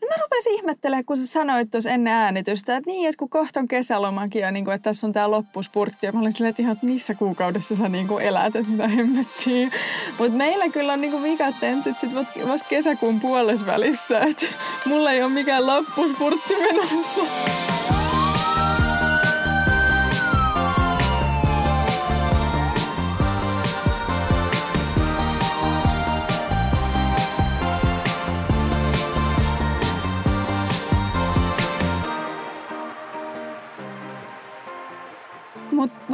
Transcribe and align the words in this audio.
No 0.00 0.08
mä 0.08 0.22
rupesin 0.22 0.54
ihmettelemään, 0.54 1.04
kun 1.04 1.16
sä 1.16 1.26
sanoit 1.26 1.70
tuossa 1.70 1.90
ennen 1.90 2.12
äänitystä, 2.12 2.76
että 2.76 2.90
niin, 2.90 3.08
että 3.08 3.18
kun 3.18 3.28
kohta 3.28 3.60
on 3.60 3.68
kesälomakin 3.68 4.42
ja 4.42 4.50
niin 4.50 4.64
kuin, 4.64 4.74
että 4.74 4.90
tässä 4.90 5.06
on 5.06 5.12
tämä 5.12 5.30
loppuspurtti. 5.30 6.06
Ja 6.06 6.12
mä 6.12 6.20
olin 6.20 6.32
silleen, 6.32 6.50
että 6.50 6.62
ihan, 6.62 6.72
että 6.72 6.86
missä 6.86 7.14
kuukaudessa 7.14 7.76
sä 7.76 7.88
niin 7.88 8.08
kuin 8.08 8.24
elät, 8.24 8.56
että 8.56 8.70
mitä 8.72 8.88
hemmettiin. 8.88 9.72
Mutta 10.18 10.36
meillä 10.36 10.68
kyllä 10.68 10.92
on 10.92 11.00
niin 11.00 11.10
kuin 11.10 11.22
vikat 11.22 11.60
tentit 11.60 11.98
sit 11.98 12.14
vasta 12.48 12.68
kesäkuun 12.68 13.20
puolessa 13.20 13.66
välissä. 13.66 14.20
Että 14.20 14.46
mulla 14.86 15.12
ei 15.12 15.22
ole 15.22 15.32
mikään 15.32 15.66
loppuspurtti 15.66 16.54
menossa. 16.56 17.22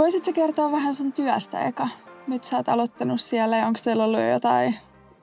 Voisitko 0.05 0.33
kertoa 0.33 0.73
vähän 0.73 0.95
sun 0.95 1.13
työstä 1.13 1.65
eka? 1.65 1.89
Nyt 2.27 2.45
sä 2.45 2.57
oot 2.57 2.69
aloittanut 2.69 3.21
siellä 3.21 3.57
ja 3.57 3.67
onko 3.67 3.81
teillä 3.85 4.05
ollut 4.05 4.21
jo 4.21 4.31
jotain 4.31 4.75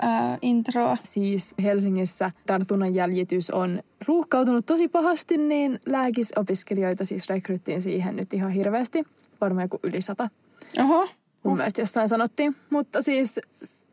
ää, 0.01 0.37
introa? 0.41 0.97
Siis 1.03 1.53
Helsingissä 1.63 2.31
tartunnan 2.45 2.95
jäljitys 2.95 3.49
on 3.49 3.83
ruuhkautunut 4.07 4.65
tosi 4.65 4.87
pahasti, 4.87 5.37
niin 5.37 5.79
lääkisopiskelijoita 5.85 7.05
siis 7.05 7.29
rekryttiin 7.29 7.81
siihen 7.81 8.15
nyt 8.15 8.33
ihan 8.33 8.51
hirveästi. 8.51 9.03
Varmaan 9.41 9.65
joku 9.65 9.79
yli 9.83 10.01
sata. 10.01 10.29
Oho. 10.79 11.07
Mun 11.43 11.57
mielestä 11.57 11.81
jossain 11.81 12.09
sanottiin. 12.09 12.55
Mutta 12.69 13.01
siis 13.01 13.39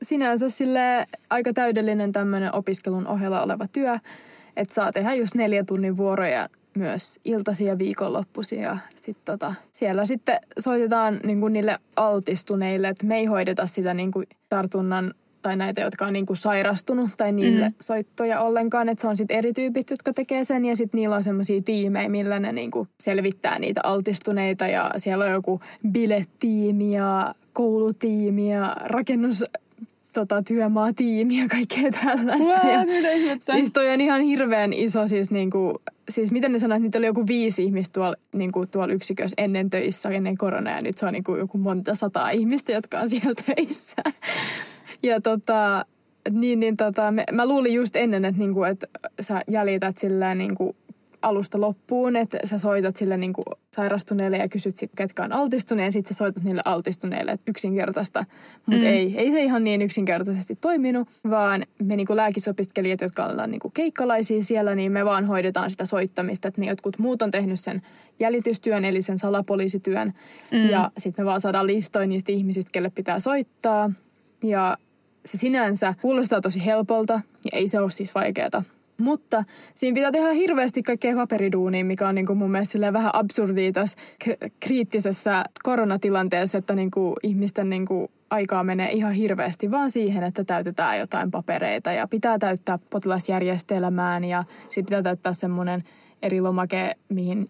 sinänsä 0.03 0.51
sille 0.51 1.07
aika 1.31 1.53
täydellinen 1.53 2.13
tämmöinen 2.13 2.55
opiskelun 2.55 3.07
ohella 3.07 3.43
oleva 3.43 3.67
työ, 3.73 3.99
että 4.57 4.75
saa 4.75 4.93
tehdä 4.93 5.15
just 5.15 5.35
neljä 5.35 5.65
tunnin 5.65 5.97
vuoroja 5.97 6.49
myös 6.79 7.21
iltaisia 7.25 7.79
viikonloppuisia. 7.79 8.79
Sit 8.97 9.17
tota, 9.25 9.55
siellä 9.73 10.07
sitten 10.07 10.39
soitetaan 10.59 11.21
niin 11.25 11.41
kuin 11.41 11.53
niille 11.53 11.79
altistuneille, 11.97 12.89
että 12.89 13.07
me 13.07 13.17
ei 13.17 13.25
hoideta 13.25 13.67
sitä 13.67 13.95
niin 13.95 14.13
kuin 14.13 14.27
tartunnan 14.49 15.15
tai 15.43 15.57
näitä, 15.57 15.81
jotka 15.81 16.07
on 16.07 16.13
niin 16.13 16.27
kuin 16.27 16.37
sairastunut 16.37 17.11
tai 17.17 17.33
niille 17.33 17.69
mm. 17.69 17.75
soittoja 17.81 18.41
ollenkaan. 18.41 18.89
Että 18.89 19.03
se 19.03 19.09
on 19.09 19.17
sitten 19.17 19.37
eri 19.37 19.53
tyypit, 19.53 19.91
jotka 19.91 20.13
tekee 20.13 20.45
sen 20.45 20.65
ja 20.65 20.77
sitten 20.77 20.99
niillä 20.99 21.17
on 21.17 21.25
semmoisia 21.25 21.63
tiimejä, 21.63 22.09
millä 22.09 22.41
ne 22.41 22.53
niin 22.53 22.71
kuin 22.71 22.89
selvittää 23.01 23.59
niitä 23.59 23.81
altistuneita 23.85 24.67
ja 24.67 24.91
siellä 24.97 25.25
on 25.25 25.31
joku 25.31 25.61
biletiimi 25.91 26.93
ja 26.93 27.35
koulutiimi 27.53 28.53
ja 28.53 28.77
rakennus 28.85 29.45
tota, 30.19 30.43
työmaatiimi 30.43 31.39
ja 31.39 31.49
kaikkea 31.49 31.91
tällaista. 31.91 32.53
What? 32.53 32.73
ja, 32.73 32.87
mitä 32.87 33.53
siis 33.53 33.73
toi 33.73 33.91
on 33.91 34.01
ihan 34.01 34.21
hirveän 34.21 34.73
iso 34.73 35.09
siis 35.09 35.31
niinku, 35.31 35.83
siis 36.09 36.33
miten 36.33 36.53
ne 36.53 36.59
sanoivat, 36.59 36.77
että 36.77 36.87
niitä 36.87 36.99
oli 36.99 37.07
joku 37.07 37.27
viisi 37.27 37.65
ihmistä 37.65 37.93
tuolla, 37.93 38.17
niinku, 38.33 38.67
tuolla 38.67 38.95
yksikössä 38.95 39.35
ennen 39.39 39.71
töissä, 39.71 40.09
ennen 40.09 40.39
koronaa 40.39 40.75
ja 40.75 40.81
nyt 40.81 40.99
se 40.99 41.07
on 41.07 41.13
niinku 41.13 41.37
joku 41.37 41.59
monta 41.59 41.95
sataa 41.95 42.31
ihmistä, 42.31 42.73
jotka 42.73 43.01
on 43.01 43.11
siellä 43.11 43.35
töissä. 43.47 44.03
ja 45.03 45.21
tota, 45.21 45.87
niin, 46.31 46.61
niin 46.61 46.77
tota, 46.77 47.11
me, 47.11 47.25
mä 47.33 47.47
luulin 47.47 47.75
just 47.75 47.97
ennen, 47.97 48.25
että, 48.25 48.39
niinku, 48.39 48.65
että 48.65 48.87
sä 49.21 49.43
jäljität 49.51 49.99
silleen 49.99 50.39
niinku, 50.39 50.77
alusta 51.23 51.61
loppuun, 51.61 52.17
että 52.17 52.39
sä 52.45 52.59
soitat 52.59 52.97
sille 52.97 53.17
niin 53.17 53.33
kuin 53.33 53.45
sairastuneelle 53.73 54.37
ja 54.37 54.49
kysyt 54.49 54.79
sit, 54.79 54.91
ketkä 54.97 55.25
on 55.25 55.33
altistuneet, 55.33 55.87
ja 55.87 55.93
sitten 55.93 56.15
sä 56.15 56.19
soitat 56.19 56.45
niille 56.45 56.63
altistuneille, 56.65 57.33
että 57.33 57.51
yksinkertaista. 57.51 58.25
Mutta 58.67 58.85
mm. 58.85 58.87
ei, 58.87 59.15
ei 59.19 59.33
se 59.33 59.43
ihan 59.43 59.65
niin 59.65 59.83
yksinkertaisesti 59.83 60.59
toiminut, 60.61 61.09
vaan 61.31 61.67
me 61.83 61.97
niin 61.97 62.07
kuin 62.07 62.17
lääkisopiskelijat, 62.17 63.01
jotka 63.01 63.27
ollaan 63.27 63.51
niin 63.51 63.61
kuin 63.61 63.73
keikkalaisia 63.73 64.45
siellä, 64.45 64.75
niin 64.75 64.93
me 64.93 65.05
vaan 65.05 65.27
hoidetaan 65.27 65.71
sitä 65.71 65.87
soittamista, 65.87 66.49
että 66.49 66.61
ne 66.61 66.67
jotkut 66.67 66.99
muut 66.99 67.23
on 67.23 67.31
tehnyt 67.31 67.61
sen 67.61 67.83
jäljitystyön, 68.21 68.85
eli 68.85 69.03
sen 69.03 69.19
salapoliisityön, 69.19 70.13
mm. 70.53 70.69
ja 70.71 70.91
sitten 70.99 71.25
me 71.25 71.27
vaan 71.27 71.41
saadaan 71.41 71.67
listoja 71.67 72.07
niistä 72.07 72.33
ihmisistä, 72.33 72.71
kelle 72.73 72.91
pitää 72.91 73.21
soittaa, 73.21 73.91
ja 74.43 74.79
se 75.27 75.39
sinänsä 75.39 75.95
kuulostaa 76.03 76.41
tosi 76.41 76.65
helpolta, 76.65 77.21
ja 77.45 77.51
ei 77.53 77.69
se 77.69 77.81
ole 77.81 77.91
siis 77.91 78.15
vaikeaa 78.15 78.65
mutta 78.99 79.45
siinä 79.75 79.95
pitää 79.95 80.13
tehdä 80.13 80.33
hirveästi 80.33 80.83
kaikkea 80.83 81.15
paperiduunia, 81.15 81.85
mikä 81.85 82.09
on 82.09 82.15
niin 82.15 82.27
kuin 82.27 82.39
mun 82.39 82.51
mielestä 82.51 82.93
vähän 82.93 83.11
absurdia 83.13 83.73
tässä 83.73 83.99
kriittisessä 84.61 85.45
koronatilanteessa, 85.63 86.59
että 86.59 86.75
niin 86.75 86.91
kuin 86.91 87.15
ihmisten 87.23 87.71
niin 87.71 87.87
kuin 87.87 88.09
aikaa 88.31 88.65
menee 88.65 88.93
ihan 88.93 89.13
hirveästi 89.13 89.71
vaan 89.71 89.91
siihen, 89.91 90.25
että 90.25 90.45
täytetään 90.45 90.99
jotain 90.99 91.31
papereita 91.31 91.93
ja 91.93 92.09
pitää 92.09 92.39
täyttää 92.39 92.79
potilasjärjestelmään 92.91 94.25
ja 94.25 94.45
sitten 94.63 94.85
pitää 94.85 95.03
täyttää 95.03 95.33
semmoinen 95.33 95.85
eri 96.23 96.41
lomake, 96.41 96.95
mihin 97.09 97.47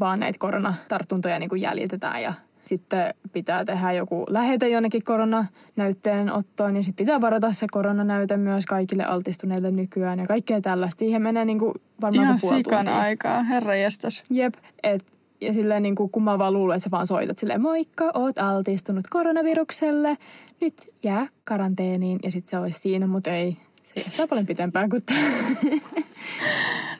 vaan 0.00 0.20
näitä 0.20 0.38
koronatartuntoja 0.38 1.38
niin 1.38 1.48
kuin 1.48 1.60
jäljitetään 1.60 2.22
ja 2.22 2.34
sitten 2.68 3.14
pitää 3.32 3.64
tehdä 3.64 3.92
joku 3.92 4.24
lähete 4.28 4.68
jonnekin 4.68 5.04
koronanäytteen 5.04 6.32
ottoon, 6.32 6.74
niin 6.74 6.84
sitten 6.84 7.06
pitää 7.06 7.20
varata 7.20 7.52
se 7.52 7.66
koronanäyte 7.70 8.36
myös 8.36 8.66
kaikille 8.66 9.04
altistuneille 9.04 9.70
nykyään 9.70 10.18
ja 10.18 10.26
kaikkea 10.26 10.60
tällaista. 10.60 10.98
Siihen 10.98 11.22
menee 11.22 11.44
niin 11.44 11.58
kuin 11.58 11.74
varmaan 12.00 12.24
Ihan 12.24 12.38
puoli 12.40 12.56
sikan 12.56 12.84
tuntia. 12.84 13.00
aikaa, 13.00 13.42
herra 13.42 13.74
jestas. 13.74 14.22
Jep, 14.30 14.54
et, 14.82 15.04
ja 15.40 15.52
silleen 15.52 15.82
niin 15.82 15.94
kuin, 15.94 16.10
kun 16.10 16.22
mä 16.24 16.38
vaan 16.38 16.52
luulen, 16.52 16.76
että 16.76 16.84
sä 16.84 16.90
vaan 16.90 17.06
soitat 17.06 17.38
silleen, 17.38 17.62
moikka, 17.62 18.10
oot 18.14 18.38
altistunut 18.38 19.04
koronavirukselle, 19.10 20.16
nyt 20.60 20.74
jää 21.02 21.26
karanteeniin 21.44 22.18
ja 22.22 22.30
sitten 22.30 22.50
se 22.50 22.58
olisi 22.58 22.78
siinä, 22.80 23.06
mutta 23.06 23.30
ei. 23.30 23.56
Se 23.82 23.94
kestää 24.04 24.26
paljon 24.26 24.46
pitempään 24.46 24.90
kuin 24.90 25.02
tämä. 25.06 25.20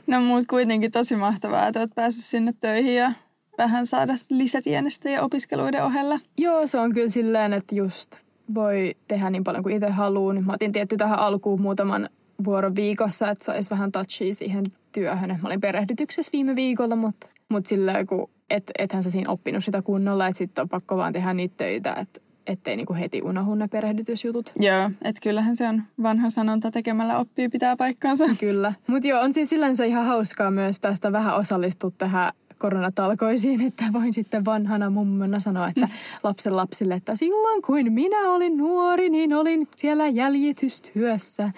No 0.06 0.20
muut 0.20 0.46
kuitenkin 0.46 0.92
tosi 0.92 1.16
mahtavaa, 1.16 1.66
että 1.66 1.81
oot 1.81 1.94
päässyt 1.94 2.25
sinne 2.25 2.52
töihin 2.60 2.96
ja 2.96 3.12
vähän 3.59 3.87
saada 3.87 4.15
lisätienestä 4.31 5.22
opiskeluiden 5.22 5.84
ohella. 5.84 6.20
Joo, 6.38 6.66
se 6.66 6.78
on 6.78 6.92
kyllä 6.92 7.09
silleen, 7.09 7.53
että 7.53 7.75
just 7.75 8.16
voi 8.54 8.94
tehdä 9.09 9.31
niin 9.31 9.44
paljon 9.44 9.62
kuin 9.62 9.75
itse 9.75 9.88
haluaa. 9.88 10.34
Mä 10.34 10.53
otin 10.53 10.72
tietty 10.72 10.97
tähän 10.97 11.19
alkuun 11.19 11.60
muutaman 11.60 12.09
vuoron 12.44 12.76
viikossa, 12.76 13.31
että 13.31 13.44
saisi 13.44 13.70
vähän 13.70 13.93
touchia 13.93 14.34
siihen 14.34 14.64
työhön. 14.93 15.38
Mä 15.43 15.48
olin 15.48 15.60
perehdytyksessä 15.60 16.31
viime 16.32 16.56
viikolla, 16.56 16.97
mutta, 16.97 17.26
mutta 17.48 17.69
silleen, 17.69 18.06
kun 18.06 18.31
et, 18.50 18.70
ethän 18.78 19.03
sä 19.03 19.10
siinä 19.10 19.31
oppinut 19.31 19.64
sitä 19.64 19.82
kunnolla, 19.82 20.26
että 20.26 20.38
sitten 20.38 20.62
on 20.62 20.69
pakko 20.69 20.97
vaan 20.97 21.12
tehdä 21.12 21.34
niitä 21.34 21.54
töitä, 21.56 21.94
että 21.94 22.20
ettei 22.47 22.76
niinku 22.76 22.94
heti 22.94 23.22
unohdu 23.22 23.54
ne 23.54 23.69
perehdytysjutut. 23.69 24.53
Joo, 24.56 24.91
että 25.03 25.20
kyllähän 25.20 25.56
se 25.56 25.69
on 25.69 25.82
vanha 26.03 26.31
sanonta 26.31 26.70
tekemällä 26.70 27.19
oppii 27.19 27.48
pitää 27.48 27.76
paikkaansa. 27.76 28.25
Kyllä. 28.41 28.72
Mutta 28.87 29.09
joo, 29.09 29.20
on 29.20 29.32
siis 29.32 29.50
sillänsä 29.50 29.84
ihan 29.84 30.06
hauskaa 30.06 30.50
myös 30.50 30.81
päästä 30.81 31.12
vähän 31.12 31.37
osallistua 31.37 31.91
tähän 31.98 32.32
koronatalkoisiin, 32.59 33.66
että 33.66 33.84
voin 33.92 34.12
sitten 34.12 34.44
vanhana 34.44 34.91
mummona 34.91 35.41
sanoa, 35.41 35.69
että 35.69 35.88
lapsen 36.22 36.56
lapsille, 36.56 36.94
että 36.94 37.16
silloin 37.16 37.62
kun 37.62 37.92
minä 37.92 38.31
olin 38.31 38.56
nuori, 38.56 39.09
niin 39.09 39.34
olin 39.34 39.69
siellä 39.76 40.09
jäljitystyössä. 40.09 41.50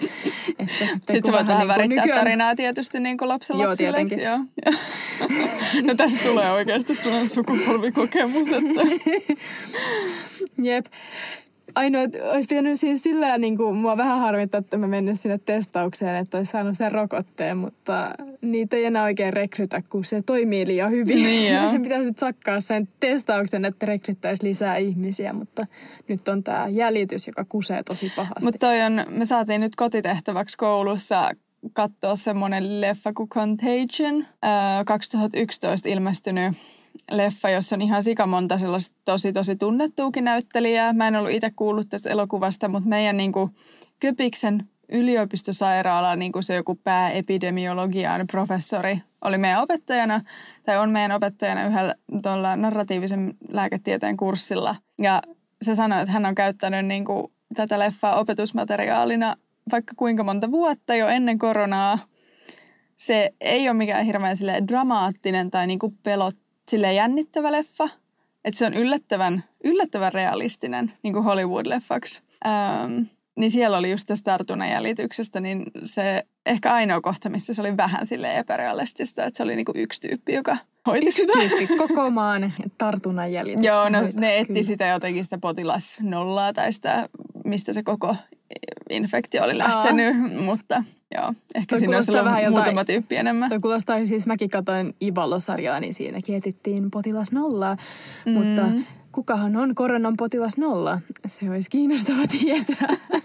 Että 0.59 0.75
sitten, 0.79 1.01
sitten 1.15 1.33
voit 1.33 1.47
vähän 1.47 1.59
niin 1.59 1.69
värittää 1.69 2.05
nykyään... 2.05 2.21
tarinaa 2.21 2.55
tietysti 2.55 3.01
niin 3.01 3.19
kuin 3.19 3.29
lapsen 3.29 3.59
Joo, 3.59 3.69
lapsille. 3.69 3.97
Tietenkin. 3.97 4.21
Joo, 4.21 4.39
No 5.83 5.95
tästä 5.95 6.29
tulee 6.29 6.53
oikeasti 6.53 6.95
sellainen 6.95 7.29
sukupolvikokemus, 7.29 8.49
että... 8.49 8.81
Jep 10.63 10.87
ainoa, 11.77 12.03
olisi 12.03 12.49
pitänyt 12.49 12.81
siis 12.81 13.03
sillä 13.03 13.39
niin 13.39 13.57
kuin, 13.57 13.77
mua 13.77 13.97
vähän 13.97 14.21
harmittaa, 14.21 14.59
että 14.59 14.79
mä 14.79 14.87
mennyt 14.87 15.21
sinne 15.21 15.39
testaukseen, 15.39 16.17
että 16.17 16.39
olisi 16.39 16.51
saanut 16.51 16.77
sen 16.77 16.93
rokotteen, 16.93 17.57
mutta 17.57 18.11
niitä 18.41 18.77
ei 18.77 18.85
enää 18.85 19.05
oikein 19.05 19.33
rekrytä, 19.33 19.83
kun 19.89 20.05
se 20.05 20.23
toimii 20.23 20.67
liian 20.67 20.91
hyvin. 20.91 21.23
Niin 21.23 21.53
ja 21.53 21.69
sen 21.71 21.83
pitäisi 21.83 22.05
nyt 22.05 22.19
sakkaa 22.19 22.61
sen 22.61 22.89
testauksen, 23.01 23.65
että 23.65 23.87
rekryttäisi 23.87 24.45
lisää 24.45 24.77
ihmisiä, 24.77 25.33
mutta 25.33 25.67
nyt 26.09 26.29
on 26.29 26.43
tämä 26.43 26.69
jäljitys, 26.69 27.27
joka 27.27 27.45
kusee 27.49 27.83
tosi 27.83 28.13
pahasti. 28.17 28.45
Mutta 28.45 28.67
toi 28.67 28.83
on, 28.83 29.05
me 29.11 29.25
saatiin 29.25 29.61
nyt 29.61 29.77
kotitehtäväksi 29.77 30.57
koulussa 30.57 31.31
katsoa 31.73 32.17
semmoinen 32.17 32.81
leffa 32.81 33.13
kuin 33.13 33.29
Contagion, 33.29 34.25
2011 34.87 35.89
ilmestynyt 35.89 36.53
leffa, 37.11 37.51
jossa 37.51 37.77
on 37.77 37.83
ihan 37.83 38.03
sikamonta 38.03 38.59
sellaista 38.59 38.97
tosi 39.05 39.33
tosi 39.33 39.57
tunnettuukin 39.57 40.25
näyttelijää. 40.25 40.93
Mä 40.93 41.09
en 41.09 41.17
ollut 41.17 41.31
itse 41.31 41.51
kuullut 41.57 41.89
tästä 41.89 42.11
elokuvasta, 42.11 42.69
mutta 42.69 42.89
meidän 42.89 43.17
niin 43.17 43.33
kuin 43.33 43.51
Köpiksen 44.01 44.69
yliopistosairaala, 44.89 46.17
niin 46.17 46.33
kuin 46.33 46.43
se 46.43 46.55
joku 46.55 46.75
pääepidemiologian 46.75 48.27
professori 48.27 48.99
oli 49.25 49.39
meidän 49.39 49.63
opettajana, 49.63 50.21
tai 50.65 50.79
on 50.79 50.91
meidän 50.91 51.13
opettajana 51.13 51.67
yhdellä 51.67 51.95
tuolla 52.23 52.57
narratiivisen 52.57 53.35
lääketieteen 53.49 54.17
kurssilla. 54.17 54.77
Ja 55.03 55.23
se 55.63 55.75
sanoi, 55.75 56.01
että 56.01 56.13
hän 56.13 56.27
on 56.27 56.35
käyttänyt 56.35 56.87
niin 56.87 57.05
kuin 57.05 57.33
tätä 57.55 57.79
leffaa 57.79 58.21
opetusmateriaalina 58.21 59.37
vaikka 59.73 59.93
kuinka 59.97 60.25
monta 60.25 60.51
vuotta 60.51 60.95
jo 60.95 61.09
ennen 61.09 61.39
koronaa. 61.39 61.99
Se 62.97 63.35
ei 63.41 63.69
ole 63.69 63.77
mikään 63.77 64.07
hirveän 64.07 64.37
dramaattinen 64.69 65.51
tai 65.51 65.67
niin 65.67 65.79
kuin 65.79 65.99
pelot, 66.03 66.37
sille 66.71 66.93
jännittävä 66.93 67.53
leffa. 67.53 67.89
Että 68.45 68.59
se 68.59 68.67
on 68.67 68.75
yllättävän, 68.75 69.45
yllättävän 69.65 70.13
realistinen 70.13 70.93
niin 71.03 71.15
kuin 71.15 71.25
Hollywood-leffaksi. 71.25 72.23
Ähm, 72.47 73.03
niin 73.37 73.51
siellä 73.51 73.79
oli 73.79 73.91
just 73.91 74.07
tästä 74.07 74.31
tartunnan 74.31 74.71
jäljityksestä, 74.71 75.41
niin 75.41 75.63
se 75.85 76.27
ehkä 76.47 76.75
ainoa 76.75 77.01
kohta, 77.01 77.29
missä 77.29 77.55
se 77.55 77.61
oli 77.63 77.77
vähän 77.77 78.07
sille 78.07 78.39
epärealistista, 78.39 79.25
että 79.25 79.37
se 79.37 79.43
oli 79.43 79.57
niinku 79.57 79.73
yksi 79.75 80.09
tyyppi, 80.09 80.33
joka 80.33 80.57
hoiti 80.87 81.07
Yksi 81.07 81.23
sitä. 81.23 81.39
tyyppi 81.39 81.67
koko 81.87 82.11
maan 82.11 82.53
tartunnan 82.79 83.33
jäljityksen 83.33 83.69
Joo, 83.69 83.89
no 83.89 83.99
hoitaa, 83.99 84.21
ne 84.21 84.37
etti 84.39 84.47
kyllä. 84.47 84.63
sitä 84.63 84.87
jotenkin 84.87 85.25
sitä 85.25 85.39
potilasnollaa 85.39 86.53
tai 86.53 86.73
sitä, 86.73 87.09
mistä 87.45 87.73
se 87.73 87.83
koko 87.83 88.17
infektio 88.91 89.45
oli 89.45 89.59
lähtenyt, 89.59 90.17
mutta 90.45 90.85
joo, 91.15 91.33
ehkä 91.55 91.75
Toi 91.75 91.79
siinä 91.79 91.97
olisi 91.97 92.11
ollut 92.13 92.25
vähän 92.25 92.53
muutama 92.53 92.85
tyyppi 92.85 93.17
enemmän. 93.17 93.49
Toi 93.49 93.61
kuulostaa 93.61 94.07
siis, 94.07 94.27
mäkin 94.27 94.51
katsoin 94.51 94.95
Ivalo-sarjaa, 95.05 95.81
niin 95.81 95.95
siinäkin 95.95 96.37
etittiin 96.37 96.91
potilas 96.91 97.33
nollaa. 97.33 97.77
Mm. 98.27 98.33
Mutta 98.33 98.63
kukahan 99.13 99.57
on 99.57 99.75
koronan 99.75 100.17
potilas 100.17 100.59
nolla? 100.59 101.01
Se 101.27 101.51
olisi 101.51 101.71
kiinnostava 101.71 102.27
tietää. 102.27 102.97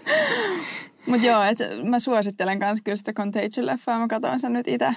Mutta 1.06 1.26
joo, 1.26 1.42
et 1.42 1.58
mä 1.90 1.98
suosittelen 1.98 2.58
kanssa 2.58 2.84
kyllä 2.84 2.96
sitä 2.96 3.12
Contagion-leffaa. 3.12 3.98
Mä 3.98 4.08
katsoin 4.08 4.40
sen 4.40 4.52
nyt 4.52 4.68
itse 4.68 4.94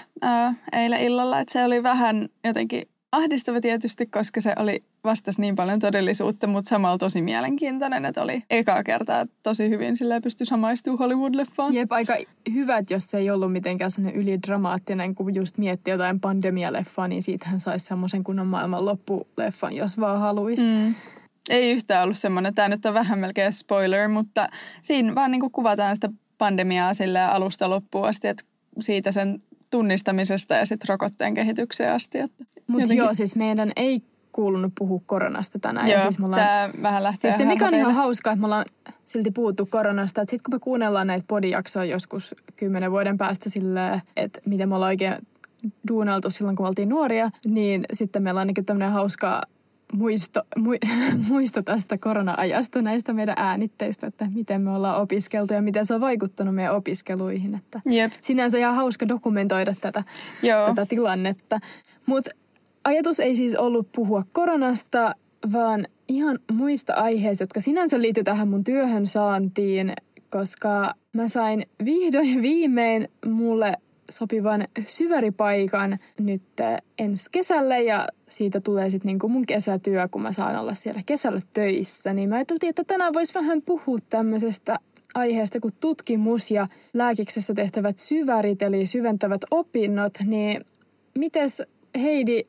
eilen 0.73 1.01
illalla, 1.01 1.39
että 1.39 1.53
se 1.53 1.65
oli 1.65 1.83
vähän 1.83 2.29
jotenkin 2.43 2.87
ahdistava 3.11 3.61
tietysti, 3.61 4.05
koska 4.05 4.41
se 4.41 4.53
oli 4.59 4.83
vastasi 5.03 5.41
niin 5.41 5.55
paljon 5.55 5.79
todellisuutta, 5.79 6.47
mutta 6.47 6.69
samalla 6.69 6.97
tosi 6.97 7.21
mielenkiintoinen, 7.21 8.05
että 8.05 8.21
oli 8.21 8.43
ekaa 8.49 8.83
kertaa 8.83 9.25
tosi 9.43 9.69
hyvin 9.69 9.97
sillä 9.97 10.21
pystyi 10.21 10.47
samaistumaan 10.47 10.99
Hollywood-leffaan. 10.99 11.73
Jep, 11.73 11.91
aika 11.91 12.17
hyvä, 12.53 12.77
että 12.77 12.93
jos 12.93 13.07
se 13.07 13.17
ei 13.17 13.29
ollut 13.29 13.51
mitenkään 13.51 13.91
sellainen 13.91 14.21
ylidramaattinen, 14.21 15.15
kun 15.15 15.35
just 15.35 15.57
miettii 15.57 15.91
jotain 15.91 16.19
pandemialeffaa, 16.19 17.07
niin 17.07 17.23
siitähän 17.23 17.61
saisi 17.61 17.85
semmoisen 17.85 18.23
kunnon 18.23 18.47
maailman 18.47 18.85
loppuleffan, 18.85 19.75
jos 19.75 19.99
vaan 19.99 20.19
haluaisi. 20.19 20.67
Mm. 20.67 20.95
Ei 21.49 21.71
yhtään 21.71 22.03
ollut 22.03 22.17
semmoinen, 22.17 22.55
tämä 22.55 22.67
nyt 22.67 22.85
on 22.85 22.93
vähän 22.93 23.19
melkein 23.19 23.53
spoiler, 23.53 24.07
mutta 24.07 24.47
siinä 24.81 25.15
vaan 25.15 25.31
niin 25.31 25.51
kuvataan 25.51 25.95
sitä 25.95 26.09
pandemiaa 26.37 26.93
sille 26.93 27.21
alusta 27.21 27.69
loppuun 27.69 28.07
asti, 28.07 28.27
että 28.27 28.43
siitä 28.79 29.11
sen 29.11 29.41
tunnistamisesta 29.69 30.53
ja 30.53 30.65
sitten 30.65 30.89
rokotteen 30.89 31.33
kehitykseen 31.33 31.93
asti. 31.93 32.19
Että 32.19 32.43
Mutta 32.67 32.93
joo, 32.93 33.13
siis 33.13 33.35
meidän 33.35 33.71
ei 33.75 34.01
kuulunut 34.31 34.73
puhua 34.77 35.01
koronasta 35.05 35.59
tänään. 35.59 35.87
Joo, 35.87 35.93
ja 35.93 36.01
siis 36.01 36.19
me 36.19 36.25
ollaan 36.25 36.41
tämä 36.41 36.69
vähän 36.81 37.03
lähtee 37.03 37.31
Siis 37.31 37.37
se, 37.37 37.45
mikä 37.45 37.53
on 37.53 37.59
harhateille. 37.59 37.91
ihan 37.91 38.03
hauskaa, 38.03 38.33
että 38.33 38.41
me 38.41 38.45
ollaan 38.45 38.65
silti 39.05 39.31
puhuttu 39.31 39.65
koronasta, 39.65 40.21
sitten 40.21 40.43
kun 40.43 40.55
me 40.55 40.59
kuunnellaan 40.59 41.07
näitä 41.07 41.25
podijaksoja 41.27 41.85
joskus 41.85 42.35
kymmenen 42.55 42.91
vuoden 42.91 43.17
päästä 43.17 43.49
silleen, 43.49 44.01
että 44.15 44.39
miten 44.45 44.69
me 44.69 44.75
ollaan 44.75 44.89
oikein 44.89 45.15
duunaltu 45.87 46.29
silloin, 46.29 46.55
kun 46.55 46.63
me 46.63 46.67
oltiin 46.67 46.89
nuoria, 46.89 47.29
niin 47.45 47.85
sitten 47.93 48.23
meillä 48.23 48.37
on 48.37 48.41
ainakin 48.41 48.65
tämmöinen 48.65 48.91
hauska 48.91 49.41
muisto, 49.93 50.43
mu, 50.57 50.71
muisto 51.29 51.61
tästä 51.61 51.97
korona-ajasta, 51.97 52.81
näistä 52.81 53.13
meidän 53.13 53.35
äänitteistä, 53.37 54.07
että 54.07 54.27
miten 54.33 54.61
me 54.61 54.71
ollaan 54.71 55.01
opiskeltu 55.01 55.53
ja 55.53 55.61
miten 55.61 55.85
se 55.85 55.93
on 55.93 56.01
vaikuttanut 56.01 56.55
meidän 56.55 56.75
opiskeluihin. 56.75 57.55
Että 57.55 57.81
Jep, 57.85 58.11
sinänsä 58.21 58.57
ihan 58.57 58.75
hauska 58.75 59.07
dokumentoida 59.07 59.75
tätä 59.81 60.03
joo. 60.43 60.67
tätä 60.67 60.85
tilannetta. 60.85 61.59
Mutta 62.05 62.31
ajatus 62.83 63.19
ei 63.19 63.35
siis 63.35 63.55
ollut 63.55 63.91
puhua 63.91 64.25
koronasta, 64.31 65.15
vaan 65.51 65.87
ihan 66.07 66.39
muista 66.51 66.93
aiheista, 66.93 67.43
jotka 67.43 67.61
sinänsä 67.61 68.01
liittyy 68.01 68.23
tähän 68.23 68.47
mun 68.47 68.63
työhön 68.63 69.07
saantiin, 69.07 69.93
koska 70.29 70.93
mä 71.13 71.29
sain 71.29 71.65
vihdoin 71.85 72.41
viimein 72.41 73.09
mulle 73.25 73.73
sopivan 74.11 74.67
syväripaikan 74.87 75.99
nyt 76.19 76.41
ensi 76.99 77.29
kesälle 77.31 77.83
ja 77.83 78.07
siitä 78.37 78.61
tulee 78.61 78.89
sitten 78.89 79.07
niinku 79.07 79.29
mun 79.29 79.45
kesätyö, 79.45 80.07
kun 80.07 80.21
mä 80.21 80.31
saan 80.31 80.55
olla 80.55 80.73
siellä 80.73 81.01
kesällä 81.05 81.41
töissä. 81.53 82.13
Niin 82.13 82.29
mä 82.29 82.35
ajattelin, 82.35 82.59
että 82.63 82.83
tänään 82.83 83.13
voisi 83.13 83.33
vähän 83.33 83.61
puhua 83.61 83.97
tämmöisestä 84.09 84.79
aiheesta 85.13 85.59
kuin 85.59 85.73
tutkimus 85.79 86.51
ja 86.51 86.67
lääkiksessä 86.93 87.53
tehtävät 87.53 87.97
syvärit 87.97 88.61
eli 88.61 88.85
syventävät 88.85 89.41
opinnot, 89.51 90.13
niin 90.25 90.65
mites 91.17 91.63
Heidi, 92.01 92.43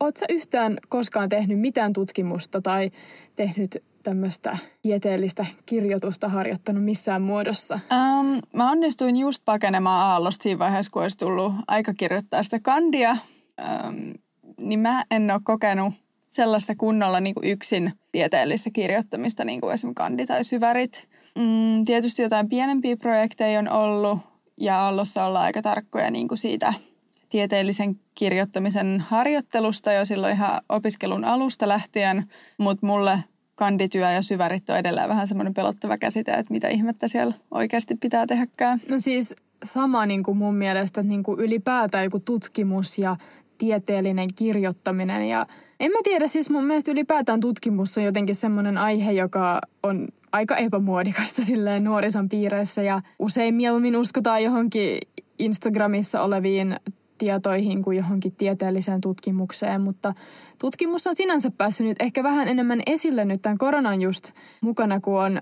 oot 0.00 0.16
sä 0.16 0.26
yhtään 0.28 0.78
koskaan 0.88 1.28
tehnyt 1.28 1.60
mitään 1.60 1.92
tutkimusta 1.92 2.60
tai 2.60 2.90
tehnyt 3.36 3.82
tämmöistä 4.02 4.56
tieteellistä 4.82 5.46
kirjoitusta 5.66 6.28
harjoittanut 6.28 6.84
missään 6.84 7.22
muodossa? 7.22 7.80
Um, 7.92 8.40
mä 8.56 8.70
onnistuin 8.70 9.16
just 9.16 9.44
pakenemaan 9.44 10.06
aallosta 10.06 10.42
siinä 10.42 10.58
vaiheessa, 10.58 10.92
kun 10.92 11.02
olisi 11.02 11.18
tullut 11.18 11.52
aika 11.68 11.94
kirjoittaa 11.94 12.42
sitä 12.42 12.60
kandia. 12.60 13.16
Um, 13.60 14.14
niin 14.58 14.80
mä 14.80 15.04
en 15.10 15.30
ole 15.30 15.40
kokenut 15.44 15.94
sellaista 16.30 16.74
kunnolla 16.74 17.20
niin 17.20 17.34
kuin 17.34 17.50
yksin 17.50 17.92
tieteellistä 18.12 18.70
kirjoittamista, 18.70 19.44
niin 19.44 19.60
kuin 19.60 19.72
esimerkiksi 19.72 19.94
kandi 19.96 20.26
tai 20.26 20.44
syvärit. 20.44 21.08
Mm, 21.38 21.84
tietysti 21.84 22.22
jotain 22.22 22.48
pienempiä 22.48 22.96
projekteja 22.96 23.58
on 23.58 23.68
ollut, 23.68 24.18
ja 24.60 24.80
Aallossa 24.80 25.24
ollaan 25.24 25.44
aika 25.44 25.62
tarkkoja 25.62 26.10
niin 26.10 26.28
kuin 26.28 26.38
siitä 26.38 26.74
tieteellisen 27.28 28.00
kirjoittamisen 28.14 29.00
harjoittelusta 29.00 29.92
jo 29.92 30.04
silloin 30.04 30.34
ihan 30.34 30.60
opiskelun 30.68 31.24
alusta 31.24 31.68
lähtien, 31.68 32.24
mutta 32.58 32.86
mulle 32.86 33.24
kandityö 33.54 34.10
ja 34.10 34.22
syvärit 34.22 34.70
on 34.70 34.76
edelleen 34.76 35.08
vähän 35.08 35.28
semmoinen 35.28 35.54
pelottava 35.54 35.98
käsite, 35.98 36.32
että 36.32 36.52
mitä 36.52 36.68
ihmettä 36.68 37.08
siellä 37.08 37.34
oikeasti 37.50 37.94
pitää 37.94 38.26
tehdäkään. 38.26 38.80
No 38.88 38.96
siis 38.98 39.36
sama 39.64 40.06
niin 40.06 40.22
kuin 40.22 40.36
mun 40.36 40.54
mielestä, 40.54 41.00
että 41.00 41.08
niin 41.08 41.22
kuin 41.22 41.40
ylipäätään 41.40 42.04
joku 42.04 42.20
tutkimus 42.20 42.98
ja 42.98 43.16
tieteellinen 43.58 44.34
kirjoittaminen. 44.34 45.28
Ja 45.28 45.46
en 45.80 45.90
mä 45.90 45.98
tiedä, 46.04 46.28
siis 46.28 46.50
mun 46.50 46.64
mielestä 46.64 46.92
ylipäätään 46.92 47.40
tutkimus 47.40 47.98
on 47.98 48.04
jotenkin 48.04 48.34
semmoinen 48.34 48.78
aihe, 48.78 49.12
joka 49.12 49.60
on 49.82 50.08
aika 50.32 50.56
epämuodikasta 50.56 51.44
silleen 51.44 51.84
nuorison 51.84 52.28
piireissä. 52.28 52.82
Ja 52.82 53.02
usein 53.18 53.54
mieluummin 53.54 53.96
uskotaan 53.96 54.42
johonkin 54.42 54.98
Instagramissa 55.38 56.22
oleviin 56.22 56.76
tietoihin 57.18 57.82
kuin 57.82 57.96
johonkin 57.96 58.32
tieteelliseen 58.32 59.00
tutkimukseen, 59.00 59.80
mutta 59.80 60.14
tutkimus 60.58 61.06
on 61.06 61.16
sinänsä 61.16 61.50
päässyt 61.50 61.86
nyt 61.86 62.02
ehkä 62.02 62.22
vähän 62.22 62.48
enemmän 62.48 62.82
esille 62.86 63.24
nyt 63.24 63.42
tämän 63.42 63.58
koronan 63.58 64.00
just 64.00 64.32
mukana, 64.60 65.00
kun 65.00 65.20
on 65.22 65.40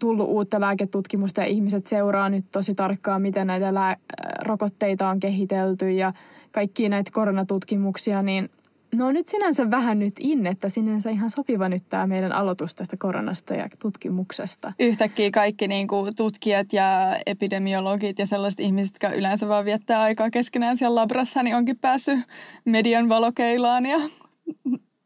tullut 0.00 0.28
uutta 0.28 0.60
lääketutkimusta 0.60 1.40
ja 1.40 1.46
ihmiset 1.46 1.86
seuraa 1.86 2.28
nyt 2.28 2.44
tosi 2.52 2.74
tarkkaan, 2.74 3.22
miten 3.22 3.46
näitä 3.46 3.74
lää- 3.74 3.96
rokotteita 4.44 5.08
on 5.08 5.20
kehitelty. 5.20 5.90
Ja 5.90 6.12
kaikkia 6.52 6.88
näitä 6.88 7.10
koronatutkimuksia, 7.14 8.22
niin 8.22 8.48
no 8.94 9.12
nyt 9.12 9.28
sinänsä 9.28 9.70
vähän 9.70 9.98
nyt 9.98 10.14
in, 10.20 10.46
että 10.46 10.68
sinänsä 10.68 11.10
ihan 11.10 11.30
sopiva 11.30 11.68
nyt 11.68 11.82
tämä 11.88 12.06
meidän 12.06 12.32
aloitus 12.32 12.74
tästä 12.74 12.96
koronasta 12.96 13.54
ja 13.54 13.68
tutkimuksesta. 13.78 14.72
Yhtäkkiä 14.80 15.30
kaikki 15.30 15.68
niin 15.68 15.88
kuin 15.88 16.16
tutkijat 16.16 16.72
ja 16.72 17.16
epidemiologit 17.26 18.18
ja 18.18 18.26
sellaiset 18.26 18.60
ihmiset, 18.60 18.94
jotka 18.94 19.16
yleensä 19.16 19.48
vaan 19.48 19.64
viettää 19.64 20.00
aikaa 20.00 20.30
keskenään 20.30 20.76
siellä 20.76 21.00
labrassa, 21.00 21.42
niin 21.42 21.56
onkin 21.56 21.78
päässyt 21.78 22.18
median 22.64 23.08
valokeilaan 23.08 23.86
ja 23.86 23.98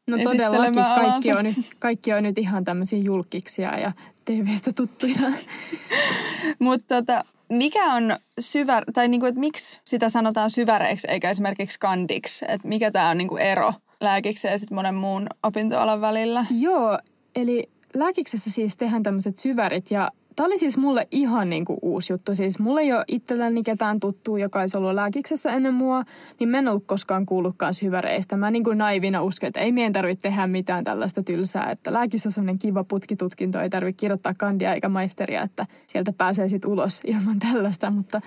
No 0.07 0.17
todellakin 0.25 0.75
kaikki 0.75 1.33
on, 1.33 1.45
nyt, 1.45 1.57
kaikki 1.79 2.13
on 2.13 2.23
nyt 2.23 2.39
ihan 2.39 2.65
tämmöisiä 2.65 2.99
julkiksia 2.99 3.79
ja 3.79 3.93
TV-stä 4.25 4.73
tuttuja. 4.73 5.15
Mutta 6.59 6.95
tota, 6.95 7.25
mikä 7.49 7.85
on 7.85 8.17
syvä, 8.41 8.83
tai 8.95 9.09
niinku, 9.09 9.27
että 9.27 9.41
miksi 9.41 9.81
sitä 9.85 10.09
sanotaan 10.09 10.51
syväreiksi 10.51 11.07
eikä 11.11 11.31
esimerkiksi 11.31 11.79
kandiksi? 11.81 12.45
Että 12.49 12.69
mikä 12.69 12.91
tämä 12.91 13.11
on 13.11 13.19
niinku 13.19 13.37
ero 13.37 13.73
lääkiksen 14.01 14.53
ja 14.53 14.59
sitten 14.59 14.77
monen 14.77 14.95
muun 14.95 15.27
opintoalan 15.43 16.01
välillä? 16.01 16.47
Joo, 16.51 16.99
eli 17.37 17.71
lääkiksessä 17.95 18.51
siis 18.51 18.77
tehdään 18.77 19.03
tämmöiset 19.03 19.39
syvärit 19.39 19.91
ja 19.91 20.11
Tämä 20.37 20.47
oli 20.47 20.59
siis 20.59 20.77
mulle 20.77 21.09
ihan 21.11 21.51
niinku 21.51 21.79
uusi 21.83 22.13
juttu. 22.13 22.35
Siis 22.35 22.59
mulla 22.59 22.81
ei 22.81 22.93
ole 22.93 23.05
itselläni 23.09 23.63
ketään 23.63 24.01
tuttua, 24.01 24.39
joka 24.39 24.61
olisi 24.61 24.77
ollut 24.77 24.95
lääkiksessä 24.95 25.53
ennen 25.53 25.75
mua, 25.75 26.05
niin 26.41 26.49
mä 26.49 26.59
en 26.59 26.69
ollut 26.69 26.87
koskaan 26.87 27.27
kuullutkaan 27.27 27.75
syväreistä. 27.75 28.37
Mä 28.37 28.51
niinku 28.51 28.73
naivina 28.73 29.23
uskon, 29.23 29.47
että 29.47 29.61
ei 29.61 29.73
meidän 29.73 29.93
tarvitse 29.93 30.23
tehdä 30.23 30.47
mitään 30.47 30.85
tällaista 30.85 31.23
tylsää. 31.23 31.71
Että 31.71 31.93
lääkissä 31.93 32.29
on 32.29 32.33
semmoinen 32.33 32.59
kiva 32.59 32.85
putkitutkinto, 32.85 33.61
ei 33.61 33.71
tarvitse 33.71 34.01
kirjoittaa 34.01 34.35
kandia 34.39 34.75
eikä 34.75 34.89
maisteria, 34.89 35.43
että 35.43 35.67
sieltä 35.87 36.13
pääsee 36.13 36.49
sitten 36.49 36.71
ulos 36.71 37.01
ilman 37.05 37.39
tällaista, 37.39 37.91
mutta 37.91 38.21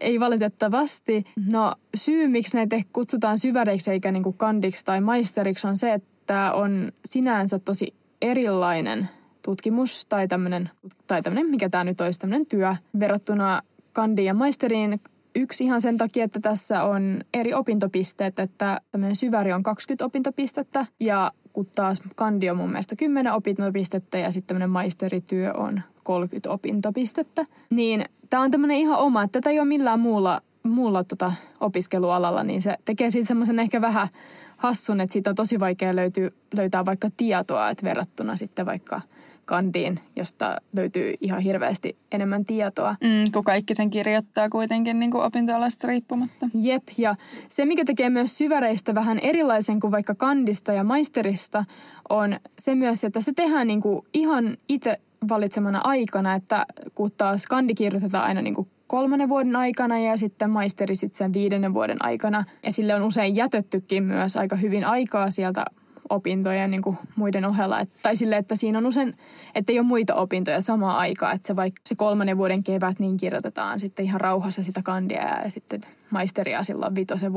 ei 0.00 0.20
valitettavasti. 0.20 1.24
No 1.46 1.74
syy, 1.94 2.28
miksi 2.28 2.56
näitä 2.56 2.76
kutsutaan 2.92 3.38
syväreiksi 3.38 3.90
eikä 3.90 4.12
niinku 4.12 4.32
kandiksi 4.32 4.84
tai 4.84 5.00
maisteriksi 5.00 5.66
on 5.66 5.76
se, 5.76 5.92
että 5.92 6.52
on 6.52 6.92
sinänsä 7.04 7.58
tosi 7.58 7.94
erilainen 8.22 9.08
tutkimus 9.46 10.06
tai 10.06 10.28
tämmöinen, 10.28 10.70
tai 11.06 11.22
tämmöinen, 11.22 11.50
mikä 11.50 11.68
tämä 11.68 11.84
nyt 11.84 12.00
olisi, 12.00 12.20
tämmöinen 12.20 12.46
työ 12.46 12.76
verrattuna 13.00 13.62
kandi- 13.92 14.24
ja 14.24 14.34
maisteriin. 14.34 15.00
Yksi 15.34 15.64
ihan 15.64 15.80
sen 15.80 15.96
takia, 15.96 16.24
että 16.24 16.40
tässä 16.40 16.84
on 16.84 17.20
eri 17.34 17.54
opintopisteet, 17.54 18.38
että 18.38 18.80
tämmöinen 18.92 19.16
syväri 19.16 19.52
on 19.52 19.62
20 19.62 20.04
opintopistettä 20.04 20.86
ja 21.00 21.32
kun 21.52 21.66
taas 21.74 22.02
kandi 22.14 22.50
on 22.50 22.56
mun 22.56 22.70
mielestä 22.70 22.96
10 22.96 23.32
opintopistettä 23.32 24.18
ja 24.18 24.32
sitten 24.32 24.46
tämmöinen 24.46 24.70
maisterityö 24.70 25.52
on 25.52 25.82
30 26.04 26.50
opintopistettä. 26.50 27.46
Niin 27.70 28.04
tämä 28.30 28.42
on 28.42 28.50
tämmöinen 28.50 28.76
ihan 28.76 28.98
oma, 28.98 29.22
että 29.22 29.40
tätä 29.40 29.50
ei 29.50 29.60
ole 29.60 29.68
millään 29.68 30.00
muulla, 30.00 30.40
muulla 30.62 31.04
tota 31.04 31.32
opiskelualalla, 31.60 32.42
niin 32.42 32.62
se 32.62 32.76
tekee 32.84 33.10
siitä 33.10 33.28
semmoisen 33.28 33.58
ehkä 33.58 33.80
vähän 33.80 34.08
hassun, 34.56 35.00
että 35.00 35.12
siitä 35.12 35.30
on 35.30 35.36
tosi 35.36 35.60
vaikea 35.60 35.96
löytyy, 35.96 36.34
löytää 36.54 36.84
vaikka 36.84 37.10
tietoa, 37.16 37.70
että 37.70 37.84
verrattuna 37.84 38.36
sitten 38.36 38.66
vaikka 38.66 39.00
kandiin, 39.46 40.00
josta 40.16 40.56
löytyy 40.72 41.14
ihan 41.20 41.40
hirveästi 41.40 41.96
enemmän 42.12 42.44
tietoa. 42.44 42.96
Mm, 43.02 43.32
kun 43.32 43.44
kaikki 43.44 43.74
sen 43.74 43.90
kirjoittaa 43.90 44.50
kuitenkin 44.50 44.98
niin 44.98 45.10
kuin 45.10 45.24
opintoalasta 45.24 45.86
riippumatta. 45.86 46.48
Jep, 46.54 46.82
ja 46.98 47.14
se 47.48 47.66
mikä 47.66 47.84
tekee 47.84 48.10
myös 48.10 48.38
syväreistä 48.38 48.94
vähän 48.94 49.18
erilaisen 49.18 49.80
kuin 49.80 49.90
vaikka 49.90 50.14
kandista 50.14 50.72
ja 50.72 50.84
maisterista, 50.84 51.64
on 52.08 52.40
se 52.58 52.74
myös, 52.74 53.04
että 53.04 53.20
se 53.20 53.32
tehdään 53.32 53.66
niin 53.66 53.80
kuin 53.80 54.06
ihan 54.14 54.56
itse 54.68 55.00
valitsemana 55.28 55.80
aikana, 55.84 56.34
että 56.34 56.66
kun 56.94 57.10
taas 57.16 57.46
kandi 57.46 57.74
kirjoitetaan 57.74 58.24
aina 58.24 58.42
niin 58.42 58.54
kuin 58.54 58.68
kolmannen 58.86 59.28
vuoden 59.28 59.56
aikana 59.56 59.98
ja 59.98 60.16
sitten 60.16 60.50
maisteri 60.50 60.94
sitten 60.94 61.18
sen 61.18 61.32
viidennen 61.32 61.74
vuoden 61.74 61.96
aikana. 62.00 62.44
Ja 62.64 62.72
sille 62.72 62.94
on 62.94 63.02
usein 63.02 63.36
jätettykin 63.36 64.02
myös 64.02 64.36
aika 64.36 64.56
hyvin 64.56 64.84
aikaa 64.84 65.30
sieltä 65.30 65.64
opintojen 66.10 66.70
niin 66.70 66.82
kuin 66.82 66.98
muiden 67.16 67.44
ohella. 67.44 67.80
Et, 67.80 67.90
tai 68.02 68.16
sille, 68.16 68.36
että 68.36 68.56
siinä 68.56 68.78
on 68.78 68.86
usein, 68.86 69.14
että 69.54 69.72
ei 69.72 69.78
ole 69.78 69.86
muita 69.86 70.14
opintoja 70.14 70.60
samaan 70.60 70.98
aikaan. 70.98 71.34
Että 71.34 71.46
se 71.46 71.56
vaikka 71.56 71.80
se 71.86 71.94
kolmannen 71.94 72.38
vuoden 72.38 72.62
kevät, 72.64 72.98
niin 72.98 73.16
kirjoitetaan 73.16 73.80
sitten 73.80 74.04
ihan 74.04 74.20
rauhassa 74.20 74.62
sitä 74.62 74.82
kandia 74.82 75.42
ja 75.44 75.50
sitten 75.50 75.80
maisteria 76.10 76.62
silloin 76.62 76.94
vitosen 76.94 77.32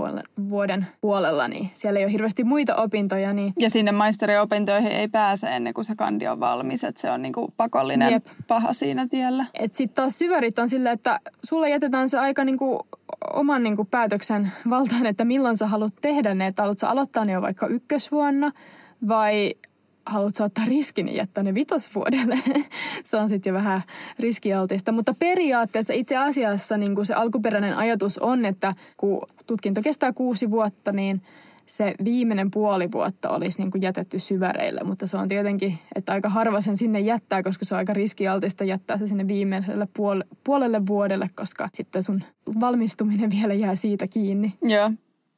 vuoden 0.49 0.87
puolella, 1.01 1.47
niin 1.47 1.69
siellä 1.73 1.99
ei 1.99 2.05
ole 2.05 2.11
hirveästi 2.11 2.43
muita 2.43 2.75
opintoja. 2.75 3.33
Niin... 3.33 3.53
Ja 3.59 3.69
sinne 3.69 3.91
maisteriopintoihin 3.91 4.91
ei 4.91 5.07
pääse 5.07 5.47
ennen 5.47 5.73
kuin 5.73 5.85
se 5.85 5.95
kandi 5.95 6.27
on 6.27 6.39
valmis, 6.39 6.83
että 6.83 7.01
se 7.01 7.11
on 7.11 7.21
niin 7.21 7.33
kuin 7.33 7.53
pakollinen 7.57 8.11
Jep. 8.11 8.25
paha 8.47 8.73
siinä 8.73 9.07
tiellä. 9.07 9.45
Sitten 9.73 9.95
taas 9.95 10.17
syvärit 10.17 10.59
on 10.59 10.69
silleen, 10.69 10.93
että 10.93 11.19
sulle 11.43 11.69
jätetään 11.69 12.09
se 12.09 12.19
aika 12.19 12.43
niin 12.43 12.57
kuin 12.57 12.79
oman 13.33 13.63
niin 13.63 13.75
kuin 13.75 13.87
päätöksen 13.87 14.51
valtaan, 14.69 15.05
että 15.05 15.25
milloin 15.25 15.57
sä 15.57 15.67
haluat 15.67 15.93
tehdä 16.01 16.33
ne, 16.33 16.47
että 16.47 16.61
haluatko 16.61 16.87
aloittaa 16.87 17.25
ne 17.25 17.31
jo 17.31 17.41
vaikka 17.41 17.67
ykkösvuonna 17.67 18.51
vai 19.07 19.53
haluat 20.09 20.39
ottaa 20.39 20.65
riskin 20.65 21.05
niin 21.05 21.15
jättää 21.15 21.43
ne 21.43 21.53
vitosvuodelle. 21.53 22.39
se 23.03 23.17
on 23.17 23.29
sitten 23.29 23.51
jo 23.51 23.53
vähän 23.53 23.81
riskialtista. 24.19 24.91
Mutta 24.91 25.13
periaatteessa 25.19 25.93
itse 25.93 26.17
asiassa 26.17 26.77
niin 26.77 26.95
kuin 26.95 27.05
se 27.05 27.13
alkuperäinen 27.13 27.77
ajatus 27.77 28.17
on, 28.17 28.45
että 28.45 28.75
kun 28.97 29.21
tutkinto 29.47 29.81
kestää 29.81 30.13
kuusi 30.13 30.51
vuotta, 30.51 30.91
niin 30.91 31.21
se 31.69 31.95
viimeinen 32.03 32.51
puoli 32.51 32.91
vuotta 32.91 33.29
olisi 33.29 33.59
niin 33.59 33.71
kuin 33.71 33.81
jätetty 33.81 34.19
syväreille, 34.19 34.81
mutta 34.83 35.07
se 35.07 35.17
on 35.17 35.27
tietenkin, 35.27 35.77
että 35.95 36.11
aika 36.13 36.29
harva 36.29 36.61
sen 36.61 36.77
sinne 36.77 36.99
jättää, 36.99 37.43
koska 37.43 37.65
se 37.65 37.75
on 37.75 37.77
aika 37.77 37.93
riskialtista 37.93 38.63
jättää 38.63 38.97
se 38.97 39.07
sinne 39.07 39.27
viimeiselle 39.27 39.87
puol- 39.99 40.35
puolelle 40.43 40.85
vuodelle, 40.85 41.29
koska 41.35 41.69
sitten 41.73 42.03
sun 42.03 42.23
valmistuminen 42.59 43.29
vielä 43.29 43.53
jää 43.53 43.75
siitä 43.75 44.07
kiinni. 44.07 44.53
Joo, 44.61 44.91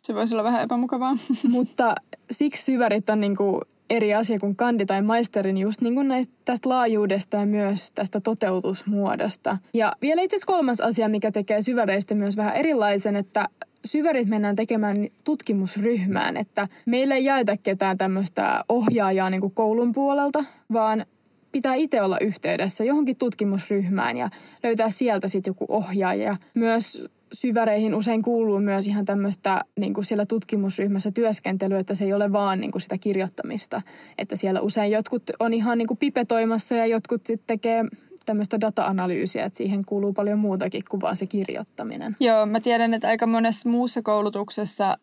se 0.03 0.15
voisi 0.15 0.35
olla 0.35 0.43
vähän 0.43 0.63
epämukavaa. 0.63 1.17
mutta 1.49 1.95
siksi 2.31 2.63
syvärit 2.63 3.09
on 3.09 3.21
niin 3.21 3.35
kuin 3.35 3.61
eri 3.91 4.13
asia 4.13 4.39
kuin 4.39 4.55
kandi 4.55 4.85
tai 4.85 5.01
maisterin 5.01 5.57
just 5.57 5.81
niin 5.81 5.95
kuin 5.95 6.07
näistä, 6.07 6.33
tästä 6.45 6.69
laajuudesta 6.69 7.37
ja 7.37 7.45
myös 7.45 7.91
tästä 7.91 8.21
toteutusmuodosta. 8.21 9.57
Ja 9.73 9.93
vielä 10.01 10.21
itse 10.21 10.37
kolmas 10.45 10.79
asia, 10.79 11.09
mikä 11.09 11.31
tekee 11.31 11.61
syväreistä 11.61 12.15
myös 12.15 12.37
vähän 12.37 12.55
erilaisen, 12.55 13.15
että 13.15 13.49
syvärit 13.85 14.27
mennään 14.27 14.55
tekemään 14.55 15.07
tutkimusryhmään, 15.23 16.37
että 16.37 16.67
meillä 16.85 17.15
ei 17.15 17.25
jaeta 17.25 17.57
ketään 17.57 17.97
tämmöistä 17.97 18.63
ohjaajaa 18.69 19.29
niin 19.29 19.41
kuin 19.41 19.53
koulun 19.53 19.91
puolelta, 19.91 20.45
vaan 20.73 21.05
pitää 21.51 21.75
itse 21.75 22.01
olla 22.01 22.17
yhteydessä 22.21 22.83
johonkin 22.83 23.17
tutkimusryhmään 23.17 24.17
ja 24.17 24.29
löytää 24.63 24.89
sieltä 24.89 25.27
sitten 25.27 25.51
joku 25.51 25.65
ohjaaja. 25.69 26.35
Myös 26.53 27.07
syväreihin 27.33 27.95
usein 27.95 28.21
kuuluu 28.21 28.59
myös 28.59 28.87
ihan 28.87 29.05
tämmöistä 29.05 29.61
niin 29.79 29.93
kuin 29.93 30.05
siellä 30.05 30.25
tutkimusryhmässä 30.25 31.11
työskentelyä, 31.11 31.79
että 31.79 31.95
se 31.95 32.05
ei 32.05 32.13
ole 32.13 32.31
vaan 32.31 32.59
niin 32.59 32.71
kuin 32.71 32.81
sitä 32.81 32.97
kirjoittamista. 32.97 33.81
Että 34.17 34.35
siellä 34.35 34.61
usein 34.61 34.91
jotkut 34.91 35.23
on 35.39 35.53
ihan 35.53 35.77
niin 35.77 35.87
kuin 35.87 35.97
pipetoimassa 35.97 36.75
ja 36.75 36.85
jotkut 36.85 37.25
sitten 37.25 37.47
tekee 37.47 37.83
tämmöistä 38.25 38.61
data-analyysiä, 38.61 39.45
että 39.45 39.57
siihen 39.57 39.85
kuuluu 39.85 40.13
paljon 40.13 40.39
muutakin 40.39 40.83
kuin 40.89 41.01
vaan 41.01 41.15
se 41.15 41.25
kirjoittaminen. 41.25 42.17
Joo, 42.19 42.45
mä 42.45 42.59
tiedän, 42.59 42.93
että 42.93 43.07
aika 43.07 43.27
monessa 43.27 43.69
muussa 43.69 44.01
koulutuksessa 44.01 44.97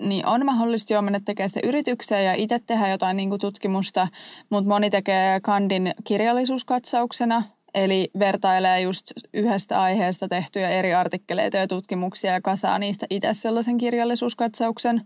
niin 0.00 0.26
on 0.26 0.46
mahdollista 0.46 0.92
jo 0.92 1.02
mennä 1.02 1.20
tekemään 1.24 1.50
se 1.50 1.60
yritykseen 1.64 2.24
ja 2.24 2.34
itse 2.34 2.58
tehdä 2.58 2.88
jotain 2.88 3.16
niin 3.16 3.28
kuin 3.28 3.40
tutkimusta, 3.40 4.08
mutta 4.50 4.68
moni 4.68 4.90
tekee 4.90 5.40
kandin 5.40 5.92
kirjallisuuskatsauksena, 6.04 7.42
eli 7.74 8.10
vertailee 8.18 8.80
just 8.80 9.12
yhdestä 9.34 9.82
aiheesta 9.82 10.28
tehtyjä 10.28 10.68
eri 10.68 10.94
artikkeleita 10.94 11.56
ja 11.56 11.66
tutkimuksia 11.66 12.32
ja 12.32 12.40
kasaa 12.40 12.78
niistä 12.78 13.06
itse 13.10 13.28
sellaisen 13.32 13.78
kirjallisuuskatsauksen, 13.78 15.02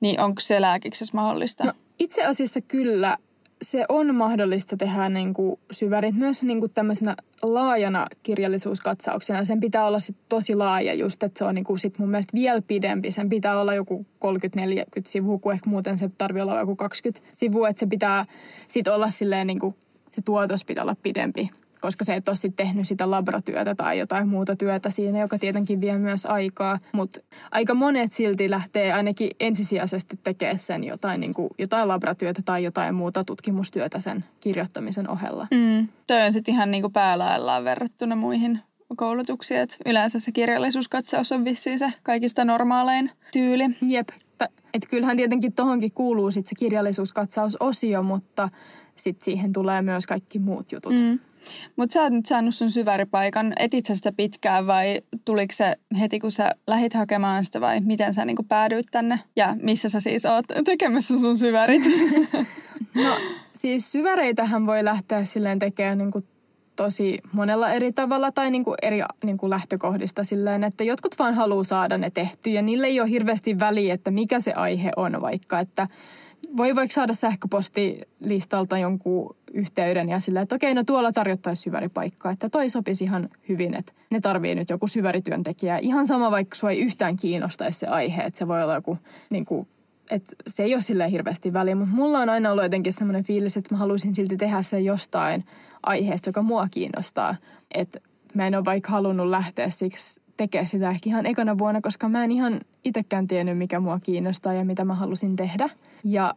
niin 0.00 0.20
onko 0.20 0.40
se 0.40 0.60
lääkiksessä 0.60 1.16
mahdollista? 1.16 1.64
No, 1.64 1.72
itse 1.98 2.24
asiassa 2.24 2.60
kyllä 2.60 3.18
se 3.62 3.84
on 3.88 4.14
mahdollista 4.14 4.76
tehdä 4.76 5.08
niin 5.08 5.34
kuin 5.34 5.60
syvärit 5.70 6.14
myös 6.14 6.42
niin 6.42 6.60
kuin 6.60 6.72
tämmöisenä 6.72 7.16
laajana 7.42 8.06
kirjallisuuskatsauksena. 8.22 9.44
Sen 9.44 9.60
pitää 9.60 9.86
olla 9.86 9.98
sit 9.98 10.16
tosi 10.28 10.54
laaja 10.54 10.94
just, 10.94 11.22
että 11.22 11.38
se 11.38 11.44
on 11.44 11.54
niin 11.54 11.64
kuin 11.64 11.78
sit 11.78 11.98
mun 11.98 12.10
mielestä 12.10 12.36
vielä 12.36 12.62
pidempi. 12.62 13.10
Sen 13.10 13.28
pitää 13.28 13.60
olla 13.60 13.74
joku 13.74 14.06
30-40 14.24 14.30
sivua, 15.06 15.38
kun 15.38 15.52
ehkä 15.52 15.70
muuten 15.70 15.98
se 15.98 16.10
tarvii 16.18 16.42
olla 16.42 16.58
joku 16.58 16.76
20 16.76 17.28
sivua. 17.30 17.68
Että 17.68 17.80
se 17.80 17.86
pitää 17.86 18.24
sit 18.68 18.88
olla 18.88 19.10
silleen 19.10 19.46
niin 19.46 19.58
kuin, 19.58 19.74
se 20.10 20.22
tuotos 20.22 20.64
pitää 20.64 20.82
olla 20.82 20.96
pidempi 21.02 21.50
koska 21.80 22.04
se 22.04 22.14
et 22.14 22.28
ole 22.28 22.36
sitten 22.36 22.66
tehnyt 22.66 22.88
sitä 22.88 23.10
labratyötä 23.10 23.74
tai 23.74 23.98
jotain 23.98 24.28
muuta 24.28 24.56
työtä 24.56 24.90
siinä, 24.90 25.20
joka 25.20 25.38
tietenkin 25.38 25.80
vie 25.80 25.98
myös 25.98 26.26
aikaa. 26.26 26.78
Mutta 26.92 27.20
aika 27.50 27.74
monet 27.74 28.12
silti 28.12 28.50
lähtee 28.50 28.92
ainakin 28.92 29.30
ensisijaisesti 29.40 30.20
tekemään 30.24 30.58
sen 30.58 30.84
jotain, 30.84 31.20
niin 31.20 31.34
kuin, 31.34 31.48
jotain 31.58 31.88
labratyötä 31.88 32.42
tai 32.44 32.64
jotain 32.64 32.94
muuta 32.94 33.24
tutkimustyötä 33.24 34.00
sen 34.00 34.24
kirjoittamisen 34.40 35.10
ohella. 35.10 35.46
Mm. 35.50 35.88
Toi 36.06 36.22
on 36.22 36.32
sitten 36.32 36.54
ihan 36.54 36.70
niin 36.70 36.82
kuin 36.82 36.92
päälaillaan 36.92 37.64
verrattuna 37.64 38.16
muihin 38.16 38.60
koulutuksiin, 38.96 39.60
että 39.60 39.76
yleensä 39.86 40.18
se 40.18 40.32
kirjallisuuskatsaus 40.32 41.32
on 41.32 41.44
vissiin 41.44 41.78
se 41.78 41.92
kaikista 42.02 42.44
normaalein 42.44 43.10
tyyli. 43.32 43.64
Jep, 43.82 44.08
et 44.74 44.88
kyllähän 44.90 45.16
tietenkin 45.16 45.52
tuohonkin 45.52 45.92
kuuluu 45.92 46.30
sitten 46.30 46.48
se 46.48 46.54
kirjallisuuskatsausosio, 46.58 48.02
mutta 48.02 48.48
sitten 48.96 49.24
siihen 49.24 49.52
tulee 49.52 49.82
myös 49.82 50.06
kaikki 50.06 50.38
muut 50.38 50.72
jutut. 50.72 50.92
Mm. 50.92 51.18
Mutta 51.76 51.92
sä 51.92 52.02
oot 52.02 52.12
nyt 52.12 52.26
saanut 52.26 52.54
sun 52.54 52.70
syväripaikan. 52.70 53.52
Etit 53.58 53.86
sä 53.86 53.94
sitä 53.94 54.12
pitkään 54.12 54.66
vai 54.66 55.00
tuliko 55.24 55.54
se 55.56 55.76
heti, 56.00 56.20
kun 56.20 56.32
sä 56.32 56.54
lähit 56.66 56.94
hakemaan 56.94 57.44
sitä 57.44 57.60
vai 57.60 57.80
miten 57.80 58.14
sä 58.14 58.24
niinku 58.24 58.42
päädyit 58.42 58.86
tänne? 58.90 59.20
Ja 59.36 59.56
missä 59.62 59.88
sä 59.88 60.00
siis 60.00 60.26
oot 60.26 60.46
tekemässä 60.64 61.18
sun 61.18 61.38
syvärit? 61.38 61.82
no 63.04 63.16
siis 63.54 63.92
syväreitähän 63.92 64.66
voi 64.66 64.84
lähteä 64.84 65.24
silleen 65.24 65.58
tekemään 65.58 65.98
niinku 65.98 66.22
tosi 66.76 67.18
monella 67.32 67.72
eri 67.72 67.92
tavalla 67.92 68.32
tai 68.32 68.50
niin 68.50 68.64
kuin 68.64 68.76
eri 68.82 69.00
niin 69.24 69.38
kuin 69.38 69.50
lähtökohdista 69.50 70.24
silleen, 70.24 70.64
että 70.64 70.84
jotkut 70.84 71.18
vaan 71.18 71.34
haluaa 71.34 71.64
saada 71.64 71.98
ne 71.98 72.10
tehtyä 72.10 72.52
ja 72.52 72.62
niille 72.62 72.86
ei 72.86 73.00
ole 73.00 73.10
hirveästi 73.10 73.58
väliä, 73.58 73.94
että 73.94 74.10
mikä 74.10 74.40
se 74.40 74.52
aihe 74.52 74.90
on 74.96 75.20
vaikka, 75.20 75.60
että 75.60 75.88
voi 76.56 76.74
vaikka 76.74 76.94
saada 76.94 77.14
sähköpostilistalta 77.14 78.78
jonkun 78.78 79.36
yhteyden 79.54 80.08
ja 80.08 80.20
sillä, 80.20 80.40
että 80.40 80.54
okei, 80.54 80.74
no 80.74 80.84
tuolla 80.84 81.12
tarjottaisiin 81.12 81.64
syväripaikkaa, 81.64 82.32
että 82.32 82.48
toi 82.48 82.70
sopisi 82.70 83.04
ihan 83.04 83.28
hyvin, 83.48 83.74
että 83.74 83.92
ne 84.10 84.20
tarvii 84.20 84.54
nyt 84.54 84.70
joku 84.70 84.86
syvärityöntekijä. 84.86 85.78
Ihan 85.78 86.06
sama, 86.06 86.30
vaikka 86.30 86.56
sua 86.56 86.70
ei 86.70 86.80
yhtään 86.80 87.16
kiinnostaisi 87.16 87.78
se 87.78 87.86
aihe, 87.86 88.22
että 88.22 88.38
se 88.38 88.48
voi 88.48 88.62
olla 88.62 88.74
joku, 88.74 88.98
niin 89.30 89.44
kuin, 89.44 89.68
että 90.10 90.36
se 90.46 90.62
ei 90.62 90.74
ole 90.74 90.82
silleen 90.82 91.10
hirveästi 91.10 91.52
väliä, 91.52 91.74
mutta 91.74 91.94
mulla 91.94 92.18
on 92.18 92.28
aina 92.28 92.50
ollut 92.50 92.64
jotenkin 92.64 92.92
semmoinen 92.92 93.24
fiilis, 93.24 93.56
että 93.56 93.74
mä 93.74 93.78
haluaisin 93.78 94.14
silti 94.14 94.36
tehdä 94.36 94.62
se 94.62 94.80
jostain 94.80 95.44
aiheesta, 95.82 96.28
joka 96.28 96.42
mua 96.42 96.68
kiinnostaa. 96.70 97.36
Että 97.74 98.00
mä 98.34 98.46
en 98.46 98.54
ole 98.54 98.64
vaikka 98.64 98.92
halunnut 98.92 99.28
lähteä 99.28 99.70
siksi 99.70 100.20
tekemään 100.38 100.68
sitä 100.68 100.90
ehkä 100.90 101.10
ihan 101.10 101.26
ekana 101.26 101.58
vuonna, 101.58 101.80
koska 101.80 102.08
mä 102.08 102.24
en 102.24 102.30
ihan 102.30 102.60
itsekään 102.84 103.26
tiennyt, 103.26 103.58
mikä 103.58 103.80
mua 103.80 104.00
kiinnostaa 104.02 104.52
ja 104.52 104.64
mitä 104.64 104.84
mä 104.84 104.94
halusin 104.94 105.36
tehdä. 105.36 105.68
Ja 106.04 106.34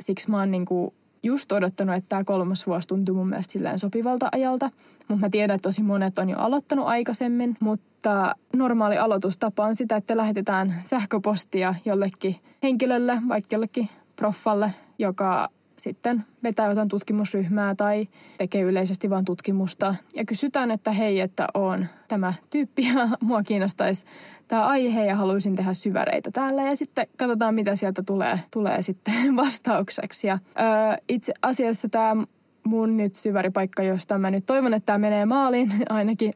siksi 0.00 0.30
mä 0.30 0.38
oon 0.38 0.50
niinku 0.50 0.94
just 1.22 1.52
odottanut, 1.52 1.96
että 1.96 2.08
tämä 2.08 2.24
kolmas 2.24 2.66
vuosi 2.66 2.88
tuntuu 2.88 3.14
mun 3.14 3.28
mielestä 3.28 3.52
silleen 3.52 3.78
sopivalta 3.78 4.28
ajalta. 4.32 4.70
Mutta 5.08 5.26
mä 5.26 5.30
tiedän, 5.30 5.54
että 5.54 5.68
tosi 5.68 5.82
monet 5.82 6.18
on 6.18 6.30
jo 6.30 6.38
aloittanut 6.38 6.86
aikaisemmin, 6.86 7.56
mutta 7.60 8.34
normaali 8.56 8.98
aloitustapa 8.98 9.64
on 9.64 9.76
sitä, 9.76 9.96
että 9.96 10.16
lähetetään 10.16 10.74
sähköpostia 10.84 11.74
jollekin 11.84 12.36
henkilölle, 12.62 13.18
vaikka 13.28 13.54
jollekin 13.54 13.88
proffalle, 14.16 14.70
joka 14.98 15.48
sitten 15.76 16.24
vetää 16.42 16.68
jotain 16.68 16.88
tutkimusryhmää 16.88 17.74
tai 17.74 18.08
tekee 18.38 18.62
yleisesti 18.62 19.10
vain 19.10 19.24
tutkimusta. 19.24 19.94
Ja 20.14 20.24
kysytään, 20.24 20.70
että 20.70 20.92
hei, 20.92 21.20
että 21.20 21.48
on 21.54 21.86
tämä 22.08 22.34
tyyppi 22.50 22.82
ja 22.86 23.08
mua 23.28 23.42
kiinnostaisi 23.42 24.04
tämä 24.48 24.62
aihe 24.62 25.06
ja 25.06 25.16
haluaisin 25.16 25.56
tehdä 25.56 25.74
syväreitä 25.74 26.30
täällä. 26.30 26.62
Ja 26.62 26.76
sitten 26.76 27.06
katsotaan, 27.16 27.54
mitä 27.54 27.76
sieltä 27.76 28.02
tulee, 28.02 28.40
tulee 28.50 28.82
sitten 28.82 29.36
vastaukseksi. 29.36 30.26
Ja 30.26 30.38
öö, 30.58 30.96
itse 31.08 31.34
asiassa 31.42 31.88
tämä 31.88 32.24
mun 32.64 32.96
nyt 32.96 33.16
syväripaikka, 33.16 33.82
josta 33.82 34.18
mä 34.18 34.30
nyt 34.30 34.46
toivon, 34.46 34.74
että 34.74 34.86
tämä 34.86 34.98
menee 34.98 35.26
maaliin, 35.26 35.72
ainakin 35.88 36.32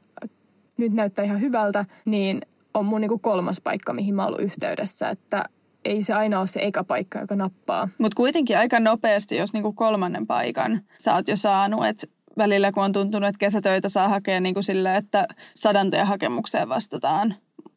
nyt 0.79 0.93
näyttää 0.93 1.25
ihan 1.25 1.41
hyvältä, 1.41 1.85
niin 2.05 2.41
on 2.75 2.85
mun 2.85 3.01
niinku 3.01 3.19
kolmas 3.19 3.61
paikka, 3.61 3.93
mihin 3.93 4.15
mä 4.15 4.23
oon 4.23 4.29
ollut 4.29 4.41
yhteydessä. 4.41 5.09
Että 5.09 5.45
ei 5.85 6.03
se 6.03 6.13
aina 6.13 6.39
ole 6.39 6.47
se 6.47 6.61
eka 6.63 6.85
paikka, 6.85 7.19
joka 7.19 7.37
nappaa. 7.37 7.89
Mutta 7.99 8.17
kuitenkin 8.17 8.59
aika 8.59 8.81
nopeasti, 8.81 9.37
jos 9.37 9.53
niinku 9.53 9.73
kolmannen 9.73 10.27
paikan 10.27 10.81
sä 10.99 11.15
oot 11.15 11.29
jo 11.29 11.37
saanut, 11.37 11.87
että 11.87 12.07
välillä, 12.39 12.73
kun 12.73 12.85
on 12.85 12.93
tuntunut, 12.93 13.29
että 13.29 13.39
kesätöitä 13.39 13.89
saa 13.89 14.09
hakea 14.09 14.41
niin 14.41 14.55
kuin 14.55 14.65
sille, 14.65 14.97
että 14.97 15.27
sadanteen 15.55 16.07
hakemukseen 16.07 16.69
vastataan. 16.69 17.35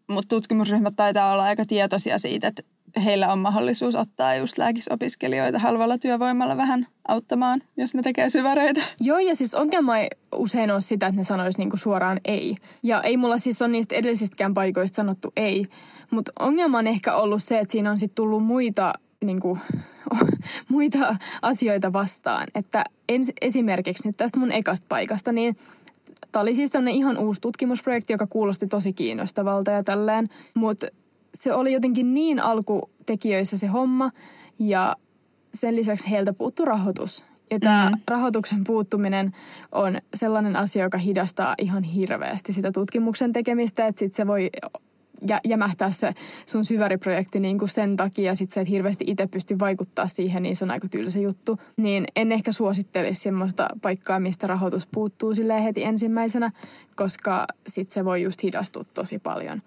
Mutta 0.09 0.35
tutkimusryhmät 0.35 0.95
taitaa 0.95 1.31
olla 1.31 1.43
aika 1.43 1.65
tietoisia 1.65 2.17
siitä, 2.17 2.47
että 2.47 2.63
heillä 3.05 3.31
on 3.31 3.39
mahdollisuus 3.39 3.95
ottaa 3.95 4.35
just 4.35 4.57
lääkisopiskelijoita 4.57 5.59
halvalla 5.59 5.97
työvoimalla 5.97 6.57
vähän 6.57 6.87
auttamaan, 7.07 7.61
jos 7.77 7.93
ne 7.93 8.01
tekee 8.01 8.29
syväreitä. 8.29 8.81
Joo, 8.99 9.19
ja 9.19 9.35
siis 9.35 9.55
ongelma 9.55 9.97
ei 9.97 10.07
usein 10.35 10.71
ole 10.71 10.81
sitä, 10.81 11.07
että 11.07 11.17
ne 11.17 11.23
sanois 11.23 11.57
niinku 11.57 11.77
suoraan 11.77 12.19
ei. 12.25 12.55
Ja 12.83 13.01
ei 13.01 13.17
mulla 13.17 13.37
siis 13.37 13.61
ole 13.61 13.69
niistä 13.69 13.95
edellisistäkään 13.95 14.53
paikoista 14.53 14.95
sanottu 14.95 15.31
ei. 15.35 15.67
Mutta 16.11 16.31
ongelma 16.39 16.77
on 16.77 16.87
ehkä 16.87 17.15
ollut 17.15 17.43
se, 17.43 17.59
että 17.59 17.71
siinä 17.71 17.91
on 17.91 17.99
sitten 17.99 18.15
tullut 18.15 18.45
muita, 18.45 18.93
niinku, 19.23 19.57
muita 20.69 21.15
asioita 21.41 21.93
vastaan. 21.93 22.47
Että 22.55 22.83
ens, 23.09 23.31
esimerkiksi 23.41 24.07
nyt 24.07 24.17
tästä 24.17 24.39
mun 24.39 24.51
ekasta 24.51 24.85
paikasta, 24.89 25.31
niin 25.31 25.55
Tämä 26.31 26.41
oli 26.41 26.55
siis 26.55 26.71
tämmöinen 26.71 26.93
ihan 26.93 27.17
uusi 27.17 27.41
tutkimusprojekti, 27.41 28.13
joka 28.13 28.27
kuulosti 28.27 28.67
tosi 28.67 28.93
kiinnostavalta 28.93 29.71
ja 29.71 29.83
tälleen. 29.83 30.27
Mutta 30.53 30.87
se 31.33 31.53
oli 31.53 31.73
jotenkin 31.73 32.13
niin 32.13 32.39
alkutekijöissä 32.39 33.57
se 33.57 33.67
homma 33.67 34.11
ja 34.59 34.95
sen 35.53 35.75
lisäksi 35.75 36.11
heiltä 36.11 36.33
puuttu 36.33 36.65
rahoitus. 36.65 37.25
Ja 37.51 37.59
tämä 37.59 37.89
mm. 37.89 38.01
rahoituksen 38.07 38.63
puuttuminen 38.63 39.35
on 39.71 39.97
sellainen 40.15 40.55
asia, 40.55 40.83
joka 40.83 40.97
hidastaa 40.97 41.55
ihan 41.57 41.83
hirveästi 41.83 42.53
sitä 42.53 42.71
tutkimuksen 42.71 43.33
tekemistä, 43.33 43.87
että 43.87 43.99
sit 43.99 44.13
se 44.13 44.27
voi 44.27 44.49
jä, 45.29 45.39
jämähtää 45.47 45.91
se 45.91 46.13
sun 46.45 46.65
syväriprojekti 46.65 47.39
niin 47.39 47.57
kuin 47.59 47.69
sen 47.69 47.97
takia, 47.97 48.35
sit 48.35 48.51
se 48.51 48.61
et 48.61 48.69
hirveästi 48.69 49.03
itse 49.07 49.27
pysty 49.27 49.59
vaikuttaa 49.59 50.07
siihen, 50.07 50.43
niin 50.43 50.55
se 50.55 50.63
on 50.63 50.71
aika 50.71 50.87
tylsä 50.87 51.19
juttu. 51.19 51.59
Niin 51.77 52.05
en 52.15 52.31
ehkä 52.31 52.51
suosittelisi 52.51 53.21
semmoista 53.21 53.67
paikkaa, 53.81 54.19
mistä 54.19 54.47
rahoitus 54.47 54.87
puuttuu 54.87 55.35
sille 55.35 55.63
heti 55.63 55.83
ensimmäisenä, 55.83 56.51
koska 56.95 57.47
sit 57.67 57.91
se 57.91 58.05
voi 58.05 58.21
just 58.21 58.43
hidastua 58.43 58.83
tosi 58.93 59.19
paljon. 59.19 59.61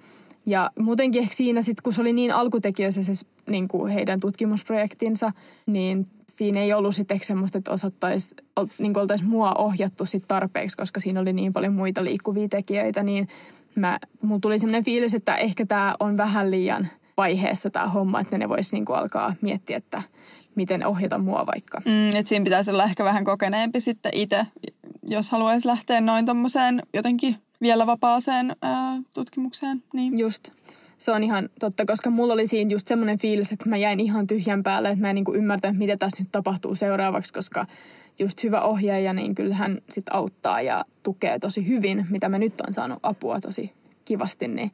Ja 0.47 0.71
muutenkin 0.79 1.23
ehkä 1.23 1.35
siinä 1.35 1.63
sitten, 1.63 1.83
kun 1.83 1.93
se 1.93 2.01
oli 2.01 2.13
niin 2.13 2.35
alkutekijöissä 2.35 3.03
se 3.03 3.13
niin 3.51 3.69
kuin 3.69 3.93
heidän 3.93 4.21
tutkimusprojektinsa, 4.21 5.33
niin 5.67 6.07
siinä 6.29 6.61
ei 6.61 6.73
ollut 6.73 6.95
sitten 6.95 7.21
semmoista, 7.23 7.59
että 7.59 7.71
osattaisi, 7.71 8.37
niin 8.79 8.99
oltaisiin 8.99 9.31
mua 9.31 9.55
ohjattu 9.55 10.07
sit 10.07 10.25
tarpeeksi, 10.29 10.77
koska 10.77 11.01
siinä 11.01 11.21
oli 11.21 11.33
niin 11.33 11.53
paljon 11.53 11.73
muita 11.73 12.05
liikkuvia 12.05 12.49
tekijöitä, 12.49 13.03
niin 13.03 13.29
mä, 13.77 13.99
mulla 14.23 14.41
tuli 14.41 14.59
semmoinen 14.59 14.85
fiilis, 14.85 15.15
että 15.15 15.37
ehkä 15.37 15.67
tämä 15.67 15.95
on 16.01 16.17
vähän 16.17 16.51
liian 16.51 16.89
vaiheessa 17.17 17.71
tämä 17.71 17.89
homma, 17.89 18.21
että 18.21 18.39
ne 18.39 18.49
voisi 18.49 18.77
niin 18.77 18.85
alkaa 18.89 19.35
miettiä, 19.41 19.77
että 19.77 20.03
miten 20.55 20.87
ohjata 20.87 21.19
mua 21.19 21.47
vaikka. 21.47 21.83
Mm, 21.85 22.09
että 22.09 22.29
siinä 22.29 22.45
pitäisi 22.45 22.71
olla 22.71 22.85
ehkä 22.85 23.05
vähän 23.05 23.25
kokeneempi 23.25 23.81
sitten 23.81 24.13
itse, 24.15 24.47
jos 25.09 25.31
haluaisi 25.31 25.69
lähteä 25.69 26.01
noin 26.01 26.27
tommoseen 26.27 26.83
jotenkin 26.95 27.37
vielä 27.61 27.87
vapaaseen 27.87 28.57
ää, 28.63 29.03
tutkimukseen. 29.15 29.83
Niin. 29.93 30.19
Just. 30.19 30.49
Se 30.99 31.13
on 31.13 31.25
ihan 31.25 31.49
totta, 31.61 31.87
koska 31.87 32.11
mulla 32.11 32.33
oli 32.33 32.47
siinä 32.47 32.71
just 32.71 32.89
semmoinen 32.89 33.19
fiilis, 33.19 33.53
että 33.53 33.69
mä 33.69 33.77
jäin 33.77 34.01
ihan 34.01 34.27
tyhjän 34.27 34.63
päälle, 34.63 34.89
että 34.89 35.01
mä 35.01 35.11
en 35.11 35.15
niin 35.15 35.35
ymmärtänyt, 35.35 35.79
mitä 35.79 35.97
tässä 35.97 36.23
nyt 36.23 36.29
tapahtuu 36.33 36.75
seuraavaksi, 36.75 37.33
koska 37.33 37.67
just 38.19 38.43
hyvä 38.43 38.61
ohjaaja, 38.61 39.13
niin 39.13 39.35
kyllähän 39.35 39.79
sit 39.91 40.05
auttaa 40.11 40.61
ja 40.61 40.85
tukee 41.03 41.39
tosi 41.39 41.69
hyvin, 41.69 42.07
mitä 42.11 42.29
mä 42.29 42.39
nyt 42.39 42.61
on 42.61 42.75
saanut 42.75 42.99
apua 43.03 43.41
tosi 43.41 43.73
kivasti, 44.05 44.49
niin 44.49 44.71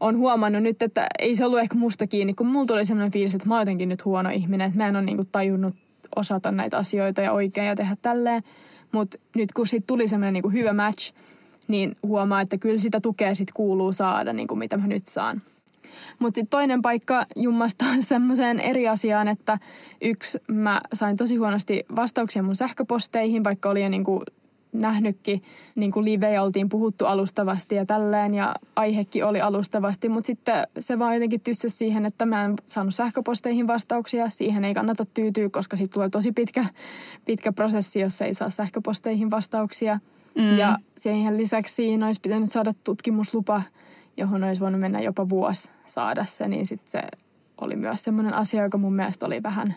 on 0.00 0.16
huomannut 0.16 0.62
nyt, 0.62 0.82
että 0.82 1.06
ei 1.18 1.36
se 1.36 1.44
ollut 1.44 1.60
ehkä 1.60 1.74
musta 1.74 2.06
kiinni, 2.06 2.34
kun 2.34 2.46
mulla 2.46 2.66
tuli 2.66 2.84
semmoinen 2.84 3.12
fiilis, 3.12 3.34
että 3.34 3.48
mä 3.48 3.54
oon 3.54 3.60
jotenkin 3.60 3.88
nyt 3.88 4.04
huono 4.04 4.30
ihminen, 4.30 4.66
että 4.66 4.78
mä 4.78 4.88
en 4.88 4.96
ole 4.96 5.04
niinku 5.04 5.24
tajunnut 5.24 5.74
osata 6.16 6.52
näitä 6.52 6.78
asioita 6.78 7.20
ja 7.20 7.32
oikein 7.32 7.66
ja 7.66 7.76
tehdä 7.76 7.96
tälleen. 8.02 8.42
Mutta 8.92 9.18
nyt 9.36 9.52
kun 9.52 9.66
siitä 9.66 9.86
tuli 9.86 10.08
semmoinen 10.08 10.32
niinku 10.32 10.50
hyvä 10.50 10.72
match, 10.72 11.14
niin 11.68 11.96
huomaa, 12.02 12.40
että 12.40 12.58
kyllä 12.58 12.78
sitä 12.78 13.00
tukea 13.00 13.34
sit 13.34 13.52
kuuluu 13.52 13.92
saada, 13.92 14.32
niin 14.32 14.48
kuin 14.48 14.58
mitä 14.58 14.76
mä 14.76 14.86
nyt 14.86 15.06
saan. 15.06 15.42
Mutta 16.18 16.38
sitten 16.38 16.50
toinen 16.50 16.82
paikka 16.82 17.26
jummasta 17.36 17.84
semmoiseen 18.00 18.60
eri 18.60 18.88
asiaan, 18.88 19.28
että 19.28 19.58
yksi, 20.00 20.38
mä 20.48 20.80
sain 20.94 21.16
tosi 21.16 21.36
huonosti 21.36 21.84
vastauksia 21.96 22.42
mun 22.42 22.56
sähköposteihin, 22.56 23.44
vaikka 23.44 23.70
oli 23.70 23.82
jo 23.82 23.88
niinku 23.88 24.22
nähnytkin 24.72 25.42
niin 25.74 25.92
kuin 25.92 26.04
live 26.04 26.32
ja 26.32 26.42
oltiin 26.42 26.68
puhuttu 26.68 27.06
alustavasti 27.06 27.74
ja 27.74 27.86
tälleen 27.86 28.34
ja 28.34 28.54
aihekin 28.76 29.24
oli 29.24 29.40
alustavasti, 29.40 30.08
mutta 30.08 30.26
sitten 30.26 30.66
se 30.80 30.98
vaan 30.98 31.14
jotenkin 31.14 31.40
tyssäsi 31.40 31.76
siihen, 31.76 32.06
että 32.06 32.26
mä 32.26 32.44
en 32.44 32.54
saanut 32.68 32.94
sähköposteihin 32.94 33.66
vastauksia. 33.66 34.30
Siihen 34.30 34.64
ei 34.64 34.74
kannata 34.74 35.04
tyytyä, 35.14 35.48
koska 35.48 35.76
sitten 35.76 35.94
tulee 35.94 36.08
tosi 36.08 36.32
pitkä, 36.32 36.64
pitkä 37.24 37.52
prosessi, 37.52 38.00
jos 38.00 38.22
ei 38.22 38.34
saa 38.34 38.50
sähköposteihin 38.50 39.30
vastauksia. 39.30 40.00
Mm. 40.34 40.56
Ja 40.58 40.78
siihen 40.96 41.36
lisäksi 41.36 41.74
siinä 41.74 42.06
olisi 42.06 42.20
pitänyt 42.20 42.52
saada 42.52 42.74
tutkimuslupa, 42.84 43.62
johon 44.16 44.44
olisi 44.44 44.60
voinut 44.60 44.80
mennä 44.80 45.00
jopa 45.00 45.28
vuosi 45.28 45.70
saada 45.86 46.24
se, 46.24 46.48
niin 46.48 46.66
sitten 46.66 46.90
se 46.90 47.02
oli 47.60 47.76
myös 47.76 48.04
semmoinen 48.04 48.34
asia, 48.34 48.62
joka 48.62 48.78
mun 48.78 48.94
mielestä 48.94 49.26
oli 49.26 49.42
vähän 49.42 49.74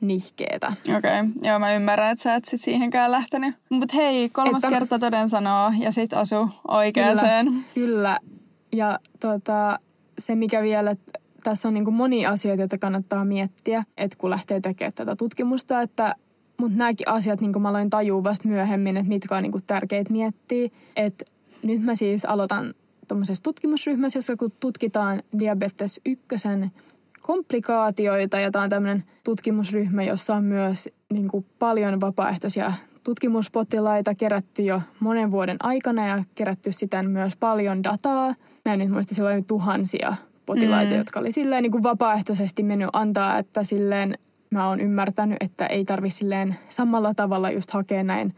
nihkeetä. 0.00 0.72
Okei, 0.82 0.96
okay. 0.96 1.28
joo 1.42 1.58
mä 1.58 1.74
ymmärrän, 1.74 2.12
että 2.12 2.22
sä 2.22 2.34
et 2.34 2.44
sit 2.44 2.60
siihenkään 2.60 3.10
lähtenyt. 3.10 3.54
Mutta 3.68 3.96
hei, 3.96 4.28
kolmas 4.28 4.64
että... 4.64 4.78
kerta 4.78 4.98
toden 4.98 5.28
sanoo 5.28 5.72
ja 5.78 5.92
sit 5.92 6.12
asu 6.12 6.48
oikeeseen. 6.68 7.46
Kyllä, 7.46 7.64
kyllä. 7.74 8.18
ja 8.72 8.98
tota, 9.20 9.78
se 10.18 10.34
mikä 10.34 10.62
vielä, 10.62 10.96
tässä 11.44 11.68
on 11.68 11.74
niin 11.74 11.84
kuin 11.84 11.94
monia 11.94 12.30
asioita, 12.30 12.62
joita 12.62 12.78
kannattaa 12.78 13.24
miettiä, 13.24 13.84
että 13.96 14.18
kun 14.18 14.30
lähtee 14.30 14.60
tekemään 14.60 14.92
tätä 14.92 15.16
tutkimusta, 15.16 15.82
että 15.82 16.14
mutta 16.60 16.78
nämäkin 16.78 17.08
asiat 17.08 17.40
niin 17.40 17.62
mä 17.62 17.68
aloin 17.68 17.90
tajua 17.90 18.24
vasta 18.24 18.48
myöhemmin, 18.48 18.96
että 18.96 19.08
mitkä 19.08 19.36
on 19.36 19.42
niin 19.42 19.52
tärkeitä 19.66 20.12
miettiä. 20.12 20.68
Että 20.96 21.24
nyt 21.62 21.82
mä 21.82 21.94
siis 21.94 22.24
aloitan 22.24 22.74
tuommoisessa 23.08 23.44
tutkimusryhmässä, 23.44 24.16
jossa 24.16 24.36
kun 24.36 24.52
tutkitaan 24.60 25.22
diabetes 25.38 26.00
ykkösen 26.06 26.72
komplikaatioita. 27.22 28.40
Ja 28.40 28.50
tämä 28.50 28.64
on 28.64 28.70
tämmöinen 28.70 29.04
tutkimusryhmä, 29.24 30.02
jossa 30.02 30.34
on 30.34 30.44
myös 30.44 30.88
niin 31.12 31.28
kuin 31.28 31.46
paljon 31.58 32.00
vapaaehtoisia 32.00 32.72
tutkimuspotilaita 33.04 34.14
kerätty 34.14 34.62
jo 34.62 34.82
monen 35.00 35.30
vuoden 35.30 35.56
aikana 35.60 36.06
ja 36.06 36.24
kerätty 36.34 36.72
sitä 36.72 37.02
myös 37.02 37.36
paljon 37.36 37.84
dataa. 37.84 38.34
Mä 38.64 38.72
en 38.72 38.78
nyt 38.78 38.90
muista, 38.90 39.14
silloin 39.14 39.44
tuhansia 39.44 40.14
potilaita, 40.46 40.92
mm. 40.92 40.98
jotka 40.98 41.20
oli 41.20 41.32
silleen 41.32 41.62
niin 41.62 41.72
kuin 41.72 41.82
vapaaehtoisesti 41.82 42.62
mennyt 42.62 42.88
antaa, 42.92 43.38
että 43.38 43.64
silleen 43.64 44.18
mä 44.50 44.68
oon 44.68 44.80
ymmärtänyt, 44.80 45.36
että 45.40 45.66
ei 45.66 45.84
tarvi 45.84 46.10
silleen 46.10 46.56
samalla 46.68 47.14
tavalla 47.14 47.50
just 47.50 47.70
hakea 47.70 48.04
näin 48.04 48.34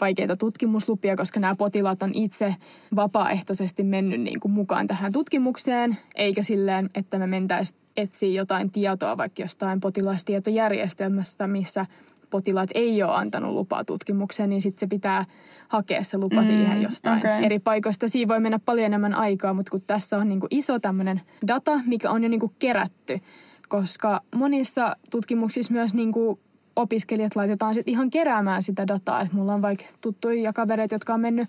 vaikeita 0.00 0.36
tutkimuslupia, 0.36 1.16
koska 1.16 1.40
nämä 1.40 1.54
potilaat 1.54 2.02
on 2.02 2.10
itse 2.14 2.54
vapaaehtoisesti 2.96 3.82
mennyt 3.82 4.20
niin 4.20 4.40
kuin 4.40 4.52
mukaan 4.52 4.86
tähän 4.86 5.12
tutkimukseen, 5.12 5.96
eikä 6.14 6.42
silleen, 6.42 6.90
että 6.94 7.18
me 7.18 7.26
mentäisiin 7.26 7.80
etsiä 7.96 8.28
jotain 8.28 8.70
tietoa 8.70 9.16
vaikka 9.16 9.42
jostain 9.42 9.80
potilastietojärjestelmästä, 9.80 11.46
missä 11.46 11.86
potilaat 12.30 12.70
ei 12.74 13.02
ole 13.02 13.14
antanut 13.14 13.52
lupaa 13.52 13.84
tutkimukseen, 13.84 14.50
niin 14.50 14.60
sitten 14.60 14.80
se 14.80 14.86
pitää 14.86 15.24
hakea 15.68 16.04
se 16.04 16.18
lupa 16.18 16.40
mm, 16.40 16.44
siihen 16.44 16.82
jostain 16.82 17.18
okay. 17.18 17.44
eri 17.44 17.58
paikoista. 17.58 18.08
Siinä 18.08 18.28
voi 18.28 18.40
mennä 18.40 18.58
paljon 18.58 18.86
enemmän 18.86 19.14
aikaa, 19.14 19.54
mutta 19.54 19.70
kun 19.70 19.82
tässä 19.86 20.18
on 20.18 20.28
niin 20.28 20.40
kuin 20.40 20.48
iso 20.50 20.78
tämmöinen 20.78 21.20
data, 21.46 21.80
mikä 21.86 22.10
on 22.10 22.22
jo 22.22 22.28
niin 22.28 22.40
kuin 22.40 22.52
kerätty, 22.58 23.20
koska 23.68 24.20
monissa 24.34 24.96
tutkimuksissa 25.10 25.72
myös 25.72 25.94
niin 25.94 26.12
kuin 26.12 26.38
opiskelijat 26.78 27.36
laitetaan 27.36 27.74
sitten 27.74 27.92
ihan 27.92 28.10
keräämään 28.10 28.62
sitä 28.62 28.88
dataa. 28.88 29.20
Et 29.20 29.32
mulla 29.32 29.54
on 29.54 29.62
vaikka 29.62 29.84
tuttuja 30.00 30.42
ja 30.42 30.52
kavereita, 30.52 30.94
jotka 30.94 31.14
on 31.14 31.20
mennyt 31.20 31.48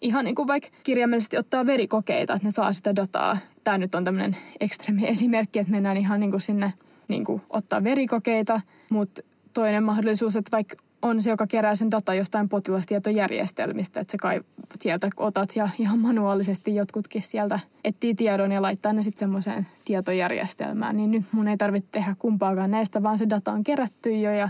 ihan 0.00 0.24
niin 0.24 0.34
kuin 0.34 0.48
vaikka 0.48 0.68
kirjaimellisesti 0.82 1.38
ottaa 1.38 1.66
verikokeita, 1.66 2.34
että 2.34 2.48
ne 2.48 2.50
saa 2.50 2.72
sitä 2.72 2.96
dataa. 2.96 3.38
Tämä 3.64 3.78
nyt 3.78 3.94
on 3.94 4.04
tämmöinen 4.04 4.36
ekstremi 4.60 5.06
esimerkki, 5.08 5.58
että 5.58 5.72
mennään 5.72 5.96
ihan 5.96 6.20
niin 6.20 6.30
kuin 6.30 6.40
sinne 6.40 6.72
niin 7.08 7.24
kuin 7.24 7.42
ottaa 7.50 7.84
verikokeita, 7.84 8.60
mutta 8.90 9.22
toinen 9.54 9.84
mahdollisuus, 9.84 10.36
että 10.36 10.50
vaikka 10.52 10.76
on 11.02 11.22
se, 11.22 11.30
joka 11.30 11.46
kerää 11.46 11.74
sen 11.74 11.90
data 11.90 12.14
jostain 12.14 12.48
potilastietojärjestelmistä, 12.48 14.00
että 14.00 14.12
sä 14.12 14.18
kai 14.20 14.40
sieltä 14.80 15.10
otat 15.16 15.56
ja 15.56 15.68
ihan 15.78 15.98
manuaalisesti 15.98 16.74
jotkutkin 16.74 17.22
sieltä 17.22 17.60
etsii 17.84 18.14
tiedon 18.14 18.52
ja 18.52 18.62
laittaa 18.62 18.92
ne 18.92 19.02
sitten 19.02 19.18
semmoiseen 19.18 19.66
tietojärjestelmään. 19.84 20.96
Niin 20.96 21.10
nyt 21.10 21.24
mun 21.32 21.48
ei 21.48 21.56
tarvitse 21.56 21.88
tehdä 21.92 22.16
kumpaakaan 22.18 22.70
näistä, 22.70 23.02
vaan 23.02 23.18
se 23.18 23.30
data 23.30 23.52
on 23.52 23.64
kerätty 23.64 24.20
jo 24.20 24.32
ja 24.32 24.48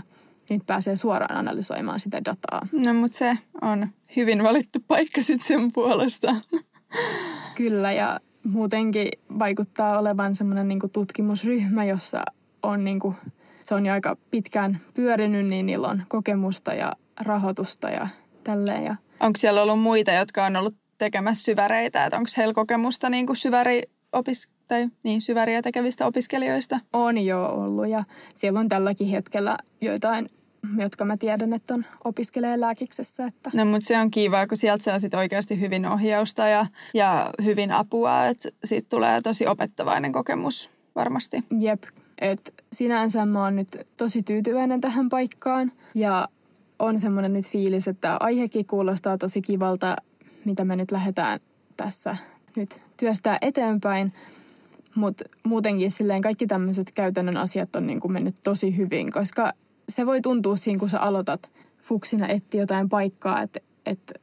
nyt 0.49 0.65
pääsee 0.65 0.95
suoraan 0.95 1.37
analysoimaan 1.37 1.99
sitä 1.99 2.17
dataa. 2.25 2.67
No 2.85 2.93
mutta 2.93 3.17
se 3.17 3.37
on 3.61 3.87
hyvin 4.15 4.43
valittu 4.43 4.79
paikka 4.87 5.21
sitten 5.21 5.47
sen 5.47 5.71
puolesta. 5.71 6.35
Kyllä 7.55 7.91
ja 7.91 8.19
muutenkin 8.43 9.07
vaikuttaa 9.39 9.99
olevan 9.99 10.35
semmoinen 10.35 10.67
niinku 10.67 10.87
tutkimusryhmä, 10.87 11.85
jossa 11.85 12.23
on 12.63 12.83
niinku 12.83 13.15
se 13.63 13.75
on 13.75 13.85
jo 13.85 13.93
aika 13.93 14.17
pitkään 14.31 14.79
pyörinyt, 14.93 15.47
niin 15.47 15.65
niillä 15.65 15.87
on 15.87 16.03
kokemusta 16.07 16.73
ja 16.73 16.93
rahoitusta 17.19 17.89
ja 17.89 18.07
tälleen. 18.43 18.83
Ja... 18.83 18.95
Onko 19.19 19.37
siellä 19.37 19.61
ollut 19.61 19.81
muita, 19.81 20.11
jotka 20.11 20.45
on 20.45 20.55
ollut 20.55 20.75
tekemässä 20.97 21.43
syväreitä? 21.43 22.05
Että 22.05 22.17
onko 22.17 22.29
heillä 22.37 22.53
kokemusta 22.53 23.09
niin 23.09 23.25
kuin 23.25 23.37
syväri 23.37 23.81
opis- 24.13 24.49
tai 24.67 24.87
niin, 25.03 25.21
syväriä 25.21 25.61
tekevistä 25.61 26.05
opiskelijoista? 26.05 26.79
On 26.93 27.17
jo 27.17 27.45
ollut 27.45 27.87
ja 27.87 28.03
siellä 28.35 28.59
on 28.59 28.69
tälläkin 28.69 29.07
hetkellä 29.07 29.57
joitain 29.81 30.29
jotka 30.77 31.05
mä 31.05 31.17
tiedän, 31.17 31.53
että 31.53 31.73
on 31.73 31.85
opiskelee 32.03 32.59
lääkiksessä. 32.59 33.25
Että. 33.25 33.51
No 33.53 33.65
mutta 33.65 33.87
se 33.87 33.97
on 33.97 34.11
kiva, 34.11 34.47
kun 34.47 34.57
sieltä 34.57 34.83
saa 34.83 34.99
sit 34.99 35.13
oikeasti 35.13 35.59
hyvin 35.59 35.85
ohjausta 35.85 36.47
ja, 36.47 36.65
ja 36.93 37.29
hyvin 37.43 37.71
apua, 37.71 38.25
että 38.25 38.49
siitä 38.63 38.89
tulee 38.89 39.21
tosi 39.21 39.47
opettavainen 39.47 40.11
kokemus 40.11 40.69
varmasti. 40.95 41.43
Jep, 41.59 41.83
et 42.21 42.60
sinänsä 42.73 43.25
mä 43.25 43.43
oon 43.43 43.55
nyt 43.55 43.87
tosi 43.97 44.23
tyytyväinen 44.23 44.81
tähän 44.81 45.09
paikkaan 45.09 45.71
ja 45.95 46.27
on 46.79 46.99
semmoinen 46.99 47.33
nyt 47.33 47.49
fiilis, 47.49 47.87
että 47.87 48.17
aihekin 48.19 48.65
kuulostaa 48.65 49.17
tosi 49.17 49.41
kivalta, 49.41 49.95
mitä 50.45 50.65
me 50.65 50.75
nyt 50.75 50.91
lähdetään 50.91 51.39
tässä 51.77 52.15
nyt 52.55 52.81
työstää 52.97 53.37
eteenpäin. 53.41 54.13
Mutta 54.95 55.23
muutenkin 55.43 55.91
silleen 55.91 56.21
kaikki 56.21 56.47
tämmöiset 56.47 56.91
käytännön 56.91 57.37
asiat 57.37 57.75
on 57.75 57.87
niin 57.87 57.99
kuin 57.99 58.11
mennyt 58.11 58.35
tosi 58.43 58.77
hyvin, 58.77 59.11
koska 59.11 59.53
se 59.89 60.05
voi 60.05 60.21
tuntua 60.21 60.55
siinä, 60.55 60.79
kun 60.79 60.89
sä 60.89 60.99
aloitat 60.99 61.49
fuksina 61.81 62.27
etti 62.27 62.57
jotain 62.57 62.89
paikkaa, 62.89 63.41
että 63.41 63.59
et, 63.85 64.21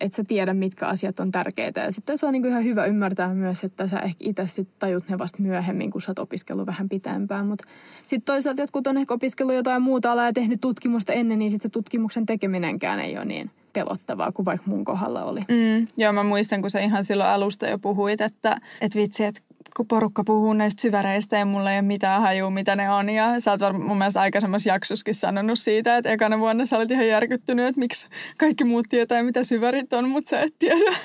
et 0.00 0.12
sä 0.12 0.24
tiedä, 0.24 0.54
mitkä 0.54 0.86
asiat 0.86 1.20
on 1.20 1.30
tärkeitä. 1.30 1.80
Ja 1.80 1.92
sitten 1.92 2.18
se 2.18 2.26
on 2.26 2.32
niin 2.32 2.42
kuin 2.42 2.50
ihan 2.50 2.64
hyvä 2.64 2.84
ymmärtää 2.84 3.34
myös, 3.34 3.64
että 3.64 3.88
sä 3.88 3.98
ehkä 3.98 4.16
itse 4.20 4.46
sit 4.46 4.68
tajut 4.78 5.08
ne 5.08 5.18
vasta 5.18 5.42
myöhemmin, 5.42 5.90
kun 5.90 6.02
sä 6.02 6.10
oot 6.10 6.18
opiskellut 6.18 6.66
vähän 6.66 6.88
pitempään. 6.88 7.46
Mutta 7.46 7.64
sitten 8.04 8.34
toisaalta 8.34 8.62
jotkut 8.62 8.86
on 8.86 8.98
ehkä 8.98 9.14
opiskellut 9.14 9.54
jotain 9.54 9.82
muuta 9.82 10.12
alaa 10.12 10.26
ja 10.26 10.32
tehnyt 10.32 10.60
tutkimusta 10.60 11.12
ennen, 11.12 11.38
niin 11.38 11.50
sitten 11.50 11.70
tutkimuksen 11.70 12.26
tekeminenkään 12.26 13.00
ei 13.00 13.16
ole 13.16 13.24
niin 13.24 13.50
pelottavaa 13.72 14.32
kuin 14.32 14.46
vaikka 14.46 14.70
mun 14.70 14.84
kohdalla 14.84 15.24
oli. 15.24 15.40
Mm, 15.40 15.86
joo, 15.96 16.12
mä 16.12 16.22
muistan, 16.22 16.60
kun 16.60 16.70
sä 16.70 16.80
ihan 16.80 17.04
silloin 17.04 17.30
alusta 17.30 17.66
jo 17.66 17.78
puhuit, 17.78 18.20
että, 18.20 18.56
että 18.80 18.98
vitsi, 18.98 19.24
että 19.24 19.40
kun 19.76 19.86
porukka 19.86 20.24
puhuu 20.24 20.52
näistä 20.52 20.82
syväreistä 20.82 21.36
ja 21.36 21.44
mulla 21.44 21.72
ei 21.72 21.78
ole 21.78 21.86
mitään 21.86 22.22
hajua, 22.22 22.50
mitä 22.50 22.76
ne 22.76 22.90
on. 22.90 23.10
Ja 23.10 23.40
sä 23.40 23.50
oot 23.50 23.60
varmaan 23.60 23.88
mun 23.88 23.98
mielestä 23.98 24.20
aikaisemmassa 24.20 24.70
jaksuskin 24.70 25.14
sanonut 25.14 25.58
siitä, 25.58 25.96
että 25.96 26.10
ekana 26.10 26.38
vuonna 26.38 26.64
sä 26.64 26.76
olet 26.76 26.90
ihan 26.90 27.08
järkyttynyt, 27.08 27.66
että 27.66 27.78
miksi 27.78 28.06
kaikki 28.38 28.64
muut 28.64 28.86
tietää, 28.90 29.22
mitä 29.22 29.44
syvärit 29.44 29.92
on, 29.92 30.08
mutta 30.08 30.30
sä 30.30 30.42
et 30.42 30.54
tiedä. 30.58 30.96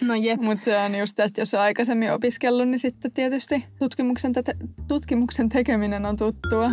No 0.00 0.14
jep. 0.14 0.40
Mutta 0.40 0.64
se 0.64 0.78
on 0.78 0.94
just 0.94 1.16
tästä, 1.16 1.40
jos 1.40 1.54
on 1.54 1.60
aikaisemmin 1.60 2.12
opiskellut, 2.12 2.68
niin 2.68 2.78
sitten 2.78 3.12
tietysti 3.12 3.64
tutkimuksen, 3.78 4.32
te- 4.32 4.56
tutkimuksen 4.88 5.48
tekeminen 5.48 6.06
on 6.06 6.16
tuttua. 6.16 6.70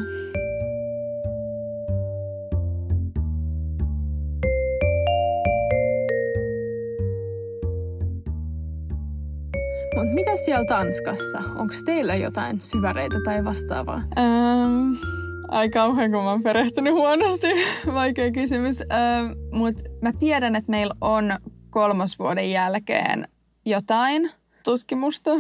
Mutta 10.04 10.16
mitä 10.16 10.36
siellä 10.36 10.66
Tanskassa? 10.66 11.38
Onko 11.38 11.74
teillä 11.86 12.16
jotain 12.16 12.62
syväreitä 12.62 13.16
tai 13.26 13.44
vastaavaa? 13.46 14.02
Ähm, 14.18 14.94
ai 15.48 15.70
kauhean, 15.70 16.12
kun 16.12 16.24
mä 16.24 16.30
oon 16.32 16.44
perehtynyt 16.44 16.94
huonosti. 16.94 17.48
Vaikea 17.94 18.32
kysymys. 18.32 18.82
Ähm, 18.82 19.32
Mutta 19.52 19.84
mä 20.02 20.12
tiedän, 20.20 20.56
että 20.56 20.72
meillä 20.72 20.94
on 21.02 21.32
kolmosvuoden 21.70 22.52
jälkeen 22.52 23.28
jotain 23.66 24.32
tutkimusta. 24.64 25.32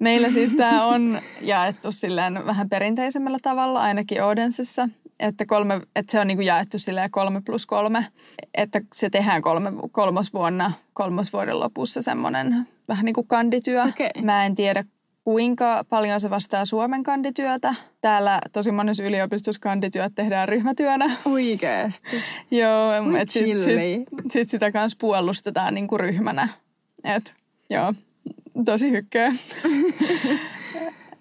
Meillä 0.00 0.30
siis 0.30 0.52
tämä 0.52 0.86
on 0.86 1.18
jaettu 1.40 1.92
silleen 1.92 2.46
vähän 2.46 2.68
perinteisemmällä 2.68 3.38
tavalla, 3.42 3.80
ainakin 3.80 4.22
Odensessa. 4.22 4.88
Että, 5.20 5.46
kolme, 5.46 5.80
että 5.96 6.12
se 6.12 6.20
on 6.20 6.26
niinku 6.26 6.42
jaettu 6.42 6.78
silleen 6.78 7.10
kolme 7.10 7.40
plus 7.40 7.66
kolme. 7.66 8.06
Että 8.54 8.80
se 8.94 9.10
tehdään 9.10 9.42
kolme, 9.42 9.72
kolmosvuonna, 9.92 10.72
kolmosvuoden 10.92 11.60
lopussa 11.60 12.02
semmoinen 12.02 12.66
vähän 12.88 13.04
niin 13.04 13.14
kuin 13.14 13.26
kandityö. 13.26 13.82
Okei. 13.82 14.10
Mä 14.22 14.46
en 14.46 14.54
tiedä, 14.54 14.84
kuinka 15.24 15.84
paljon 15.88 16.20
se 16.20 16.30
vastaa 16.30 16.64
Suomen 16.64 17.02
kandityötä. 17.02 17.74
Täällä 18.00 18.38
tosi 18.52 18.72
monessa 18.72 19.02
yliopistossa 19.02 19.60
kandityöt 19.60 20.14
tehdään 20.14 20.48
ryhmätyönä. 20.48 21.16
Oikeesti. 21.24 22.16
joo, 22.50 23.04
Voi 23.04 23.20
et 23.20 23.28
sit, 23.28 23.58
sit, 24.30 24.50
sitä 24.50 24.72
kanssa 24.72 24.96
puolustetaan 25.00 25.74
niin 25.74 25.88
kuin 25.88 26.00
ryhmänä. 26.00 26.48
Et, 27.04 27.34
joo, 27.70 27.94
tosi 28.64 28.90
hykkeä. 28.90 29.32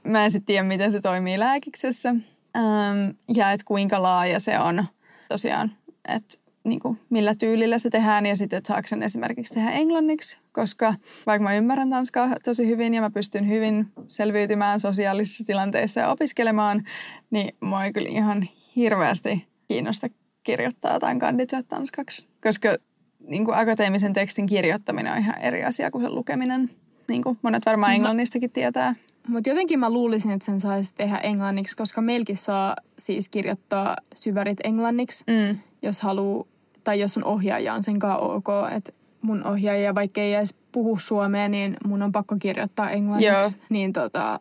Mä 0.03 0.25
en 0.25 0.31
sitten 0.31 0.45
tiedä, 0.45 0.63
miten 0.63 0.91
se 0.91 1.01
toimii 1.01 1.39
lääkiksessä. 1.39 2.15
Ähm, 2.57 3.09
ja 3.35 3.51
että 3.51 3.65
kuinka 3.65 4.01
laaja 4.01 4.39
se 4.39 4.59
on 4.59 4.85
tosiaan, 5.29 5.71
että 6.07 6.37
niin 6.63 6.79
kuin, 6.79 6.99
millä 7.09 7.35
tyylillä 7.35 7.77
se 7.77 7.89
tehdään 7.89 8.25
ja 8.25 8.35
sitten, 8.35 8.57
että 8.57 8.67
saako 8.67 8.87
sen 8.87 9.03
esimerkiksi 9.03 9.53
tehdä 9.53 9.71
englanniksi, 9.71 10.37
koska 10.51 10.95
vaikka 11.25 11.43
mä 11.43 11.55
ymmärrän 11.55 11.89
tanskaa 11.89 12.35
tosi 12.43 12.67
hyvin 12.67 12.93
ja 12.93 13.01
mä 13.01 13.09
pystyn 13.09 13.49
hyvin 13.49 13.91
selviytymään 14.07 14.79
sosiaalisissa 14.79 15.43
tilanteissa 15.43 15.99
ja 15.99 16.09
opiskelemaan, 16.09 16.83
niin 17.31 17.55
mua 17.61 17.85
ei 17.85 17.93
kyllä 17.93 18.09
ihan 18.09 18.47
hirveästi 18.75 19.47
kiinnosta 19.67 20.07
kirjoittaa 20.43 20.93
jotain 20.93 21.19
kandityöt 21.19 21.67
tanskaksi, 21.67 22.27
koska 22.43 22.77
niin 23.19 23.45
kuin 23.45 23.57
akateemisen 23.57 24.13
tekstin 24.13 24.45
kirjoittaminen 24.45 25.13
on 25.13 25.19
ihan 25.19 25.41
eri 25.41 25.63
asia 25.63 25.91
kuin 25.91 26.03
sen 26.03 26.15
lukeminen. 26.15 26.69
Niin 27.07 27.23
kuin 27.23 27.39
monet 27.41 27.65
varmaan 27.65 27.93
englannistakin 27.93 28.51
tietää. 28.51 28.95
Mutta 29.27 29.49
jotenkin 29.49 29.79
mä 29.79 29.89
luulisin, 29.89 30.31
että 30.31 30.45
sen 30.45 30.61
saisi 30.61 30.95
tehdä 30.95 31.17
englanniksi, 31.17 31.77
koska 31.77 32.01
meilläkin 32.01 32.37
saa 32.37 32.75
siis 32.99 33.29
kirjoittaa 33.29 33.97
syvärit 34.15 34.57
englanniksi, 34.63 35.23
Mm. 35.27 35.57
jos 35.81 36.01
haluaa, 36.01 36.45
tai 36.83 36.99
jos 36.99 37.17
on 37.17 37.23
ohjaaja 37.23 37.73
on 37.73 37.83
sen 37.83 37.99
kanssa 37.99 38.19
ok. 38.19 38.47
Että 38.77 38.91
mun 39.21 39.47
ohjaaja, 39.47 39.95
vaikka 39.95 40.21
ei 40.21 40.33
edes 40.33 40.53
puhu 40.71 40.97
suomea, 40.97 41.49
niin 41.49 41.77
mun 41.85 42.01
on 42.01 42.11
pakko 42.11 42.35
kirjoittaa 42.39 42.91
englanniksi. 42.91 43.27
Joo. 43.57 43.65
Niin 43.69 43.93
tota, 43.93 44.39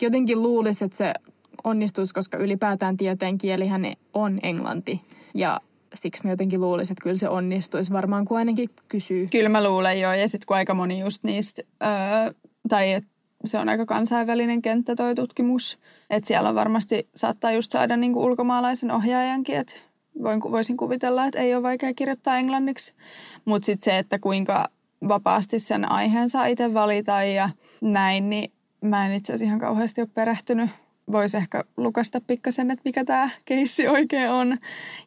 jotenkin 0.00 0.42
luulisin, 0.42 0.86
että 0.86 0.98
se 0.98 1.12
onnistuisi, 1.64 2.14
koska 2.14 2.38
ylipäätään 2.38 2.96
tieteen 2.96 3.38
kielihän 3.38 3.82
on 4.14 4.38
englanti. 4.42 5.00
Ja 5.34 5.60
siksi 5.94 6.24
mä 6.24 6.30
jotenkin 6.30 6.60
luulisin, 6.60 6.92
että 6.92 7.02
kyllä 7.02 7.16
se 7.16 7.28
onnistuisi 7.28 7.92
varmaan, 7.92 8.24
kun 8.24 8.36
ainakin 8.38 8.70
kysyy. 8.88 9.26
Kyllä 9.32 9.48
mä 9.48 9.64
luulen 9.64 10.00
joo, 10.00 10.12
ja 10.12 10.28
sitten 10.28 10.46
kun 10.46 10.56
aika 10.56 10.74
moni 10.74 11.00
just 11.00 11.24
niistä, 11.24 11.62
öö, 11.82 12.32
tai 12.68 12.92
et 12.92 13.04
se 13.44 13.58
on 13.58 13.68
aika 13.68 13.86
kansainvälinen 13.86 14.62
kenttä 14.62 14.94
toi 14.94 15.14
tutkimus, 15.14 15.78
että 16.10 16.28
siellä 16.28 16.48
on 16.48 16.54
varmasti 16.54 17.08
saattaa 17.14 17.52
just 17.52 17.72
saada 17.72 17.96
niinku 17.96 18.24
ulkomaalaisen 18.24 18.90
ohjaajankin, 18.90 19.56
että 19.56 19.74
voin, 20.22 20.40
voisin 20.42 20.76
kuvitella, 20.76 21.24
että 21.24 21.38
ei 21.38 21.54
ole 21.54 21.62
vaikea 21.62 21.94
kirjoittaa 21.94 22.36
englanniksi, 22.36 22.92
mutta 23.44 23.66
sitten 23.66 23.84
se, 23.84 23.98
että 23.98 24.18
kuinka 24.18 24.68
vapaasti 25.08 25.58
sen 25.58 25.92
aiheen 25.92 26.28
saa 26.28 26.46
itse 26.46 26.74
valita 26.74 27.22
ja 27.24 27.50
näin, 27.80 28.30
niin 28.30 28.52
mä 28.84 29.06
en 29.06 29.12
itse 29.12 29.32
asiassa 29.32 29.44
ihan 29.44 29.58
kauheasti 29.58 30.00
ole 30.00 30.08
perehtynyt. 30.14 30.70
Voisi 31.12 31.36
ehkä 31.36 31.64
lukasta 31.76 32.20
pikkasen, 32.26 32.70
että 32.70 32.82
mikä 32.84 33.04
tämä 33.04 33.30
keissi 33.44 33.88
oikein 33.88 34.30
on. 34.30 34.58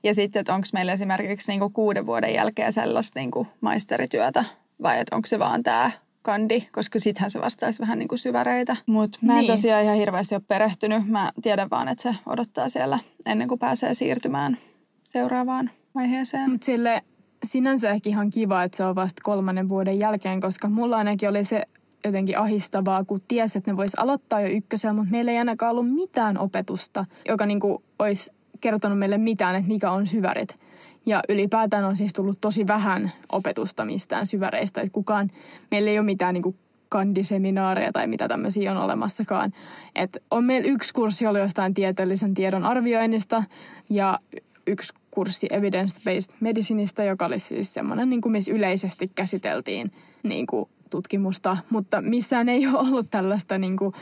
Ja 0.04 0.14
sitten, 0.14 0.40
että 0.40 0.54
onko 0.54 0.68
meillä 0.74 0.94
esimerkiksi 0.94 1.52
niinku 1.52 1.70
kuuden 1.70 2.06
vuoden 2.06 2.34
jälkeen 2.34 2.74
sellaista 2.74 3.20
niinku 3.20 3.48
maisterityötä 3.62 4.46
vai 4.82 5.00
että 5.00 5.16
onko 5.16 5.28
se 5.28 5.40
vaan 5.40 5.64
tämä 5.64 5.92
kandi, 6.24 6.62
koska 6.72 7.00
sittenhän 7.00 7.30
se 7.32 7.42
vastaisi 7.42 7.80
vähän 7.80 8.00
niin 8.00 8.08
kuin 8.08 8.20
syväreitä. 8.20 8.76
Mutta 8.86 9.20
mä 9.22 9.34
en 9.34 9.40
Niin. 9.40 9.52
tosiaan 9.52 9.84
ihan 9.84 9.96
hirveästi 9.96 10.36
ole 10.36 10.44
perehtynyt. 10.48 11.08
Mä 11.08 11.32
tiedän 11.42 11.70
vaan, 11.70 11.88
että 11.88 12.02
se 12.02 12.16
odottaa 12.26 12.70
siellä 12.70 13.00
ennen 13.26 13.48
kuin 13.48 13.60
pääsee 13.60 13.94
siirtymään 13.94 14.58
seuraavaan 15.04 15.70
vaiheeseen. 15.96 16.52
Mutta 16.52 16.66
sille 16.66 17.02
sinänsä 17.46 17.90
ehkä 17.90 18.10
ihan 18.10 18.30
kiva, 18.30 18.64
että 18.64 18.78
se 18.78 18.86
on 18.86 18.96
vasta 18.96 19.22
kolmannen 19.24 19.70
vuoden 19.70 20.00
jälkeen, 20.00 20.42
koska 20.42 20.70
mulla 20.70 20.98
ainakin 20.98 21.30
oli 21.30 21.46
se 21.46 21.64
jotenkin 22.06 22.38
ahistavaa, 22.38 23.04
kun 23.06 23.22
tiesi, 23.28 23.58
että 23.58 23.72
ne 23.72 23.78
vois 23.78 23.96
aloittaa 23.96 24.42
jo 24.42 24.48
ykkösellä, 24.48 24.94
mutta 24.94 25.12
meillä 25.12 25.32
ei 25.32 25.38
ainakaan 25.38 25.72
ollut 25.72 25.94
mitään 25.94 26.38
opetusta, 26.38 27.06
joka 27.28 27.46
niinku 27.46 27.84
olisi 28.00 28.32
kertonut 28.62 29.00
meille 29.00 29.18
mitään, 29.18 29.56
että 29.56 29.68
mikä 29.68 29.92
on 29.92 30.08
syvärit. 30.08 30.60
Ja 31.06 31.22
ylipäätään 31.30 31.86
on 31.86 31.96
siis 31.96 32.14
tullut 32.14 32.38
tosi 32.42 32.68
vähän 32.68 33.12
opetusta 33.32 33.86
mistään 33.86 34.28
syväreistä, 34.28 34.82
että 34.82 34.94
kukaan, 34.94 35.32
meillä 35.72 35.92
ei 35.92 36.00
ole 36.00 36.06
mitään 36.06 36.34
niinku 36.34 36.56
kandiseminaareja 36.90 37.92
tai 37.92 38.08
mitä 38.08 38.28
tämmöisiä 38.28 38.72
on 38.72 38.78
olemassakaan. 38.78 39.54
Et 39.96 40.24
on 40.32 40.44
meillä 40.44 40.68
yksi 40.68 40.94
kurssi 40.94 41.28
oli 41.28 41.40
jostain 41.40 41.74
tieteellisen 41.74 42.34
tiedon 42.34 42.64
arvioinnista 42.66 43.44
ja 43.90 44.20
yksi 44.68 44.94
kurssi 45.12 45.48
evidence-based 45.52 46.36
medicinista, 46.40 47.04
joka 47.04 47.26
oli 47.26 47.40
siis 47.40 47.74
semmoinen, 47.74 48.10
niin 48.10 48.22
missä 48.28 48.52
yleisesti 48.52 49.12
käsiteltiin 49.16 49.92
niin 50.24 50.48
tutkimusta, 50.90 51.58
mutta 51.70 52.02
missään 52.02 52.50
ei 52.50 52.68
ole 52.68 52.80
ollut 52.80 53.08
tällaista, 53.10 53.58
niin 53.58 53.78
kuin, 53.78 53.94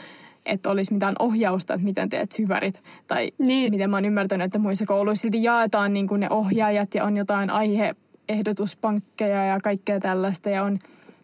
että 0.46 0.70
olisi 0.70 0.94
mitään 0.94 1.16
ohjausta, 1.20 1.74
että 1.74 1.86
miten 1.86 2.10
teet 2.10 2.32
syvärit. 2.32 2.84
Tai 3.08 3.32
Niin. 3.38 3.72
miten 3.74 3.90
mä 3.90 3.98
oon 3.98 4.06
ymmärtänyt, 4.06 4.46
että 4.46 4.60
muissa 4.60 4.86
kouluissa 4.86 5.22
silti 5.22 5.44
jaetaan 5.44 5.94
niin 5.94 6.08
kuin 6.08 6.20
ne 6.20 6.28
ohjaajat 6.30 6.96
ja 6.96 7.04
on 7.04 7.18
jotain 7.18 7.50
aiheehdotuspankkeja 7.50 9.46
ja 9.46 9.60
kaikkea 9.60 10.00
tällaista 10.00 10.50
ja 10.50 10.64
on 10.64 10.80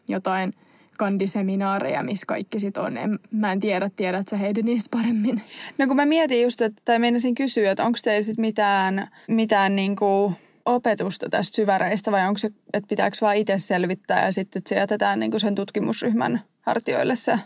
jotain 0.07 0.53
kandiseminaareja, 0.97 2.03
missä 2.03 2.25
kaikki 2.25 2.59
sit 2.59 2.77
on. 2.77 2.97
En, 2.97 3.19
mä 3.31 3.51
en 3.51 3.59
tiedä, 3.59 3.89
tiedät 3.95 4.27
sä 4.27 4.37
Heidi 4.37 4.61
niistä 4.61 4.97
paremmin. 4.97 5.41
No 5.77 5.87
kun 5.87 5.95
mä 5.95 6.05
mietin 6.05 6.41
just, 6.41 6.61
että, 6.61 6.81
tai 6.85 6.99
meinasin 6.99 7.35
kysyä, 7.35 7.71
että 7.71 7.85
onko 7.85 7.99
teillä 8.03 8.25
sit 8.25 8.37
mitään, 8.37 9.07
mitään 9.27 9.75
niinku 9.75 10.33
opetusta 10.65 11.29
tästä 11.29 11.55
syväreistä 11.55 12.11
vai 12.11 12.27
onko 12.27 12.37
se, 12.37 12.49
että 12.73 12.87
pitääkö 12.87 13.17
vaan 13.21 13.35
itse 13.35 13.59
selvittää 13.59 14.25
ja 14.25 14.31
sitten 14.31 14.61
se 14.65 14.75
jätetään 14.75 15.19
niinku 15.19 15.39
sen 15.39 15.55
tutkimusryhmän 15.55 16.41
hartioille 16.61 17.15
se 17.15 17.39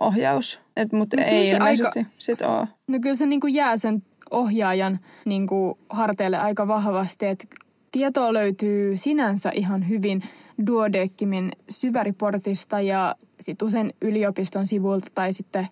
ohjaus. 0.00 0.60
Mutta 0.92 1.16
No 1.16 1.22
ei 1.26 1.50
se 1.50 1.56
ilmeisesti 1.56 2.06
sit 2.18 2.42
ole. 2.42 2.68
No 2.86 2.98
kyllä 3.02 3.14
se 3.14 3.26
niin 3.26 3.40
kuin 3.40 3.54
jää 3.54 3.76
sen 3.76 4.02
ohjaajan 4.30 4.98
niin 5.24 5.46
kuin 5.46 5.78
harteille 5.88 6.38
aika 6.38 6.68
vahvasti, 6.68 7.26
että 7.26 7.46
tietoa 7.92 8.32
löytyy 8.32 8.96
sinänsä 8.96 9.50
ihan 9.54 9.88
hyvin 9.88 10.22
Duodeckimin 10.66 11.52
syväriportista 11.70 12.80
ja 12.80 13.14
sitten 13.40 13.68
usein 13.68 13.92
yliopiston 14.02 14.66
sivuilta 14.66 15.06
tai 15.14 15.32
sitten 15.32 15.66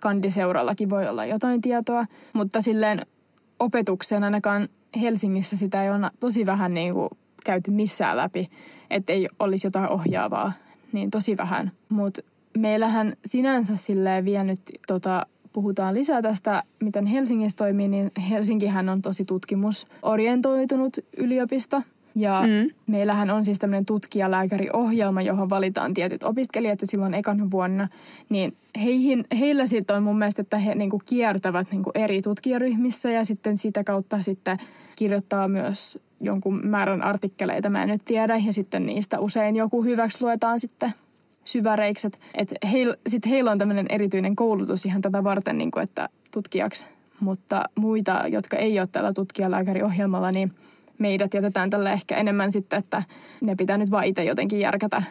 kandiseurallakin 0.00 0.90
voi 0.90 1.08
olla 1.08 1.24
jotain 1.24 1.60
tietoa, 1.60 2.06
mutta 2.32 2.60
silleen 2.60 3.06
opetukseen 3.58 4.24
ainakaan 4.24 4.68
Helsingissä 5.00 5.56
sitä 5.56 5.84
ei 5.84 5.90
ole 5.90 6.10
tosi 6.20 6.46
vähän 6.46 6.74
niin 6.74 6.94
kuin 6.94 7.08
käyty 7.44 7.70
missään 7.70 8.16
läpi, 8.16 8.50
että 8.90 9.12
ei 9.12 9.28
olisi 9.38 9.66
jotain 9.66 9.88
ohjaavaa, 9.88 10.52
niin 10.92 11.10
tosi 11.10 11.36
vähän. 11.36 11.72
Mutta 11.88 12.20
meillähän 12.58 13.12
sinänsä 13.24 13.76
silleen 13.76 14.24
vienyt, 14.24 14.60
tota, 14.86 15.26
puhutaan 15.52 15.94
lisää 15.94 16.22
tästä, 16.22 16.62
miten 16.82 17.06
Helsingissä 17.06 17.56
toimii, 17.56 17.88
niin 17.88 18.12
Helsinkihän 18.30 18.88
on 18.88 19.02
tosi 19.02 19.24
tutkimusorientoitunut 19.24 20.96
yliopisto. 21.16 21.82
Ja 22.14 22.42
mm. 22.42 22.70
meillähän 22.86 23.30
on 23.30 23.44
siis 23.44 23.58
tämmöinen 23.58 23.86
tutkijalääkäriohjelma, 23.86 25.22
johon 25.22 25.50
valitaan 25.50 25.94
tietyt 25.94 26.22
opiskelijat 26.22 26.80
jo 26.80 26.86
silloin 26.86 27.14
ekan 27.14 27.50
vuonna. 27.50 27.88
Niin 28.28 28.56
heihin, 28.82 29.24
heillä 29.38 29.66
sitten 29.66 29.96
on 29.96 30.02
mun 30.02 30.18
mielestä, 30.18 30.42
että 30.42 30.58
he 30.58 30.74
niinku 30.74 31.02
kiertävät 31.06 31.70
niinku 31.70 31.90
eri 31.94 32.22
tutkijaryhmissä 32.22 33.10
ja 33.10 33.24
sitten 33.24 33.58
sitä 33.58 33.84
kautta 33.84 34.22
sitten 34.22 34.58
kirjoittaa 34.96 35.48
myös 35.48 35.98
jonkun 36.20 36.66
määrän 36.66 37.02
artikkeleita, 37.02 37.70
mä 37.70 37.82
en 37.82 37.88
nyt 37.88 38.04
tiedä. 38.04 38.36
Ja 38.46 38.52
sitten 38.52 38.86
niistä 38.86 39.20
usein 39.20 39.56
joku 39.56 39.82
hyväksi 39.82 40.24
luetaan 40.24 40.60
sitten 40.60 40.92
syväreiksi. 41.44 42.06
Että 42.34 42.54
sitten 43.06 43.30
heillä 43.30 43.50
on 43.50 43.58
tämmöinen 43.58 43.86
erityinen 43.88 44.36
koulutus 44.36 44.86
ihan 44.86 45.02
tätä 45.02 45.24
varten, 45.24 45.58
niin 45.58 45.70
kuin, 45.70 45.82
että 45.82 46.08
tutkijaksi. 46.30 46.86
Mutta 47.20 47.64
muita, 47.74 48.22
jotka 48.28 48.56
ei 48.56 48.80
ole 48.80 48.88
tällä 48.92 49.12
tutkijalääkäriohjelmalla, 49.12 50.32
niin 50.32 50.52
meidät 50.98 51.34
jätetään 51.34 51.70
tällä 51.70 51.92
ehkä 51.92 52.16
enemmän 52.16 52.52
sitten, 52.52 52.78
että 52.78 53.02
ne 53.40 53.56
pitää 53.56 53.78
nyt 53.78 53.90
vaan 53.90 54.04
itse 54.04 54.24
jotenkin 54.24 54.60
järkätä. 54.60 55.02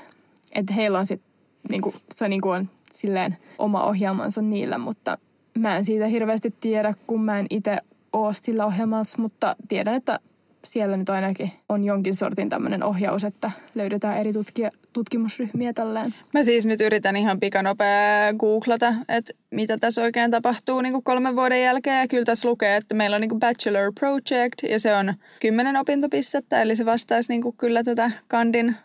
Että 0.51 0.73
heillä 0.73 0.99
on 0.99 1.05
sitten, 1.05 1.31
niin 1.69 1.81
kuin, 1.81 1.95
se 2.11 2.29
niin 2.29 2.41
kuin 2.41 2.55
on 2.55 2.69
silleen 2.91 3.37
oma 3.57 3.83
ohjelmansa 3.83 4.41
niillä, 4.41 4.77
mutta 4.77 5.17
mä 5.57 5.77
en 5.77 5.85
siitä 5.85 6.07
hirveästi 6.07 6.55
tiedä, 6.61 6.93
kun 7.07 7.23
mä 7.23 7.39
en 7.39 7.45
itse 7.49 7.77
ole 8.13 8.33
sillä 8.33 8.65
ohjelmassa, 8.65 9.21
mutta 9.21 9.55
tiedän, 9.67 9.95
että 9.95 10.19
siellä 10.65 10.97
nyt 10.97 11.09
ainakin 11.09 11.51
on 11.69 11.83
jonkin 11.83 12.15
sortin 12.15 12.49
tämmöinen 12.49 12.83
ohjaus, 12.83 13.23
että 13.23 13.51
löydetään 13.75 14.17
eri 14.17 14.33
tutkija, 14.33 14.71
tutkimusryhmiä 14.93 15.73
tälleen. 15.73 16.15
Mä 16.33 16.43
siis 16.43 16.65
nyt 16.65 16.81
yritän 16.81 17.15
ihan 17.15 17.39
pikanopea 17.39 18.33
googlata, 18.39 18.93
että 19.09 19.33
mitä 19.51 19.77
tässä 19.77 20.01
oikein 20.01 20.31
tapahtuu 20.31 20.81
niin 20.81 20.93
kuin 20.93 21.03
kolmen 21.03 21.35
vuoden 21.35 21.63
jälkeen. 21.63 21.99
Ja 21.99 22.07
kyllä 22.07 22.25
tässä 22.25 22.49
lukee, 22.49 22.75
että 22.75 22.95
meillä 22.95 23.15
on 23.15 23.21
niin 23.21 23.29
kuin 23.29 23.39
bachelor 23.39 23.93
project 23.99 24.63
ja 24.69 24.79
se 24.79 24.95
on 24.95 25.13
kymmenen 25.39 25.75
opintopistettä, 25.75 26.61
eli 26.61 26.75
se 26.75 26.85
vastaisi 26.85 27.29
niin 27.29 27.41
kuin 27.41 27.57
kyllä 27.57 27.83
tätä 27.83 28.11
kandin 28.27 28.75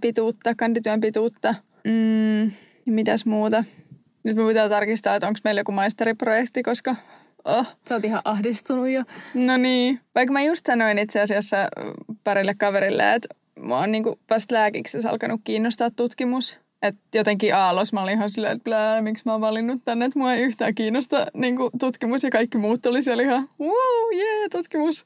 pituutta, 0.00 0.54
kandityön 0.54 1.00
pituutta. 1.00 1.54
Mm, 1.84 2.50
mitäs 2.86 3.26
muuta? 3.26 3.64
Nyt 4.24 4.36
me 4.36 4.48
pitää 4.48 4.68
tarkistaa, 4.68 5.14
että 5.14 5.26
onko 5.26 5.40
meillä 5.44 5.60
joku 5.60 5.72
maisteriprojekti, 5.72 6.62
koska 6.62 6.96
Oh. 7.44 7.66
Sä 7.88 7.94
oot 7.94 8.04
ihan 8.04 8.22
ahdistunut 8.24 8.88
jo. 8.88 9.02
No 9.34 9.56
niin. 9.56 10.00
Vaikka 10.14 10.32
mä 10.32 10.42
just 10.42 10.66
sanoin 10.66 10.98
itse 10.98 11.20
asiassa 11.20 11.56
parille 12.24 12.54
kaverille, 12.54 13.14
että 13.14 13.28
mä 13.60 13.78
oon 13.78 13.92
niinku 13.92 14.18
vasta 14.30 14.54
lääkiksessä 14.54 15.10
alkanut 15.10 15.40
kiinnostaa 15.44 15.90
tutkimus. 15.90 16.58
Että 16.82 17.18
jotenkin 17.18 17.54
aalos 17.54 17.92
mä 17.92 18.02
olin 18.02 18.14
ihan 18.14 18.30
silleen, 18.30 18.52
että 18.52 18.64
blää, 18.64 19.02
miksi 19.02 19.22
mä 19.26 19.32
oon 19.32 19.40
valinnut 19.40 19.80
tänne, 19.84 20.04
että 20.04 20.18
mua 20.18 20.34
ei 20.34 20.42
yhtään 20.42 20.74
kiinnosta 20.74 21.26
niinku 21.34 21.70
tutkimus 21.80 22.22
ja 22.22 22.30
kaikki 22.30 22.58
muut 22.58 22.82
tuli 22.82 23.02
siellä 23.02 23.22
ihan, 23.22 23.48
wow, 23.60 24.16
yeah, 24.16 24.50
tutkimus. 24.50 25.04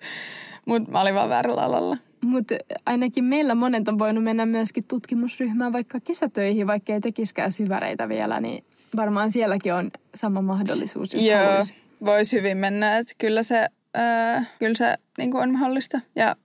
Mutta 0.67 0.93
mä 0.93 1.01
olin 1.01 1.15
vaan 1.15 1.29
väärällä 1.29 1.63
alalla. 1.63 1.97
Mutta 2.25 2.55
ainakin 2.87 3.25
meillä 3.25 3.55
monet 3.55 3.89
on 3.89 3.99
voinut 3.99 4.25
mennä 4.25 4.47
myöskin 4.47 4.85
tutkimusryhmään 4.85 5.73
vaikka 5.73 6.01
kesätöihin, 6.01 6.67
vaikka 6.67 6.93
ei 6.93 7.01
tekiskään 7.01 7.53
syväreitä 7.53 8.09
vielä, 8.09 8.41
niin 8.41 8.65
varmaan 8.97 9.33
sielläkin 9.33 9.75
on 9.75 9.91
sama 10.15 10.43
mahdollisuus, 10.43 11.15
jos 11.15 11.27
Joo. 11.27 11.39
haluaisi 11.39 11.75
voisi 12.05 12.37
hyvin 12.37 12.57
mennä. 12.57 12.99
Että 12.99 13.15
kyllä 13.19 13.43
se, 13.43 13.69
ää, 13.95 14.45
kyllä 14.59 14.77
se 14.77 14.95
niin 15.19 15.31
kuin 15.31 15.43
on 15.43 15.53
mahdollista 15.53 16.01
ja 16.17 16.37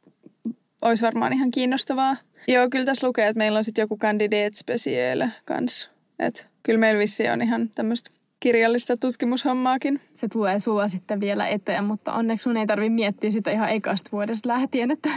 olisi 0.81 1.03
varmaan 1.03 1.33
ihan 1.33 1.51
kiinnostavaa. 1.51 2.17
Joo, 2.47 2.69
kyllä 2.69 2.85
tässä 2.85 3.07
lukee, 3.07 3.27
että 3.27 3.37
meillä 3.37 3.57
on 3.57 3.63
sitten 3.63 3.83
joku 3.83 3.97
candidate 3.97 4.51
special 4.53 5.27
kanssa. 5.45 5.89
Että 6.19 6.45
kyllä 6.63 6.79
meillä 6.79 6.99
vissi 6.99 7.29
on 7.29 7.41
ihan 7.41 7.69
tämmöistä 7.75 8.09
kirjallista 8.39 8.97
tutkimushommaakin. 8.97 10.01
Se 10.13 10.27
tulee 10.27 10.59
sulla 10.59 10.87
sitten 10.87 11.19
vielä 11.19 11.47
eteen, 11.47 11.83
mutta 11.83 12.13
onneksi 12.13 12.43
sun 12.43 12.57
ei 12.57 12.67
tarvi 12.67 12.89
miettiä 12.89 13.31
sitä 13.31 13.51
ihan 13.51 13.69
ekasta 13.69 14.09
vuodesta 14.11 14.49
lähtien, 14.49 14.91
että 14.91 15.09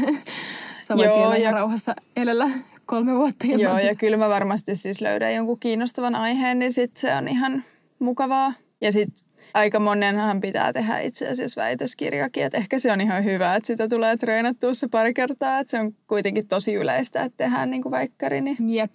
sä 0.89 0.97
voit 0.97 1.07
Joo, 1.07 1.19
vielä 1.19 1.37
ja... 1.37 1.51
rauhassa 1.51 1.95
elellä 2.17 2.51
kolme 2.87 3.15
vuotta. 3.15 3.47
Joo, 3.47 3.79
ja 3.79 3.95
kyllä 3.95 4.17
mä 4.17 4.29
varmasti 4.29 4.77
siis 4.77 5.01
löydän 5.01 5.35
jonkun 5.35 5.59
kiinnostavan 5.59 6.15
aiheen, 6.15 6.59
niin 6.59 6.73
sit 6.73 6.97
se 6.97 7.15
on 7.15 7.29
ihan 7.29 7.65
mukavaa. 7.99 8.53
Ja 8.81 8.93
sitten 8.93 9.27
aika 9.55 9.81
monenhan 9.81 10.41
pitää 10.41 10.73
tehdä 10.73 10.99
itse 10.99 11.29
asiassa 11.29 11.61
väitöskirjakin. 11.61 12.45
Että 12.45 12.59
ehkä 12.59 12.79
se 12.79 12.93
on 12.93 13.01
ihan 13.01 13.25
hyvä, 13.25 13.55
että 13.55 13.67
sitä 13.67 13.89
tulee 13.89 14.17
treenattua 14.17 14.75
se 14.75 14.89
pari 14.89 15.15
kertaa. 15.15 15.59
Että 15.59 15.71
se 15.71 15.81
on 15.81 15.95
kuitenkin 16.07 16.47
tosi 16.47 16.75
yleistä, 16.75 17.23
että 17.23 17.37
tehdään 17.37 17.71
niin 17.71 17.83
kuin 17.83 17.91
väikkäri. 17.91 18.41
Niin. 18.41 18.57
Jep. 18.75 18.95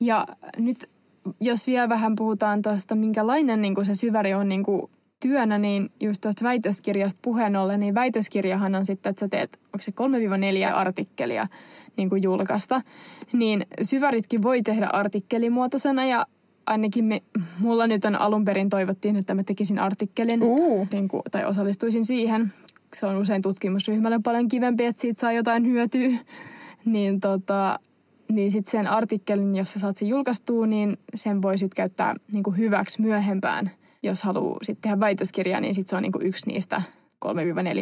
Ja 0.00 0.26
nyt 0.58 0.90
jos 1.40 1.66
vielä 1.66 1.88
vähän 1.88 2.14
puhutaan 2.16 2.62
tuosta, 2.62 2.94
minkälainen 2.94 3.62
niin 3.62 3.74
kuin 3.74 3.86
se 3.86 3.94
syväri 3.94 4.34
on 4.34 4.48
niin 4.48 4.62
kuin 4.62 4.90
työnä, 5.20 5.58
niin 5.58 5.90
just 6.00 6.20
tuosta 6.20 6.44
väitöskirjasta 6.44 7.18
puheen 7.22 7.56
ollen, 7.56 7.80
niin 7.80 7.94
väitöskirjahan 7.94 8.74
on 8.74 8.86
sitten, 8.86 9.10
että 9.10 9.20
sä 9.20 9.28
teet, 9.28 9.58
onko 9.64 9.78
se 9.80 9.92
3-4 10.70 10.74
artikkelia 10.74 11.48
niin 11.96 12.08
kuin 12.08 12.22
julkaista, 12.22 12.82
niin 13.32 13.66
syväritkin 13.82 14.42
voi 14.42 14.62
tehdä 14.62 14.86
artikkelimuotoisena 14.86 16.04
ja 16.04 16.26
ainakin 16.70 17.04
me, 17.04 17.22
mulla 17.58 17.86
nyt 17.86 18.04
on 18.04 18.16
alun 18.16 18.44
perin 18.44 18.68
toivottiin, 18.68 19.16
että 19.16 19.34
mä 19.34 19.44
tekisin 19.44 19.78
artikkelin 19.78 20.42
uh. 20.42 20.88
niin 20.92 21.08
kuin, 21.08 21.22
tai 21.30 21.44
osallistuisin 21.44 22.04
siihen. 22.04 22.52
Se 22.94 23.06
on 23.06 23.16
usein 23.16 23.42
tutkimusryhmälle 23.42 24.20
paljon 24.22 24.48
kivempi, 24.48 24.84
että 24.84 25.02
siitä 25.02 25.20
saa 25.20 25.32
jotain 25.32 25.66
hyötyä. 25.66 26.08
Niin, 26.84 27.20
tota, 27.20 27.78
niin 28.32 28.52
sitten 28.52 28.70
sen 28.70 28.86
artikkelin, 28.86 29.56
jos 29.56 29.70
sä 29.70 29.78
saat 29.78 29.96
sen 29.96 30.08
julkaistua, 30.08 30.66
niin 30.66 30.98
sen 31.14 31.42
voi 31.42 31.58
sitten 31.58 31.76
käyttää 31.76 32.14
niin 32.32 32.42
kuin 32.42 32.58
hyväksi 32.58 33.00
myöhempään. 33.00 33.70
Jos 34.02 34.22
haluaa 34.22 34.58
sitten 34.62 34.82
tehdä 34.82 35.00
väitöskirjaa, 35.00 35.60
niin 35.60 35.74
sitten 35.74 35.90
se 35.90 35.96
on 35.96 36.02
niin 36.02 36.12
kuin 36.12 36.26
yksi 36.26 36.46
niistä 36.46 36.82
3-4 37.26 37.30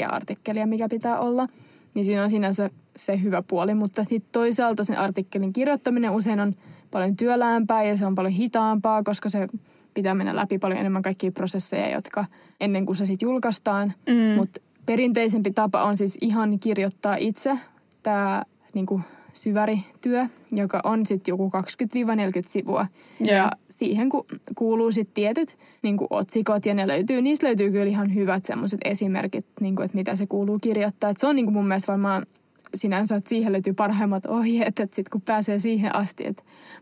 artikkelia, 0.08 0.66
mikä 0.66 0.88
pitää 0.88 1.18
olla. 1.18 1.46
Niin 1.94 2.04
siinä 2.04 2.22
on 2.22 2.30
sinänsä 2.30 2.70
se 2.96 3.22
hyvä 3.22 3.42
puoli, 3.42 3.74
mutta 3.74 4.04
sitten 4.04 4.32
toisaalta 4.32 4.84
sen 4.84 4.98
artikkelin 4.98 5.52
kirjoittaminen 5.52 6.10
usein 6.10 6.40
on– 6.40 6.54
paljon 6.90 7.16
työläämpää 7.16 7.82
ja 7.82 7.96
se 7.96 8.06
on 8.06 8.14
paljon 8.14 8.32
hitaampaa, 8.32 9.02
koska 9.02 9.28
se 9.28 9.48
pitää 9.94 10.14
mennä 10.14 10.36
läpi 10.36 10.58
paljon 10.58 10.80
enemmän 10.80 11.02
kaikkia 11.02 11.32
prosesseja, 11.32 11.90
jotka 11.90 12.24
ennen 12.60 12.86
kuin 12.86 12.96
se 12.96 13.06
sitten 13.06 13.26
julkaistaan. 13.26 13.92
Mm. 14.08 14.36
Mutta 14.36 14.60
perinteisempi 14.86 15.50
tapa 15.50 15.82
on 15.82 15.96
siis 15.96 16.18
ihan 16.20 16.58
kirjoittaa 16.58 17.16
itse 17.16 17.58
tämä 18.02 18.42
niinku, 18.74 19.00
syvärityö, 19.32 20.26
joka 20.52 20.80
on 20.84 21.06
sitten 21.06 21.32
joku 21.32 21.52
20-40 21.84 22.42
sivua. 22.46 22.86
Yeah. 23.26 23.36
Ja 23.36 23.50
siihen 23.70 24.08
ku, 24.08 24.26
kuuluu 24.54 24.92
sitten 24.92 25.14
tietyt 25.14 25.58
niinku, 25.82 26.06
otsikot 26.10 26.66
ja 26.66 26.74
ne 26.74 26.88
löytyy, 26.88 27.22
niistä 27.22 27.46
löytyy 27.46 27.70
kyllä 27.70 27.84
ihan 27.84 28.14
hyvät 28.14 28.44
semmoiset 28.44 28.80
esimerkit, 28.84 29.46
niinku, 29.60 29.82
että 29.82 29.96
mitä 29.96 30.16
se 30.16 30.26
kuuluu 30.26 30.58
kirjoittaa. 30.58 31.10
Et 31.10 31.18
se 31.18 31.26
on 31.26 31.36
niinku, 31.36 31.52
mun 31.52 31.68
mielestä 31.68 31.92
varmaan 31.92 32.26
sinänsä, 32.74 33.16
että 33.16 33.28
siihen 33.28 33.52
löytyy 33.52 33.72
parhaimmat 33.72 34.26
ohjeet, 34.26 34.80
että 34.80 34.96
sitten 34.96 35.10
kun 35.10 35.20
pääsee 35.20 35.58
siihen 35.58 35.94
asti. 35.94 36.36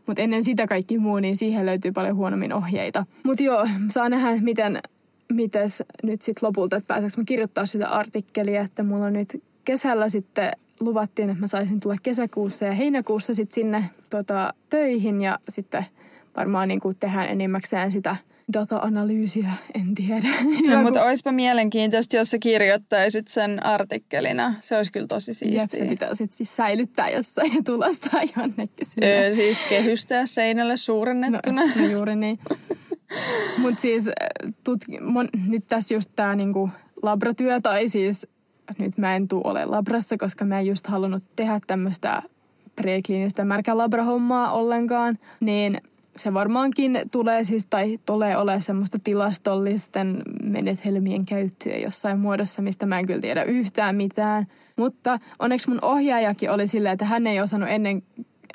Mutta 0.07 0.22
ennen 0.22 0.44
sitä 0.44 0.66
kaikki 0.66 0.99
muu, 0.99 1.18
niin 1.18 1.37
siihen 1.37 1.66
löytyy 1.66 1.92
paljon 1.92 2.16
huonommin 2.16 2.53
ohjeita. 2.53 3.07
Mutta 3.22 3.42
joo, 3.42 3.68
saa 3.90 4.09
nähdä, 4.09 4.40
miten 4.40 4.81
mites 5.33 5.83
nyt 6.03 6.22
sitten 6.22 6.46
lopulta, 6.46 6.77
että 6.77 6.87
pääseekö 6.87 7.14
mä 7.16 7.25
kirjoittaa 7.25 7.66
sitä 7.66 7.88
artikkelia, 7.88 8.61
että 8.61 8.83
mulla 8.83 9.07
on 9.07 9.12
nyt 9.12 9.42
kesällä 9.64 10.09
sitten 10.09 10.53
luvattiin, 10.81 11.31
että 11.31 11.40
mä 11.40 11.46
saisin 11.46 11.81
tulla 11.81 11.96
kesäkuussa 12.03 12.64
ja 12.64 12.72
heinäkuussa 12.72 13.35
sitten 13.35 13.55
sinne 13.55 13.85
tota, 14.11 14.55
töihin 14.70 15.20
ja 15.20 15.38
sitten 15.49 15.87
varmaan 16.37 16.68
niin 16.68 16.81
kuin 16.81 16.96
tehdään 17.01 17.29
enimmäkseen 17.29 17.92
sitä– 17.92 18.16
data-analyysiä, 18.53 19.51
en 19.75 19.95
tiedä. 19.95 20.29
No, 20.71 20.83
mutta 20.83 21.05
olisipa 21.05 21.33
mielenkiintoista, 21.33 22.17
jos 22.17 22.31
sä 22.31 22.39
kirjoittaisit 22.39 23.29
sen 23.29 23.67
artikkelina. 23.67 24.55
Se 24.61 24.77
olisi 24.77 24.93
kyllä 24.93 25.07
tosi 25.07 25.35
siistiä. 25.35 25.63
Jep, 25.63 25.71
se 25.71 25.85
pitää 25.85 26.15
sitten 26.15 26.37
siis 26.37 26.57
säilyttää 26.57 27.11
jossain 27.11 27.55
ja 27.55 27.63
tulostaa 27.65 28.21
jonnekin 28.37 28.87
sinne. 28.87 29.07
Öö, 29.07 29.33
siis 29.33 29.63
kehystää 29.69 30.27
seinälle 30.27 30.77
suurennettuna. 30.77 31.63
No, 31.63 31.73
no 31.77 31.87
juuri 31.87 32.17
niin. 32.17 32.39
mutta 33.59 33.81
siis 33.81 34.11
tutki, 34.65 35.01
mon, 35.01 35.29
nyt 35.47 35.65
tässä 35.69 35.95
just 35.95 36.11
tämä 36.17 36.37
niinku 36.37 36.71
labratyö, 37.03 37.61
tai 37.61 37.89
siis 37.89 38.27
nyt 38.79 38.99
mä 38.99 39.17
en 39.17 39.29
tule 39.29 39.43
ole 39.45 39.65
labrassa, 39.65 40.17
koska 40.17 40.45
mä 40.45 40.61
en 40.61 40.67
just 40.67 40.87
halunnut 40.87 41.25
tehdä 41.37 41.61
tämmöistä 41.67 42.23
prekliinistä 42.77 43.45
märkä 43.45 43.77
labrahommaa 43.77 44.53
ollenkaan, 44.53 45.19
niin 45.41 45.81
se 46.18 46.35
varmaankin 46.35 47.00
tulee 47.11 47.44
siis, 47.44 47.66
tai 47.66 47.98
tulee 48.07 48.37
olemaan 48.37 48.62
semmoista 48.62 48.98
tilastollisten 49.05 50.22
menetelmien 50.42 51.26
käyttöä 51.26 51.76
jossain 51.76 52.18
muodossa, 52.18 52.62
mistä 52.62 52.87
mä 52.87 52.98
en 52.98 53.07
kyllä 53.07 53.20
tiedä 53.20 53.42
yhtään 53.42 53.96
mitään. 53.96 54.46
Mutta 54.76 55.18
onneksi 55.38 55.68
mun 55.68 55.79
ohjaajakin 55.83 56.50
oli 56.50 56.66
silleen, 56.66 56.92
että 56.92 57.05
hän 57.05 57.26
ei 57.26 57.40
osannut 57.40 57.70
ennen 57.70 58.02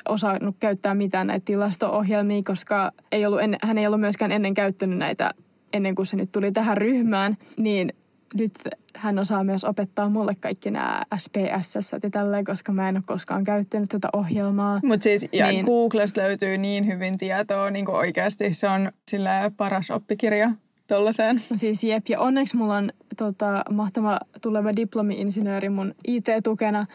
osannut 0.08 0.56
käyttää 0.60 0.94
mitään 0.94 1.26
näitä 1.26 1.44
tilasto-ohjelmia, 1.44 2.42
koska 2.46 2.92
ei 3.12 3.26
ollut 3.26 3.40
en, 3.40 3.56
hän 3.62 3.78
ei 3.78 3.86
ollut 3.86 4.00
myöskään 4.00 4.32
ennen 4.32 4.54
käyttänyt 4.54 4.98
näitä 4.98 5.30
ennen 5.72 5.94
kuin 5.94 6.06
se 6.06 6.16
nyt 6.16 6.32
tuli 6.32 6.52
tähän 6.52 6.76
ryhmään, 6.76 7.36
niin 7.56 7.92
nyt 8.34 8.52
hän 8.96 9.18
osaa 9.18 9.44
myös 9.44 9.64
opettaa 9.64 10.08
mulle 10.08 10.34
kaikki 10.40 10.70
nämä 10.70 11.02
SPSS 11.16 11.92
ja 12.02 12.10
tälleen, 12.10 12.44
koska 12.44 12.72
mä 12.72 12.88
en 12.88 12.96
ole 12.96 13.04
koskaan 13.06 13.44
käyttänyt 13.44 13.88
tätä 13.88 14.08
ohjelmaa. 14.12 14.80
Mutta 14.84 15.04
siis 15.04 15.28
ja 15.32 15.48
niin. 15.48 15.66
Googlesta 15.66 16.20
löytyy 16.20 16.58
niin 16.58 16.86
hyvin 16.86 17.18
tietoa, 17.18 17.70
niin 17.70 17.84
kuin 17.84 17.96
oikeasti 17.96 18.54
se 18.54 18.68
on 18.68 18.92
sillä 19.10 19.50
paras 19.56 19.90
oppikirja 19.90 20.50
tollaiseen. 20.86 21.42
Siis 21.54 21.84
jep, 21.84 22.08
ja 22.08 22.20
onneksi 22.20 22.56
mulla 22.56 22.76
on 22.76 22.92
tota, 23.16 23.64
mahtava 23.70 24.18
tuleva 24.42 24.72
diplomi-insinööri 24.76 25.68
mun 25.68 25.94
IT-tukena, 26.06 26.86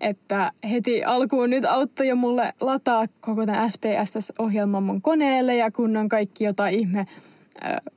että 0.00 0.52
heti 0.70 1.04
alkuun 1.04 1.50
nyt 1.50 1.64
auttoi 1.64 2.08
jo 2.08 2.16
mulle 2.16 2.52
lataa 2.60 3.06
koko 3.20 3.46
tämän 3.46 3.70
SPSS-ohjelman 3.70 4.82
mun 4.82 5.02
koneelle 5.02 5.56
ja 5.56 5.70
kun 5.70 5.96
on 5.96 6.08
kaikki 6.08 6.44
jotain 6.44 6.74
ihme 6.74 7.06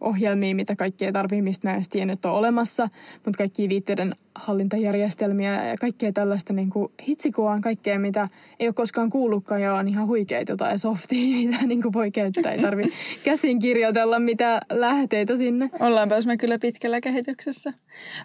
ohjelmia, 0.01 0.55
mitä 0.55 0.75
kaikkea 0.75 1.11
tarvii, 1.11 1.41
mistä 1.41 1.67
mä 1.67 1.75
en 1.75 1.83
tiennyt 1.89 2.25
on 2.25 2.31
olemassa, 2.31 2.89
mutta 3.25 3.37
kaikki 3.37 3.69
viitteiden 3.69 4.15
hallintajärjestelmiä 4.35 5.65
ja 5.65 5.77
kaikkea 5.77 6.13
tällaista 6.13 6.53
niin 6.53 6.69
kuin 6.69 6.91
hitsikuaan, 7.07 7.61
kaikkea 7.61 7.99
mitä 7.99 8.29
ei 8.59 8.67
ole 8.67 8.73
koskaan 8.73 9.09
kuullutkaan 9.09 9.61
ja 9.61 9.73
on 9.73 9.87
ihan 9.87 10.07
huikeita 10.07 10.51
jotain 10.51 10.79
softia, 10.79 11.35
mitä 11.47 11.65
niin 11.65 11.81
kuin 11.81 11.93
voi 11.93 12.11
käyttää. 12.11 12.51
Ei 12.51 12.61
tarvi 12.61 12.83
käsin 13.23 13.59
kirjoitella 13.59 14.19
mitä 14.19 14.59
lähteitä 14.69 15.35
sinne. 15.35 15.69
Ollaanpas 15.79 16.25
me 16.25 16.37
kyllä 16.37 16.59
pitkällä 16.59 17.01
kehityksessä. 17.01 17.73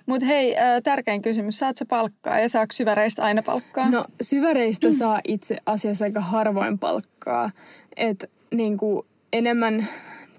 Mutta 0.07 0.27
hei, 0.27 0.55
tärkein 0.83 1.23
kysymys. 1.23 1.59
Saat 1.59 1.77
sä 1.77 1.85
palkkaa 1.85 2.38
ja 2.38 2.49
saako 2.49 2.73
syväreistä 2.73 3.23
aina 3.23 3.42
palkkaa? 3.42 3.90
No 3.90 4.05
syväreistä 4.23 4.92
saa 4.92 5.20
itse 5.29 5.57
asiassa 5.66 6.05
aika 6.05 6.20
harvoin 6.20 6.79
palkkaa. 6.79 7.51
Että 7.97 8.27
niin 8.55 8.77
kuin 8.77 9.07
enemmän 9.33 9.88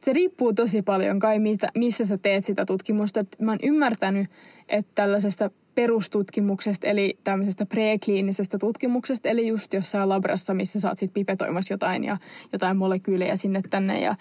se 0.05 0.13
riippuu 0.13 0.53
tosi 0.53 0.81
paljon 0.81 1.19
kai, 1.19 1.39
mitä, 1.39 1.67
missä 1.75 2.05
sä 2.05 2.17
teet 2.17 2.45
sitä 2.45 2.65
tutkimusta. 2.65 3.19
Et 3.19 3.35
mä 3.41 3.51
oon 3.51 3.59
ymmärtänyt, 3.63 4.29
että 4.69 4.91
tällaisesta 4.95 5.49
perustutkimuksesta, 5.75 6.87
eli 6.87 7.19
tämmöisestä 7.23 7.65
prekliinisestä 7.65 8.57
tutkimuksesta, 8.57 9.29
eli 9.29 9.47
just 9.47 9.73
jossain 9.73 10.09
labrassa, 10.09 10.53
missä 10.53 10.79
sä 10.79 10.89
oot 10.89 10.97
sit 10.97 11.13
pipetoimassa 11.13 11.73
jotain 11.73 12.03
ja 12.03 12.17
jotain 12.53 12.77
molekyylejä 12.77 13.35
sinne 13.35 13.61
tänne 13.69 13.99
ja 13.99 14.15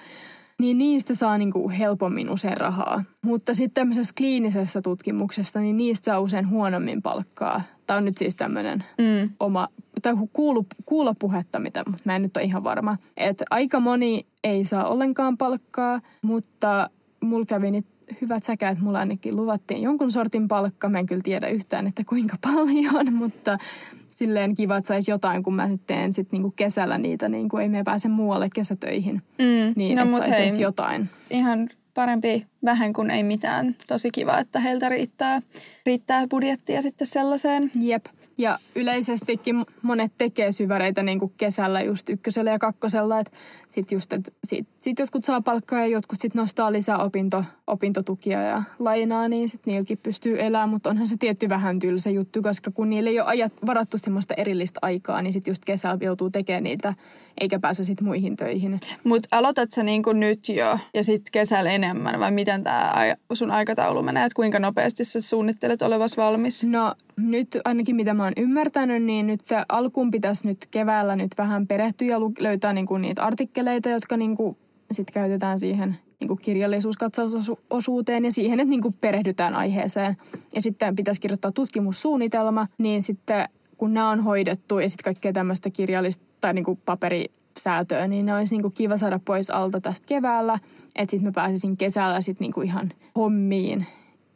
niin 0.59 0.79
niistä 0.79 1.15
saa 1.15 1.39
niinku 1.39 1.71
helpommin 1.79 2.31
usein 2.31 2.57
rahaa. 2.57 3.05
Mutta 3.23 3.55
sitten 3.55 3.75
tämmöisessä 3.75 4.15
kliinisessä 4.17 4.83
tutkimuksessa, 4.83 5.61
niin 5.61 5.77
niistä 5.77 6.05
saa 6.05 6.21
usein 6.21 6.51
huonommin 6.51 7.03
palkkaa. 7.03 7.63
Tämä 7.87 7.97
on 7.97 8.05
nyt 8.05 8.19
siis 8.19 8.37
tämmöinen 8.37 8.85
mm. 8.99 9.31
oma, 9.41 9.69
tai 10.03 10.15
kuulu, 10.33 10.67
kuulla 10.85 11.15
puhetta, 11.19 11.59
mitä, 11.59 11.83
mutta 11.87 12.03
mä 12.05 12.17
en 12.17 12.23
nyt 12.23 12.37
ole 12.37 12.45
ihan 12.45 12.65
varma. 12.65 12.97
Että 13.17 13.45
aika 13.51 13.81
moni 13.81 14.27
ei 14.45 14.65
saa 14.65 14.89
ollenkaan 14.89 15.39
palkkaa, 15.39 16.01
mutta 16.23 16.91
mulla 17.21 17.47
kävi 17.47 17.71
nyt 17.71 17.87
hyvät 18.21 18.45
säkä, 18.45 18.69
että 18.69 18.85
mulla 18.85 18.99
ainakin 18.99 19.37
luvattiin 19.37 19.83
jonkun 19.83 20.13
sortin 20.13 20.49
palkka. 20.49 20.89
Mä 20.89 20.99
en 20.99 21.07
kyllä 21.07 21.23
tiedä 21.25 21.49
yhtään, 21.49 21.87
että 21.87 22.03
kuinka 22.09 22.37
paljon, 22.55 23.15
mutta 23.15 23.59
silleen 24.11 24.55
kiva, 24.55 24.77
että 24.77 24.89
saisi 24.89 25.11
jotain, 25.11 25.43
kun 25.43 25.55
mä 25.55 25.69
sitten 25.69 25.97
teen 25.97 26.13
sit 26.13 26.33
niinku 26.33 26.53
kesällä 26.57 26.99
niitä, 26.99 27.29
niin 27.29 27.49
kuin 27.49 27.63
ei 27.63 27.69
me 27.69 27.85
pääse 27.85 28.09
muualle 28.09 28.49
kesätöihin. 28.55 29.23
Mm. 29.39 29.73
Niin, 29.77 29.97
no, 29.97 30.17
että 30.17 30.33
saisi 30.33 30.63
jotain. 30.63 31.11
Ihan 31.31 31.69
parempi 31.95 32.47
vähän 32.65 32.93
kuin 32.93 33.11
ei 33.11 33.23
mitään. 33.23 33.77
Tosi 33.87 34.11
kiva, 34.11 34.39
että 34.39 34.61
heiltä 34.61 34.89
riittää, 34.89 35.41
riittää 35.87 36.27
budjettia 36.27 36.83
sitten 36.83 37.07
sellaiseen. 37.07 37.71
Jep. 37.81 38.07
Ja 38.39 38.59
yleisestikin 38.77 39.65
monet 39.83 40.13
tekee 40.19 40.53
syväreitä 40.53 41.03
niin 41.03 41.19
kuin 41.19 41.33
kesällä 41.37 41.83
just 41.83 42.09
ykkösellä 42.09 42.51
ja 42.51 42.59
kakkosella. 42.59 43.21
Että 43.21 43.33
sitten 43.75 43.97
just, 43.97 44.13
että 44.13 44.31
sit, 44.45 44.69
sit 44.81 44.99
jotkut 44.99 45.25
saa 45.25 45.41
palkkaa 45.41 45.81
ja 45.81 45.87
jotkut 45.87 46.21
sitten 46.21 46.41
nostaa 46.41 46.73
lisää 46.73 46.99
opinto, 46.99 47.45
opintotukia 47.67 48.43
ja 48.43 48.63
lainaa, 48.79 49.29
niin 49.29 49.49
sitten 49.49 49.71
niilläkin 49.73 49.99
pystyy 49.99 50.41
elämään. 50.41 50.69
Mutta 50.69 50.91
onhan 50.91 51.09
se 51.09 51.17
tietty 51.19 51.49
vähän 51.49 51.79
tylsä 51.79 52.11
juttu, 52.11 52.43
koska 52.43 52.71
kun 52.71 52.91
niille 52.91 53.11
ei 53.11 53.21
ole 53.21 53.29
ajat, 53.29 53.53
varattu 53.67 53.99
semmoista 53.99 54.35
erillistä 54.35 54.79
aikaa, 54.83 55.23
niin 55.23 55.33
sitten 55.33 55.51
just 55.51 55.65
kesällä 55.65 55.99
joutuu 56.01 56.31
tekemään 56.31 56.63
niitä, 56.63 56.95
eikä 57.41 57.59
pääse 57.59 57.85
sitten 57.85 58.07
muihin 58.07 58.37
töihin. 58.37 58.81
Mutta 59.05 59.29
aloitat 59.33 59.71
sä 59.71 59.83
niin 59.83 60.03
kuin 60.03 60.21
nyt 60.21 60.49
jo 60.49 60.79
ja 60.95 61.05
sitten 61.05 61.33
kesällä 61.33 61.71
enemmän 61.71 62.21
vai 62.21 62.31
miten 62.31 62.65
tämä 62.65 62.93
sun 63.33 63.51
aikataulu 63.51 64.03
menee? 64.03 64.25
Että 64.25 64.37
kuinka 64.37 64.59
nopeasti 64.59 65.05
sä 65.05 65.21
suunnittelet 65.21 65.83
olevas 65.83 66.17
valmis? 66.17 66.65
No 66.65 66.95
nyt 67.17 67.59
ainakin 67.65 67.97
mitä 67.97 68.15
mä 68.15 68.25
oon 68.25 68.33
ymmärtänyt, 68.37 69.03
niin 69.03 69.27
nyt 69.27 69.41
alkuun 69.69 70.11
pitäisi 70.11 70.47
nyt 70.47 70.67
keväällä 70.71 71.17
nyt 71.17 71.33
vähän 71.39 71.67
perehtyä 71.67 72.09
ja 72.09 72.21
löytää 72.41 72.73
niin 72.73 72.87
kuin 72.87 73.03
niitä 73.03 73.23
artikkeleita, 73.23 73.89
jotka 73.89 74.17
niin 74.17 74.37
kuin 74.37 74.57
sit 74.91 75.11
käytetään 75.11 75.59
siihen 75.59 75.97
niin 76.21 76.29
kuin 76.29 76.41
kirjallisuuskatsausosuuteen 76.43 78.25
ja 78.25 78.33
siihen, 78.33 78.61
että 78.61 78.71
niin 78.71 78.83
kuin 78.83 78.95
perehdytään 79.01 79.55
aiheeseen. 79.55 80.17
Ja 80.55 80.63
sitten 80.63 80.97
pitäisi 80.97 81.21
kirjoittaa 81.21 81.53
tutkimussuunnitelma, 81.53 82.67
niin 82.79 83.03
sitten 83.03 83.49
kun 83.77 83.95
nämä 83.95 84.11
on 84.11 84.21
hoidettu 84.21 84.79
ja 84.79 84.91
sitten 84.91 85.05
kaikkea 85.05 85.33
tämmöistä 85.33 85.71
kirjallista 85.71 86.25
tai 86.41 86.55
niin 86.55 86.65
kuin 86.65 86.81
paperisäätöä, 86.85 88.09
niin 88.09 88.27
ne 88.27 88.35
olisi 88.35 88.55
niin 88.55 88.63
kuin 88.63 88.75
kiva 88.75 88.97
saada 88.97 89.21
pois 89.25 89.51
alta 89.51 89.81
tästä 89.81 90.07
keväällä. 90.07 90.59
Että 90.95 91.11
sitten 91.11 91.29
mä 91.29 91.33
pääsisin 91.33 91.77
kesällä 91.77 92.21
sitten 92.21 92.45
niin 92.45 92.53
kuin 92.53 92.67
ihan 92.67 92.93
hommiin, 93.17 93.87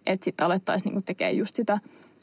että 0.07 0.25
sitten 0.25 0.47
alettaisiin 0.47 0.95
niin 0.95 1.05
tekemään 1.05 1.37
just 1.37 1.57
sitä 1.57 1.79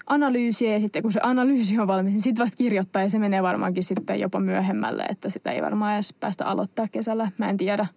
analyysiä 0.08 0.74
ja 0.74 0.80
sitten 0.80 1.02
kun 1.02 1.12
se 1.12 1.20
analyysi 1.24 1.80
on 1.80 1.88
valmis, 1.88 2.14
niin 2.14 2.22
sitten 2.22 2.44
vasta 2.44 2.58
kirjoittaa 2.58 3.02
ja 3.02 3.10
se 3.10 3.20
menee 3.20 3.44
varmaankin 3.44 3.84
sitten 3.84 4.20
jopa 4.20 4.40
myöhemmälle, 4.40 5.04
että 5.04 5.30
sitä 5.30 5.52
ei 5.52 5.62
varmaan 5.62 5.94
edes 5.94 6.14
päästä 6.20 6.46
aloittaa 6.46 6.88
kesällä. 6.92 7.32
Mä 7.38 7.50
en 7.50 7.58
tiedä. 7.58 7.88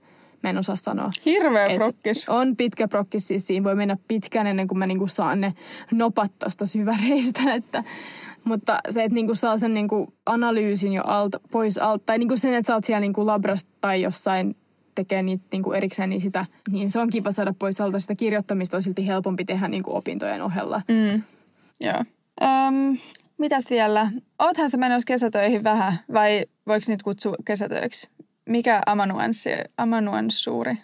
Mä 0.43 0.51
en 0.51 0.59
osaa 0.59 0.77
sanoa. 0.77 1.11
Hirveä 1.25 1.69
prokkis. 1.75 2.29
On 2.29 2.57
pitkä 2.57 2.89
prokkis, 2.89 3.29
siis 3.29 3.47
siinä 3.47 3.65
voi 3.65 3.75
mennä 3.75 3.97
pitkään 4.09 4.47
ennen 4.47 4.69
kuin 4.69 4.79
mä 4.79 4.87
niinku 4.87 5.07
saan 5.07 5.41
ne 5.41 5.55
nopat 5.91 6.33
tosta 6.39 6.67
syväreistä. 6.67 7.41
Että, 7.55 7.85
mutta 8.45 8.79
se, 8.91 9.05
että 9.05 9.15
niinku 9.15 9.35
saa 9.35 9.59
sen 9.59 9.75
niinku 9.75 10.13
analyysin 10.27 10.93
jo 10.93 11.03
alta, 11.03 11.41
pois 11.51 11.79
alta, 11.79 12.03
tai 12.07 12.19
niinku 12.19 12.37
sen, 12.37 12.55
että 12.55 12.67
sä 12.67 12.75
oot 12.75 12.85
siellä 12.85 13.01
niinku 13.01 13.27
labrasta 13.27 13.71
tai 13.81 14.03
jossain 14.03 14.57
tekee 14.95 15.23
niitä 15.23 15.45
niinku 15.53 15.73
erikseen, 15.73 16.11
niin, 16.11 16.21
sitä, 16.21 16.47
niin 16.71 16.91
se 16.91 17.01
on 17.01 17.11
kiva 17.11 17.33
saada 17.33 17.55
pois 17.59 17.81
alta. 17.81 17.99
Sitä 17.99 18.15
kirjoittamista 18.15 18.77
on 18.77 18.83
silti 18.83 19.07
helpompi 19.07 19.45
tehdä 19.45 19.69
niinku 19.69 19.97
opintojen 19.97 20.43
ohella. 20.43 20.83
Mm. 20.89 21.23
Joo. 21.81 22.05
Öm, 22.43 22.99
mitäs 23.39 23.71
vielä? 23.71 24.11
Oothan 24.39 24.71
sä 24.71 24.77
menossa 24.77 25.07
kesätöihin 25.07 25.65
vähän 25.65 25.99
vai 26.13 26.47
voiko 26.67 26.85
niitä 26.89 27.05
kutsua 27.05 27.35
kesätöiksi? 27.45 28.09
Mikä 28.49 28.83
amanuenssi, 28.87 29.51
amanuenssuuri? 29.77 30.77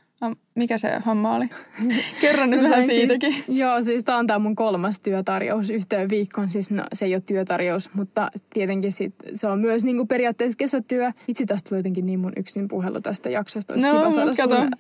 Mikä 0.55 0.79
se 0.79 1.01
homma 1.07 1.35
oli? 1.35 1.51
Kerro 2.21 2.47
nyt 2.47 2.63
vähän 2.63 2.83
siis- 2.83 2.97
siitäkin. 2.97 3.33
Siis, 3.33 3.59
joo, 3.59 3.83
siis 3.83 4.05
tämä 4.05 4.19
on 4.19 4.27
tämä 4.27 4.39
mun 4.39 4.57
kolmas 4.57 5.01
työtarjous 5.01 5.71
yhteen 5.71 6.09
viikkoon. 6.09 6.51
Siis 6.51 6.71
no, 6.71 6.85
se 6.93 7.05
ei 7.05 7.15
ole 7.15 7.23
työtarjous, 7.27 7.91
mutta 7.95 8.31
tietenkin 8.53 8.93
sit, 8.93 9.15
se 9.35 9.47
on 9.47 9.61
myös 9.61 9.85
niinku 9.85 10.07
periaatteessa 10.07 10.57
kesätyö. 10.57 11.13
Itse 11.29 11.47
tästä 11.47 11.69
tuli 11.69 11.79
jotenkin 11.79 12.07
niin 12.07 12.21
mun 12.21 12.33
yksin 12.37 12.69
puhelu 12.69 13.01
tästä 13.01 13.31
jaksosta. 13.31 13.73
Olisi 13.73 13.87
no, 13.87 13.99
kiva 13.99 14.11
saada 14.11 14.33
kato. 14.37 14.57
Sun... 14.57 14.71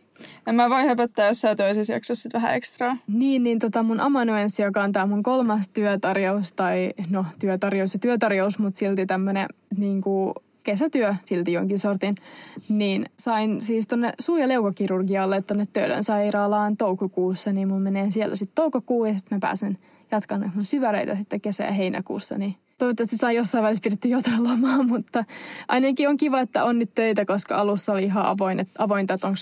En 0.47 0.55
mä 0.55 0.70
voi 0.70 0.85
höpöttää 0.85 1.29
jossain 1.29 1.57
toisessa 1.57 1.92
jaksossa 1.92 2.23
sit 2.23 2.35
vähän 2.35 2.55
ekstraa. 2.55 2.97
Niin, 3.07 3.42
niin 3.42 3.59
tota 3.59 3.83
mun 3.83 4.01
amanuenssi, 4.01 4.62
joka 4.62 4.83
on 4.83 4.92
tämä 4.92 5.07
mun 5.07 5.23
kolmas 5.23 5.68
työtarjous, 5.68 6.53
tai 6.53 6.92
no 7.11 7.27
työtarjous 7.38 7.94
ja 7.94 8.01
työtarjous, 8.01 8.59
mutta 8.59 8.79
silti 8.79 9.07
tämmöinen 9.07 9.47
niinku 9.77 10.35
kesätyö 10.64 11.14
silti 11.24 11.53
jonkin 11.53 11.79
sortin, 11.79 12.14
niin 12.68 13.07
sain 13.18 13.62
siis 13.62 13.87
tonne 13.87 14.12
suu- 14.18 14.37
ja 14.37 14.48
leukakirurgialle 14.48 15.42
tonne 15.42 15.66
Töölön 15.72 16.05
sairaalaan 16.05 16.77
toukokuussa, 16.77 17.53
niin 17.53 17.68
mun 17.68 17.83
menee 17.83 18.11
siellä 18.11 18.37
sitten 18.37 18.55
toukokuun 18.55 19.09
ja 19.09 19.14
sitten 19.18 19.37
mä 19.37 19.40
pääsen 19.40 19.79
jatkan 20.11 20.53
mun 20.55 20.64
syväreitä 20.64 21.16
sitten 21.16 21.40
kesä- 21.40 21.64
ja 21.64 21.72
heinäkuussa, 21.72 22.38
niin 22.38 22.57
toivottavasti 22.79 23.16
saa 23.16 23.33
jossain 23.33 23.64
välissä 23.64 23.83
pidetty 23.83 24.09
jotain 24.09 24.44
lomaa, 24.44 24.83
mutta 24.83 25.24
ainakin 25.68 26.09
on 26.09 26.16
kiva, 26.16 26.40
että 26.40 26.64
on 26.64 26.79
nyt 26.79 26.90
töitä, 26.94 27.25
koska 27.25 27.56
alussa 27.56 27.92
oli 27.92 28.04
ihan 28.04 28.27
avoin, 28.27 28.60
että, 28.60 28.73
avointa, 28.83 29.15
että 29.15 29.27
onko 29.27 29.38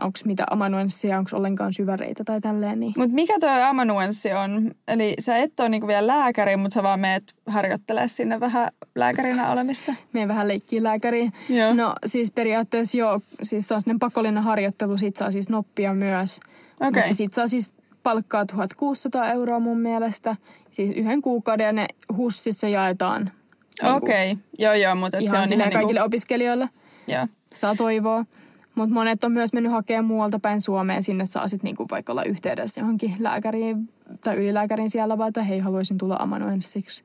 onko 0.00 0.18
mitä 0.24 0.44
amanuenssia, 0.50 1.18
onko 1.18 1.30
ollenkaan 1.36 1.72
syväreitä 1.72 2.24
tai 2.24 2.40
tälleen. 2.40 2.80
Niin. 2.80 2.92
Mutta 2.96 3.14
mikä 3.14 3.34
tuo 3.40 3.48
amanuenssi 3.48 4.32
on? 4.32 4.70
Eli 4.88 5.14
sä 5.18 5.36
et 5.36 5.60
ole 5.60 5.68
niinku 5.68 5.86
vielä 5.86 6.06
lääkäri, 6.06 6.56
mutta 6.56 6.74
sä 6.74 6.82
vaan 6.82 7.00
meet 7.00 7.34
harjoittelemaan 7.46 8.08
sinne 8.08 8.40
vähän 8.40 8.68
lääkärinä 8.94 9.50
olemista. 9.52 9.94
Meen 10.12 10.28
vähän 10.28 10.48
leikkiä 10.48 10.82
lääkäriin. 10.82 11.32
Joo. 11.48 11.74
No 11.74 11.94
siis 12.06 12.30
periaatteessa 12.30 12.96
joo, 12.96 13.20
siis 13.42 13.68
se 13.68 13.74
on 13.74 13.98
pakollinen 14.00 14.42
harjoittelu, 14.42 14.98
sit 14.98 15.16
saa 15.16 15.32
siis 15.32 15.48
noppia 15.48 15.94
myös. 15.94 16.40
Okay. 16.80 17.02
Mutta 17.02 17.16
sit 17.16 17.34
saa 17.34 17.48
siis 17.48 17.72
palkkaa 18.02 18.46
1600 18.46 19.32
euroa 19.32 19.60
mun 19.60 19.80
mielestä. 19.80 20.36
Siis 20.70 20.96
yhden 20.96 21.22
kuukauden 21.22 21.64
ja 21.64 21.72
ne 21.72 21.86
hussissa 22.16 22.68
jaetaan. 22.68 23.30
Okei, 23.82 24.32
okay. 24.32 24.44
joo 24.58 24.74
joo, 24.74 24.94
mutta 24.94 25.18
se 25.30 25.38
on 25.38 25.52
ihan 25.52 25.72
kaikille 25.72 26.00
niinku... 26.00 26.06
opiskelijoille. 26.06 26.68
Joo. 27.08 27.26
Saa 27.54 27.74
toivoa. 27.74 28.24
Mutta 28.74 28.94
monet 28.94 29.24
on 29.24 29.32
myös 29.32 29.52
mennyt 29.52 29.72
hakemaan 29.72 30.04
muualta 30.04 30.38
päin 30.38 30.60
Suomeen. 30.60 31.02
Sinne 31.02 31.24
saa 31.24 31.48
sitten 31.48 31.68
niinku 31.68 31.86
vaikka 31.90 32.12
olla 32.12 32.24
yhteydessä 32.24 32.80
johonkin 32.80 33.14
lääkäriin 33.18 33.88
tai 34.20 34.36
ylilääkäriin 34.36 34.90
siellä, 34.90 35.18
vaan 35.18 35.28
että 35.28 35.42
hei, 35.42 35.58
haluaisin 35.58 35.98
tulla 35.98 36.16
amanuenssiksi. 36.16 37.04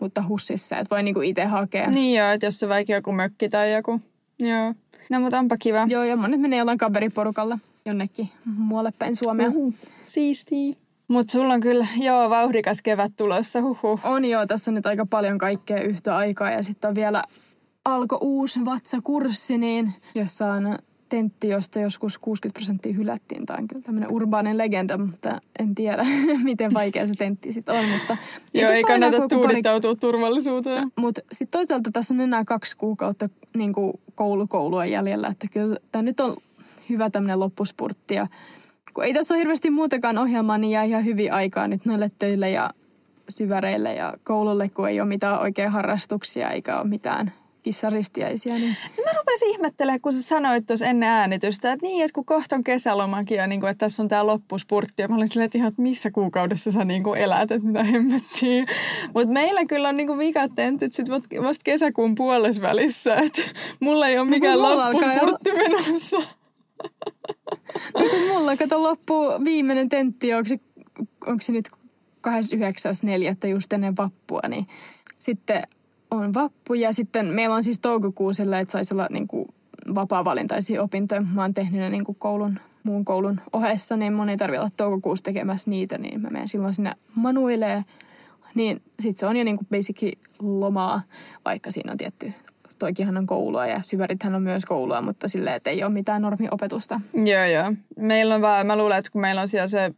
Mutta 0.00 0.24
hussissa, 0.28 0.78
että 0.78 0.94
voi 0.94 1.02
niinku 1.02 1.20
itse 1.20 1.44
hakea. 1.44 1.90
Niin 1.90 2.18
joo, 2.18 2.30
että 2.30 2.46
jos 2.46 2.58
se 2.58 2.68
vaikka 2.68 2.92
joku 2.92 3.12
mökki 3.12 3.48
tai 3.48 3.74
joku. 3.74 4.00
Joo. 4.38 4.74
No 5.10 5.20
mutta 5.20 5.38
onpa 5.38 5.56
kiva. 5.58 5.86
Joo, 5.88 6.04
ja 6.04 6.16
monet 6.16 6.40
menee 6.40 6.58
jollain 6.58 6.78
kaveriporukalla 6.78 7.58
jonnekin 7.84 8.28
muualle 8.44 8.92
päin 8.98 9.16
Suomea. 9.16 9.48
Uhu, 9.48 9.74
siistiä. 10.04 10.74
Mutta 11.08 11.32
sulla 11.32 11.54
on 11.54 11.60
kyllä, 11.60 11.86
joo, 11.96 12.30
vauhdikas 12.30 12.82
kevät 12.82 13.12
tulossa, 13.16 13.60
huhu. 13.60 14.00
On 14.04 14.24
joo, 14.24 14.46
tässä 14.46 14.70
on 14.70 14.74
nyt 14.74 14.86
aika 14.86 15.06
paljon 15.06 15.38
kaikkea 15.38 15.82
yhtä 15.82 16.16
aikaa 16.16 16.50
ja 16.50 16.62
sitten 16.62 16.88
on 16.88 16.94
vielä 16.94 17.22
alko 17.84 18.18
uusi 18.20 18.64
vatsakurssi, 18.64 19.58
niin 19.58 19.92
jossa 20.14 20.52
on 20.52 20.78
tentti, 21.08 21.48
josta 21.48 21.80
joskus 21.80 22.18
60 22.18 22.58
prosenttia 22.58 22.92
hylättiin. 22.92 23.46
Tämä 23.46 23.56
on 23.60 23.68
kyllä 23.68 23.82
tämmöinen 23.82 24.12
urbaanen 24.12 24.58
legenda, 24.58 24.98
mutta 24.98 25.40
en 25.58 25.74
tiedä, 25.74 26.06
miten 26.42 26.74
vaikea 26.74 27.06
se 27.06 27.14
tentti 27.14 27.52
sitten 27.52 27.74
on. 27.74 27.84
Mutta 27.84 28.16
Joo, 28.54 28.70
ei 28.70 28.82
kannata 28.82 29.16
joku 29.16 29.28
pari- 29.28 29.40
tuudittautua 29.40 29.94
turvallisuuteen. 29.94 30.92
Mutta 30.96 31.20
sitten 31.32 31.58
toisaalta 31.58 31.90
tässä 31.92 32.14
on 32.14 32.20
enää 32.20 32.44
kaksi 32.44 32.76
kuukautta 32.76 33.28
niin 33.56 33.72
kuin 33.72 34.00
koulukoulua 34.14 34.86
jäljellä, 34.86 35.28
että 35.28 35.46
kyllä 35.52 35.76
tämä 35.92 36.02
nyt 36.02 36.20
on 36.20 36.36
hyvä 36.88 37.10
tämmöinen 37.10 37.40
loppuspurtti. 37.40 38.14
Ja 38.14 38.26
kun 38.94 39.04
ei 39.04 39.14
tässä 39.14 39.34
ole 39.34 39.40
hirveästi 39.40 39.70
muutakaan 39.70 40.18
ohjelmaa, 40.18 40.58
niin 40.58 40.70
jää 40.70 40.84
ihan 40.84 41.04
hyvin 41.04 41.32
aikaa 41.32 41.68
nyt 41.68 41.86
noille 41.86 42.10
töille 42.18 42.50
ja 42.50 42.70
syväreille 43.28 43.94
ja 43.94 44.14
koululle, 44.22 44.68
kun 44.68 44.88
ei 44.88 45.00
ole 45.00 45.08
mitään 45.08 45.40
oikein 45.40 45.70
harrastuksia 45.70 46.50
eikä 46.50 46.80
ole 46.80 46.88
mitään 46.88 47.32
kissaristiäisiä. 47.68 48.54
Niin 48.54 48.76
Mä 49.04 49.12
rupesin 49.18 49.48
ihmettelemään, 49.48 50.00
kun 50.00 50.12
sä 50.12 50.22
sanoit 50.22 50.66
tuossa 50.66 50.86
ennen 50.86 51.08
äänitystä, 51.08 51.72
että 51.72 51.86
niin, 51.86 52.04
että 52.04 52.14
kun 52.14 52.24
kohta 52.24 52.56
on 52.56 52.64
kesälomakin 52.64 53.36
ja 53.36 53.46
niin 53.46 53.60
kuin, 53.60 53.70
että 53.70 53.86
tässä 53.86 54.02
on 54.02 54.08
tämä 54.08 54.26
loppuspurtti. 54.26 55.02
Ja 55.02 55.08
mä 55.08 55.16
olin 55.16 55.28
silleen, 55.28 55.46
että 55.46 55.58
ihan, 55.58 55.68
että 55.68 55.82
missä 55.82 56.10
kuukaudessa 56.10 56.72
sä 56.72 56.84
niin 56.84 57.02
kuin 57.02 57.20
elät, 57.20 57.50
että 57.50 57.66
mitä 57.66 57.84
hemmettiin. 57.84 58.66
Mutta 59.14 59.28
meillä 59.28 59.64
kyllä 59.64 59.88
on 59.88 59.96
niin 59.96 60.06
kuin 60.06 60.18
vikat 60.18 60.52
tentit 60.56 60.92
sit 60.92 61.08
vast- 61.08 61.42
vasta 61.42 61.62
kesäkuun 61.64 62.14
puolesvälissä. 62.14 63.16
Että 63.16 63.42
mulla 63.80 64.08
ei 64.08 64.18
ole 64.18 64.28
mikään 64.28 64.58
mulla 64.58 64.86
alkaa 64.86 65.14
jo- 65.14 65.26
loppuspurtti 65.26 65.52
menossa. 65.52 66.16
No 67.98 68.04
kun 68.10 68.28
mulla 68.28 68.56
kato 68.56 68.82
loppuu 68.82 69.44
viimeinen 69.44 69.88
tentti, 69.88 70.34
onko 70.34 70.48
se, 70.48 70.60
onko 71.26 71.40
se 71.40 71.52
nyt 71.52 71.68
29.4. 72.28 73.48
just 73.50 73.72
ennen 73.72 73.96
vappua, 73.96 74.40
niin 74.48 74.66
sitten 75.18 75.62
on 76.10 76.34
vappu 76.34 76.74
ja 76.74 76.92
sitten 76.92 77.26
meillä 77.26 77.54
on 77.54 77.64
siis 77.64 77.80
toukokuu 77.80 78.32
sillä, 78.32 78.60
että 78.60 78.72
saisi 78.72 78.94
olla 78.94 79.06
niin 79.10 79.28
kuin 79.28 79.48
vapaa-valintaisia 79.94 80.82
opintoja. 80.82 81.20
Mä 81.20 81.42
oon 81.42 81.54
tehnyt 81.54 81.80
ne 81.80 81.90
niin 81.90 82.04
kuin 82.04 82.16
koulun, 82.18 82.58
muun 82.82 83.04
koulun 83.04 83.40
ohessa, 83.52 83.96
niin 83.96 84.12
mun 84.12 84.28
ei 84.28 84.36
tarvitse 84.36 84.60
olla 84.60 84.70
toukokuussa 84.76 85.24
tekemässä 85.24 85.70
niitä, 85.70 85.98
niin 85.98 86.20
mä 86.20 86.28
menen 86.30 86.48
silloin 86.48 86.74
sinne 86.74 86.92
manuilee. 87.14 87.84
Niin 88.54 88.82
sit 89.00 89.16
se 89.16 89.26
on 89.26 89.36
jo 89.36 89.44
niin 89.44 89.56
kuin 89.56 89.68
basically 89.70 90.12
lomaa, 90.42 91.02
vaikka 91.44 91.70
siinä 91.70 91.92
on 91.92 91.98
tietty 91.98 92.32
toikinhan 92.78 93.16
on 93.16 93.26
koulua 93.26 93.66
ja 93.66 93.80
syvärithän 93.82 94.34
on 94.34 94.42
myös 94.42 94.64
koulua, 94.64 95.00
mutta 95.00 95.28
silleen, 95.28 95.56
että 95.56 95.70
ei 95.70 95.84
ole 95.84 95.92
mitään 95.92 96.22
normiopetusta. 96.22 97.00
Joo, 97.14 97.44
joo. 97.44 97.72
Meillä 97.96 98.34
on 98.34 98.40
vaan, 98.40 98.66
mä 98.66 98.76
luulen, 98.76 98.98
että 98.98 99.10
kun 99.10 99.20
meillä 99.20 99.40
on 99.40 99.48
siellä 99.48 99.68
se 99.68 99.94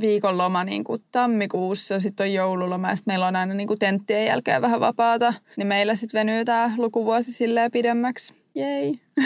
viikonloma 0.00 0.64
niin 0.64 0.84
kuin 0.84 1.02
tammikuussa, 1.12 2.00
sitten 2.00 2.24
on 2.24 2.32
joululoma 2.32 2.88
ja 2.88 2.96
sitten 2.96 3.12
meillä 3.12 3.26
on 3.26 3.36
aina 3.36 3.54
niin 3.54 3.66
kuin 3.66 3.78
tenttien 3.78 4.26
jälkeen 4.26 4.62
vähän 4.62 4.80
vapaata, 4.80 5.34
niin 5.56 5.66
meillä 5.66 5.94
sitten 5.94 6.18
venyy 6.18 6.44
tämä 6.44 6.74
lukuvuosi 6.76 7.32
silleen 7.32 7.70
pidemmäksi. 7.70 8.34
Jei. 8.54 9.00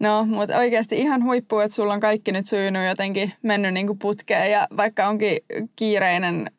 No, 0.00 0.24
mutta 0.24 0.56
oikeasti 0.56 0.98
ihan 0.98 1.24
huippu, 1.24 1.58
että 1.58 1.74
sulla 1.74 1.92
on 1.92 2.00
kaikki 2.00 2.32
nyt 2.32 2.46
sujunut 2.46 2.86
jotenkin 2.88 3.32
mennyt 3.42 3.74
niin 3.74 3.86
kuin 3.86 3.98
putkeen 3.98 4.50
ja 4.50 4.68
vaikka 4.76 5.08
onkin 5.08 5.38
kiireinen 5.76 6.50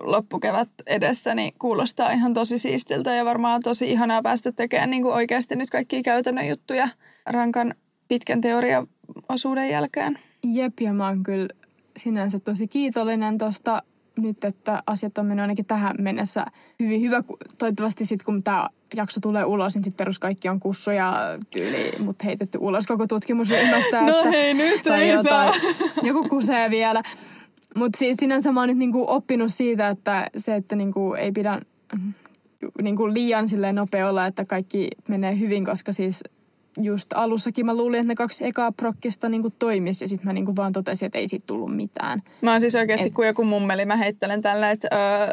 loppukevät 0.00 0.68
edessä, 0.86 1.34
niin 1.34 1.52
kuulostaa 1.58 2.12
ihan 2.12 2.34
tosi 2.34 2.58
siistiltä 2.58 3.14
ja 3.14 3.24
varmaan 3.24 3.60
tosi 3.62 3.90
ihanaa 3.90 4.22
päästä 4.22 4.52
tekemään 4.52 4.90
niin 4.90 5.02
kuin 5.02 5.14
oikeasti 5.14 5.56
nyt 5.56 5.70
kaikkia 5.70 6.02
käytännön 6.02 6.48
juttuja 6.48 6.88
rankan 7.26 7.74
pitkän 8.08 8.40
teoriaosuuden 8.40 9.70
jälkeen. 9.70 10.18
Jep, 10.44 10.80
ja 10.80 10.92
mä 10.92 11.06
oon 11.06 11.22
kyllä 11.22 11.48
sinänsä 11.98 12.38
tosi 12.40 12.68
kiitollinen 12.68 13.38
tosta 13.38 13.82
nyt, 14.18 14.44
että 14.44 14.82
asiat 14.86 15.18
on 15.18 15.26
mennyt 15.26 15.42
ainakin 15.42 15.66
tähän 15.66 15.96
mennessä 16.00 16.46
hyvin 16.80 17.00
hyvä. 17.00 17.22
Toivottavasti 17.58 18.06
sitten 18.06 18.24
kun 18.24 18.42
tämä 18.42 18.68
jakso 18.94 19.20
tulee 19.20 19.44
ulos, 19.44 19.74
niin 19.74 19.84
sitten 19.84 19.96
perus 19.96 20.18
kaikki 20.18 20.48
on 20.48 20.60
kussuja 20.60 21.38
tyyli, 21.50 21.92
mut 21.98 22.24
heitetty 22.24 22.58
ulos 22.60 22.86
koko 22.86 23.06
tutkimusryhmästä. 23.06 24.02
No 24.02 24.18
että, 24.18 24.30
hei, 24.30 24.54
nyt 24.54 24.82
tai 24.82 25.10
ei 25.10 25.22
saa. 25.22 25.52
Joku 26.02 26.28
kusee 26.28 26.70
vielä. 26.70 27.02
Mutta 27.76 27.98
siis 27.98 28.16
sinänsä 28.20 28.52
mä 28.52 28.60
oon 28.60 28.68
nyt 28.68 28.78
niinku 28.78 29.04
oppinut 29.08 29.52
siitä, 29.52 29.88
että 29.88 30.30
se, 30.36 30.54
että 30.54 30.76
niinku 30.76 31.14
ei 31.14 31.32
pidä 31.32 31.60
mm, 31.94 32.14
niinku 32.82 33.12
liian 33.12 33.48
silleen 33.48 33.74
nopea 33.74 34.08
olla, 34.08 34.26
että 34.26 34.44
kaikki 34.44 34.88
menee 35.08 35.38
hyvin, 35.38 35.64
koska 35.64 35.92
siis 35.92 36.24
just 36.82 37.12
alussakin 37.14 37.66
mä 37.66 37.74
luulin, 37.76 38.00
että 38.00 38.08
ne 38.08 38.14
kaksi 38.14 38.46
ekaa 38.46 38.72
prokkista 38.72 39.28
niinku 39.28 39.50
toimisi 39.58 40.04
ja 40.04 40.08
sitten 40.08 40.26
mä 40.26 40.32
niinku 40.32 40.56
vaan 40.56 40.72
totesin, 40.72 41.06
että 41.06 41.18
ei 41.18 41.28
siitä 41.28 41.46
tullut 41.46 41.76
mitään. 41.76 42.22
Mä 42.42 42.52
oon 42.52 42.60
siis 42.60 42.74
oikeasti 42.74 43.06
Et- 43.06 43.14
kuin 43.14 43.26
joku 43.26 43.44
mummeli, 43.44 43.84
mä 43.84 43.96
heittelen 43.96 44.40
tällä, 44.42 44.70
että 44.70 44.88
öö, 44.92 45.28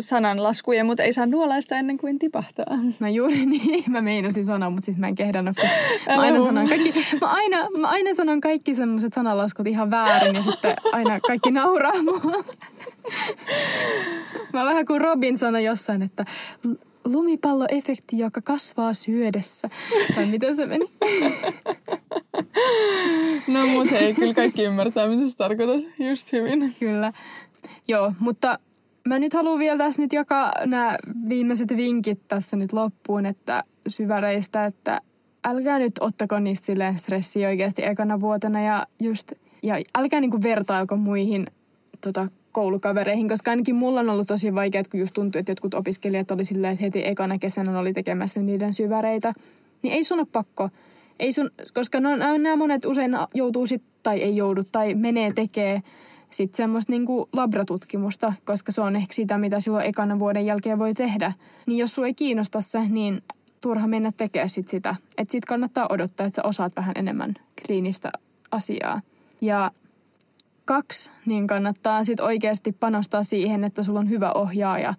sananlaskuja, 0.00 0.84
mutta 0.84 1.02
ei 1.02 1.12
saa 1.12 1.26
nuolaista 1.26 1.74
ennen 1.74 1.96
kuin 1.98 2.18
tipahtaa. 2.18 2.66
No 3.00 3.08
juuri 3.08 3.46
niin, 3.54 3.84
mä 3.88 4.00
meinasin 4.00 4.46
sanoa, 4.46 4.70
mutta 4.70 4.84
sitten 4.86 5.00
mä 5.00 5.08
en 5.08 5.14
kehdannut. 5.14 5.56
kun 5.56 5.68
Mä 6.16 6.22
aina, 6.22 6.42
sanon 6.44 6.68
kaikki, 6.68 6.92
mä, 7.20 7.26
aina, 7.26 7.56
mä 7.78 7.88
aina 7.88 8.14
sanon 8.14 8.40
kaikki 8.40 8.74
semmoiset 8.74 9.12
sananlaskut 9.12 9.66
ihan 9.66 9.90
väärin 9.90 10.34
ja 10.34 10.42
sitten 10.42 10.74
aina 10.92 11.20
kaikki 11.20 11.50
nauraa 11.50 12.02
mua. 12.02 12.44
Mä 14.52 14.64
vähän 14.64 14.86
kuin 14.86 15.00
Robin 15.00 15.36
sanoi 15.36 15.64
jossain, 15.64 16.02
että 16.02 16.24
lumipalloefekti, 17.04 18.18
joka 18.18 18.40
kasvaa 18.40 18.94
syödessä. 18.94 19.70
Tai 20.14 20.26
miten 20.26 20.56
se 20.56 20.66
meni? 20.66 20.90
No 23.48 23.66
mut 23.66 23.90
hei, 23.90 24.14
kyllä 24.14 24.34
kaikki 24.34 24.62
ymmärtää, 24.62 25.06
mitä 25.06 25.28
sä 25.28 25.36
tarkoitat 25.36 25.84
just 25.98 26.32
hyvin. 26.32 26.74
Kyllä. 26.80 27.12
Joo, 27.88 28.12
mutta 28.18 28.58
mä 29.08 29.18
nyt 29.18 29.32
haluan 29.32 29.58
vielä 29.58 29.78
tässä 29.78 30.02
nyt 30.02 30.12
jakaa 30.12 30.52
nämä 30.66 30.98
viimeiset 31.28 31.76
vinkit 31.76 32.20
tässä 32.28 32.56
nyt 32.56 32.72
loppuun, 32.72 33.26
että 33.26 33.64
syväreistä, 33.88 34.66
että 34.66 35.00
älkää 35.44 35.78
nyt 35.78 35.92
ottako 36.00 36.38
niistä 36.38 36.66
silleen 36.66 36.98
stressiä 36.98 37.48
oikeasti 37.48 37.84
ekana 37.84 38.20
vuotena 38.20 38.62
ja 38.62 38.86
just, 39.00 39.32
ja 39.62 39.80
älkää 39.94 40.20
niinku 40.20 40.42
vertailko 40.42 40.96
muihin 40.96 41.46
tota, 42.00 42.28
koulukavereihin, 42.54 43.28
koska 43.28 43.50
ainakin 43.50 43.74
mulla 43.74 44.00
on 44.00 44.10
ollut 44.10 44.28
tosi 44.28 44.54
vaikeaa, 44.54 44.84
kun 44.90 45.00
just 45.00 45.14
tuntuu, 45.14 45.38
että 45.38 45.52
jotkut 45.52 45.74
opiskelijat 45.74 46.30
oli 46.30 46.44
silleen, 46.44 46.72
että 46.72 46.84
heti 46.84 47.06
ekana 47.06 47.38
kesänä 47.38 47.78
oli 47.78 47.92
tekemässä 47.92 48.40
niiden 48.42 48.72
syväreitä. 48.72 49.32
Niin 49.82 49.94
ei 49.94 50.04
sun 50.04 50.18
ole 50.18 50.26
pakko. 50.32 50.70
Ei 51.18 51.32
sun, 51.32 51.50
koska 51.74 52.00
no, 52.00 52.16
nämä 52.16 52.56
monet 52.56 52.84
usein 52.84 53.16
joutuu 53.34 53.66
sit, 53.66 53.82
tai 54.02 54.22
ei 54.22 54.36
joudu, 54.36 54.62
tai 54.72 54.94
menee 54.94 55.32
tekee 55.32 55.82
sitten 56.30 56.56
semmoista 56.56 56.92
niinku 56.92 57.28
labratutkimusta, 57.32 58.32
koska 58.44 58.72
se 58.72 58.80
on 58.80 58.96
ehkä 58.96 59.14
sitä, 59.14 59.38
mitä 59.38 59.60
silloin 59.60 59.86
ekana 59.86 60.18
vuoden 60.18 60.46
jälkeen 60.46 60.78
voi 60.78 60.94
tehdä. 60.94 61.32
Niin 61.66 61.78
jos 61.78 61.94
sua 61.94 62.06
ei 62.06 62.14
kiinnosta 62.14 62.60
se, 62.60 62.88
niin 62.88 63.22
turha 63.60 63.86
mennä 63.86 64.12
tekemään 64.16 64.48
sit 64.48 64.68
sitä. 64.68 64.96
Että 65.18 65.32
sit 65.32 65.44
kannattaa 65.44 65.86
odottaa, 65.90 66.26
että 66.26 66.36
sä 66.36 66.48
osaat 66.48 66.76
vähän 66.76 66.94
enemmän 66.96 67.34
kliinistä 67.66 68.12
asiaa. 68.50 69.00
Ja 69.40 69.70
kaksi, 70.64 71.10
niin 71.26 71.46
kannattaa 71.46 72.04
sit 72.04 72.20
oikeasti 72.20 72.72
panostaa 72.72 73.22
siihen, 73.22 73.64
että 73.64 73.82
sulla 73.82 74.00
on 74.00 74.10
hyvä 74.10 74.32
ohjaaja. 74.32 74.94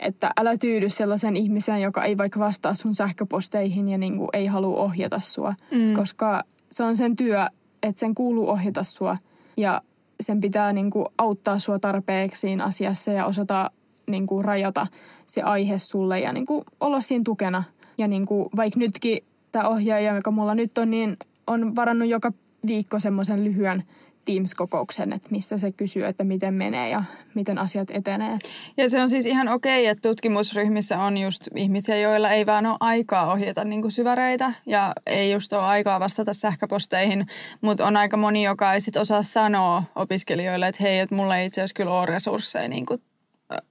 Että 0.00 0.30
älä 0.36 0.56
tyydy 0.58 0.88
sellaisen 0.90 1.36
ihmisen, 1.36 1.82
joka 1.82 2.04
ei 2.04 2.18
vaikka 2.18 2.40
vastaa 2.40 2.74
sun 2.74 2.94
sähköposteihin 2.94 3.88
ja 3.88 3.98
niinku 3.98 4.28
ei 4.32 4.46
halua 4.46 4.76
ohjata 4.76 5.18
sua. 5.18 5.54
Mm. 5.70 5.94
Koska 5.94 6.44
se 6.70 6.82
on 6.82 6.96
sen 6.96 7.16
työ, 7.16 7.46
että 7.82 8.00
sen 8.00 8.14
kuuluu 8.14 8.48
ohjata 8.48 8.84
sua. 8.84 9.18
Ja 9.56 9.82
sen 10.20 10.40
pitää 10.40 10.72
niinku 10.72 11.06
auttaa 11.18 11.58
sua 11.58 11.78
tarpeeksi 11.78 12.40
siinä 12.40 12.64
asiassa 12.64 13.12
ja 13.12 13.26
osata 13.26 13.70
niinku 14.10 14.42
rajata 14.42 14.86
se 15.26 15.42
aihe 15.42 15.78
sulle 15.78 16.20
ja 16.20 16.32
niinku 16.32 16.64
olla 16.80 17.00
siinä 17.00 17.24
tukena. 17.24 17.64
Ja 17.98 18.08
niinku, 18.08 18.50
vaikka 18.56 18.78
nytkin 18.78 19.18
tämä 19.52 19.68
ohjaaja, 19.68 20.16
joka 20.16 20.30
mulla 20.30 20.54
nyt 20.54 20.78
on, 20.78 20.90
niin 20.90 21.16
on 21.46 21.76
varannut 21.76 22.08
joka 22.08 22.32
viikko 22.66 23.00
semmoisen 23.00 23.44
lyhyen 23.44 23.84
Teams-kokouksen, 24.24 25.12
että 25.12 25.28
missä 25.30 25.58
se 25.58 25.72
kysyy, 25.72 26.04
että 26.04 26.24
miten 26.24 26.54
menee 26.54 26.88
ja 26.88 27.04
miten 27.34 27.58
asiat 27.58 27.90
etenee. 27.90 28.38
Ja 28.76 28.90
se 28.90 29.00
on 29.00 29.10
siis 29.10 29.26
ihan 29.26 29.48
okei, 29.48 29.86
että 29.86 30.08
tutkimusryhmissä 30.08 30.98
on 30.98 31.16
just 31.16 31.48
ihmisiä, 31.56 31.96
joilla 31.96 32.30
ei 32.30 32.46
vaan 32.46 32.66
ole 32.66 32.76
aikaa 32.80 33.32
ohjata 33.32 33.64
niin 33.64 33.82
kuin 33.82 33.92
syväreitä 33.92 34.52
ja 34.66 34.92
ei 35.06 35.32
just 35.32 35.52
ole 35.52 35.62
aikaa 35.62 36.00
vastata 36.00 36.34
sähköposteihin, 36.34 37.26
mutta 37.60 37.86
on 37.86 37.96
aika 37.96 38.16
moni, 38.16 38.44
joka 38.44 38.72
ei 38.72 38.80
sit 38.80 38.96
osaa 38.96 39.22
sanoa 39.22 39.82
opiskelijoille, 39.94 40.68
että 40.68 40.82
hei, 40.82 40.98
että 40.98 41.14
mulla 41.14 41.38
ei 41.38 41.46
itse 41.46 41.60
asiassa 41.60 41.74
kyllä 41.74 41.92
ole 41.92 42.06
resursseja 42.06 42.68
niin 42.68 42.86
kuin, 42.86 43.02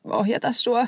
ohjata 0.04 0.52
sua. 0.52 0.88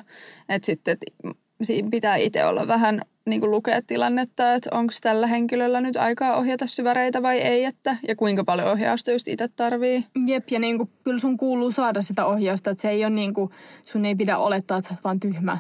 Että 0.49 0.66
sitten 0.66 0.91
et 0.91 1.36
siinä 1.63 1.89
pitää 1.89 2.16
itse 2.16 2.45
olla 2.45 2.68
vähän 2.68 3.01
niin 3.26 3.41
kuin 3.41 3.51
lukea 3.51 3.82
tilannetta, 3.88 4.53
että 4.53 4.69
onko 4.73 4.93
tällä 5.01 5.28
henkilöllä 5.28 5.82
nyt 5.82 5.95
aikaa 5.95 6.36
ohjata 6.36 6.67
syväreitä 6.67 7.21
vai 7.21 7.38
ei, 7.38 7.65
että, 7.65 7.97
ja 8.07 8.15
kuinka 8.15 8.43
paljon 8.43 8.71
ohjausta 8.71 9.11
just 9.11 9.28
itse 9.28 9.47
tarvii. 9.47 10.05
Jep, 10.28 10.49
ja 10.51 10.59
niin 10.59 10.78
kuin, 10.78 10.89
kyllä 11.03 11.19
sun 11.19 11.38
kuuluu 11.38 11.71
saada 11.71 12.01
sitä 12.01 12.26
ohjausta, 12.26 12.69
että 12.69 12.82
se 12.82 12.89
ei 12.89 13.05
ole 13.05 13.13
niin 13.13 13.34
kuin, 13.34 13.51
sun 13.84 14.05
ei 14.05 14.15
pidä 14.15 14.38
olettaa, 14.38 14.78
että 14.78 14.89
sä 14.89 14.95
oot 14.95 15.03
vaan 15.03 15.19
tyhmä 15.19 15.57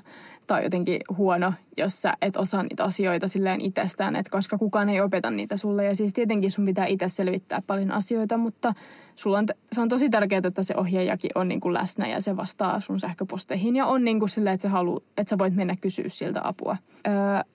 tai 0.47 0.63
jotenkin 0.63 0.99
huono, 1.17 1.53
jos 1.77 2.01
sä 2.01 2.13
et 2.21 2.37
osaa 2.37 2.63
niitä 2.63 2.83
asioita 2.83 3.27
silleen 3.27 3.61
itsestään, 3.61 4.15
että 4.15 4.31
koska 4.31 4.57
kukaan 4.57 4.89
ei 4.89 5.01
opeta 5.01 5.31
niitä 5.31 5.57
sulle. 5.57 5.85
Ja 5.85 5.95
siis 5.95 6.13
tietenkin 6.13 6.51
sun 6.51 6.65
pitää 6.65 6.85
itse 6.85 7.09
selvittää 7.09 7.61
paljon 7.67 7.91
asioita, 7.91 8.37
mutta 8.37 8.73
sulla 9.15 9.37
on, 9.37 9.45
se 9.71 9.81
on 9.81 9.89
tosi 9.89 10.09
tärkeää, 10.09 10.41
että 10.43 10.63
se 10.63 10.73
ohjaajakin 10.77 11.31
on 11.35 11.47
niin 11.47 11.59
kuin 11.59 11.73
läsnä 11.73 12.07
ja 12.07 12.21
se 12.21 12.37
vastaa 12.37 12.79
sun 12.79 12.99
sähköposteihin 12.99 13.75
ja 13.75 13.85
on 13.85 14.03
niin 14.03 14.19
kuin 14.19 14.29
silleen, 14.29 14.53
että, 14.53 14.61
se 14.61 14.67
halu, 14.67 15.03
että 15.17 15.29
sä 15.29 15.37
voit 15.37 15.55
mennä 15.55 15.75
kysyä 15.81 16.09
siltä 16.09 16.41
apua. 16.43 16.77
Öö, 17.07 17.13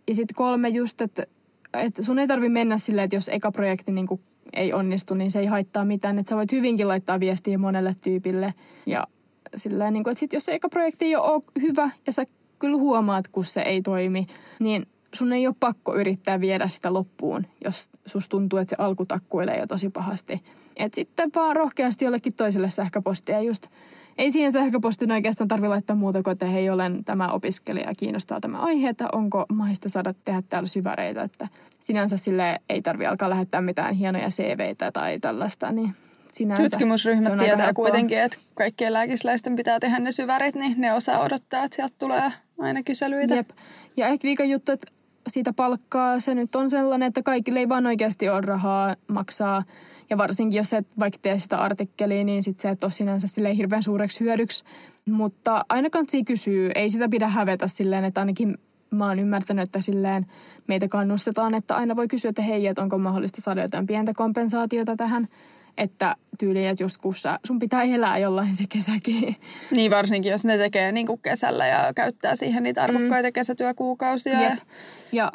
ja 0.08 0.14
sitten 0.14 0.34
kolme 0.34 0.68
just, 0.68 1.00
että, 1.00 1.22
että 1.74 2.02
sun 2.02 2.18
ei 2.18 2.26
tarvi 2.26 2.48
mennä 2.48 2.78
silleen, 2.78 3.04
että 3.04 3.16
jos 3.16 3.28
eka 3.28 3.52
projekti 3.52 3.92
niin 3.92 4.06
kuin 4.06 4.20
ei 4.52 4.72
onnistu, 4.72 5.14
niin 5.14 5.30
se 5.30 5.40
ei 5.40 5.46
haittaa 5.46 5.84
mitään. 5.84 6.18
Että 6.18 6.30
sä 6.30 6.36
voit 6.36 6.52
hyvinkin 6.52 6.88
laittaa 6.88 7.20
viestiä 7.20 7.58
monelle 7.58 7.94
tyypille 8.02 8.54
ja 8.86 9.06
silleen, 9.56 9.92
niin 9.92 10.04
kuin, 10.04 10.12
että 10.12 10.20
sit 10.20 10.32
jos 10.32 10.44
se 10.44 10.54
eka 10.54 10.68
projekti 10.68 11.04
ei 11.04 11.16
ole 11.16 11.42
hyvä 11.62 11.90
ja 12.06 12.12
sä 12.12 12.24
kyllä 12.60 12.76
huomaat, 12.76 13.28
kun 13.28 13.44
se 13.44 13.60
ei 13.60 13.82
toimi, 13.82 14.26
niin 14.60 14.86
sun 15.14 15.32
ei 15.32 15.46
ole 15.46 15.54
pakko 15.60 15.96
yrittää 15.96 16.40
viedä 16.40 16.68
sitä 16.68 16.92
loppuun, 16.92 17.46
jos 17.64 17.90
sus 18.06 18.28
tuntuu, 18.28 18.58
että 18.58 18.76
se 18.76 18.82
alku 18.82 19.06
takkuilee 19.06 19.58
jo 19.58 19.66
tosi 19.66 19.90
pahasti. 19.90 20.42
Et 20.76 20.94
sitten 20.94 21.30
vaan 21.34 21.56
rohkeasti 21.56 22.04
jollekin 22.04 22.34
toiselle 22.34 22.70
sähköpostia 22.70 23.40
just 23.40 23.66
ei 24.20 24.32
siihen 24.32 24.52
sähköpostiin 24.52 25.12
oikeastaan 25.12 25.48
tarvi 25.48 25.68
laittaa 25.68 25.96
muuta 25.96 26.22
kuin, 26.22 26.32
että 26.32 26.46
hei, 26.46 26.70
olen 26.70 27.04
tämä 27.04 27.28
opiskelija, 27.28 27.92
kiinnostaa 27.98 28.40
tämä 28.40 28.58
aihe, 28.58 28.88
että 28.88 29.08
onko 29.12 29.46
mahdollista 29.52 29.88
saada 29.88 30.14
tehdä 30.24 30.42
täällä 30.48 30.68
syväreitä, 30.68 31.22
että 31.22 31.48
sinänsä 31.80 32.16
sille 32.16 32.60
ei 32.68 32.82
tarvi 32.82 33.06
alkaa 33.06 33.30
lähettää 33.30 33.60
mitään 33.60 33.94
hienoja 33.94 34.28
CVitä 34.28 34.92
tai 34.92 35.18
tällaista, 35.18 35.72
niin 35.72 35.94
sinänsä. 36.32 36.62
Tutkimusryhmät 36.62 37.38
tietää 37.38 37.72
kuitenkin, 37.72 38.18
että 38.18 38.38
kaikkien 38.54 38.92
lääkisläisten 38.92 39.56
pitää 39.56 39.80
tehdä 39.80 39.98
ne 39.98 40.12
syvärit, 40.12 40.54
niin 40.54 40.74
ne 40.80 40.92
osaa 40.92 41.20
odottaa, 41.20 41.64
että 41.64 41.76
sieltä 41.76 41.94
tulee 41.98 42.32
aina 42.60 42.82
kyselyitä. 42.82 43.34
Jep. 43.34 43.50
Ja 43.96 44.06
ehkä 44.06 44.26
viikon 44.26 44.50
juttu, 44.50 44.72
että 44.72 44.86
siitä 45.28 45.52
palkkaa 45.52 46.20
se 46.20 46.34
nyt 46.34 46.54
on 46.54 46.70
sellainen, 46.70 47.06
että 47.06 47.22
kaikille 47.22 47.58
ei 47.58 47.68
vaan 47.68 47.86
oikeasti 47.86 48.28
ole 48.28 48.40
rahaa 48.40 48.96
maksaa. 49.08 49.64
Ja 50.10 50.18
varsinkin 50.18 50.58
jos 50.58 50.72
et 50.72 50.86
vaikka 50.98 51.18
tee 51.22 51.38
sitä 51.38 51.58
artikkelia, 51.58 52.24
niin 52.24 52.42
sit 52.42 52.58
se 52.58 52.68
et 52.68 52.84
ole 52.84 52.92
sinänsä 52.92 53.26
silleen 53.26 53.56
hirveän 53.56 53.82
suureksi 53.82 54.20
hyödyksi. 54.20 54.64
Mutta 55.10 55.64
aina 55.68 55.90
kansi 55.90 56.24
kysyy, 56.24 56.70
ei 56.74 56.90
sitä 56.90 57.08
pidä 57.08 57.28
hävetä 57.28 57.68
silleen, 57.68 58.04
että 58.04 58.20
ainakin 58.20 58.58
mä 58.90 59.06
oon 59.06 59.18
ymmärtänyt, 59.18 59.62
että 59.62 59.80
silleen 59.80 60.26
meitä 60.66 60.88
kannustetaan, 60.88 61.54
että 61.54 61.76
aina 61.76 61.96
voi 61.96 62.08
kysyä, 62.08 62.28
että 62.28 62.42
hei, 62.42 62.66
että 62.66 62.82
onko 62.82 62.98
mahdollista 62.98 63.40
saada 63.40 63.62
jotain 63.62 63.86
pientä 63.86 64.12
kompensaatiota 64.16 64.96
tähän 64.96 65.28
että 65.78 66.16
tyyli, 66.38 66.66
että 66.66 66.82
just 66.82 66.98
kun 66.98 67.14
sä, 67.14 67.38
sun 67.46 67.58
pitää 67.58 67.82
elää 67.82 68.18
jollain 68.18 68.56
se 68.56 68.64
kesäkin. 68.68 69.36
Niin 69.70 69.90
varsinkin, 69.90 70.32
jos 70.32 70.44
ne 70.44 70.58
tekee 70.58 70.92
niin 70.92 71.06
kuin 71.06 71.20
kesällä 71.22 71.66
ja 71.66 71.92
käyttää 71.94 72.34
siihen 72.34 72.62
niitä 72.62 72.82
arvokkaita 72.82 73.28
mm. 73.28 73.32
kesätyökuukausia. 73.32 74.42
Jep. 74.42 74.58
Ja 75.12 75.32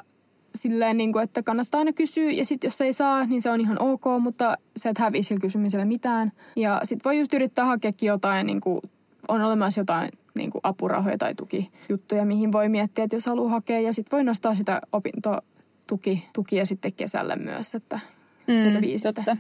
silleen, 0.55 0.97
niin 0.97 1.13
kuin, 1.13 1.23
että 1.23 1.43
kannattaa 1.43 1.79
aina 1.79 1.93
kysyä 1.93 2.31
ja 2.31 2.45
sitten 2.45 2.67
jos 2.67 2.81
ei 2.81 2.93
saa, 2.93 3.25
niin 3.25 3.41
se 3.41 3.49
on 3.49 3.61
ihan 3.61 3.81
ok, 3.81 4.03
mutta 4.19 4.57
sä 4.77 4.89
et 4.89 4.97
häviä 4.97 5.23
sillä 5.23 5.41
kysymisellä 5.41 5.85
mitään. 5.85 6.31
Ja 6.55 6.81
sitten 6.83 7.09
voi 7.09 7.19
just 7.19 7.33
yrittää 7.33 7.65
hakeakin 7.65 8.07
jotain, 8.07 8.47
niin 8.47 8.61
kuin, 8.61 8.81
on 9.27 9.41
olemassa 9.41 9.81
jotain 9.81 10.09
niin 10.35 10.51
kuin 10.51 10.59
apurahoja 10.63 11.17
tai 11.17 11.35
tukijuttuja, 11.35 12.25
mihin 12.25 12.51
voi 12.51 12.69
miettiä, 12.69 13.03
että 13.03 13.15
jos 13.15 13.25
haluaa 13.25 13.49
hakea. 13.49 13.79
Ja 13.79 13.93
sitten 13.93 14.17
voi 14.17 14.23
nostaa 14.23 14.55
sitä 14.55 14.81
opintotukia 14.91 16.65
sitten 16.65 16.93
kesällä 16.93 17.35
myös, 17.35 17.75
että 17.75 17.99
mm, 18.47 18.55
selvii 18.55 18.99
totta. 18.99 19.37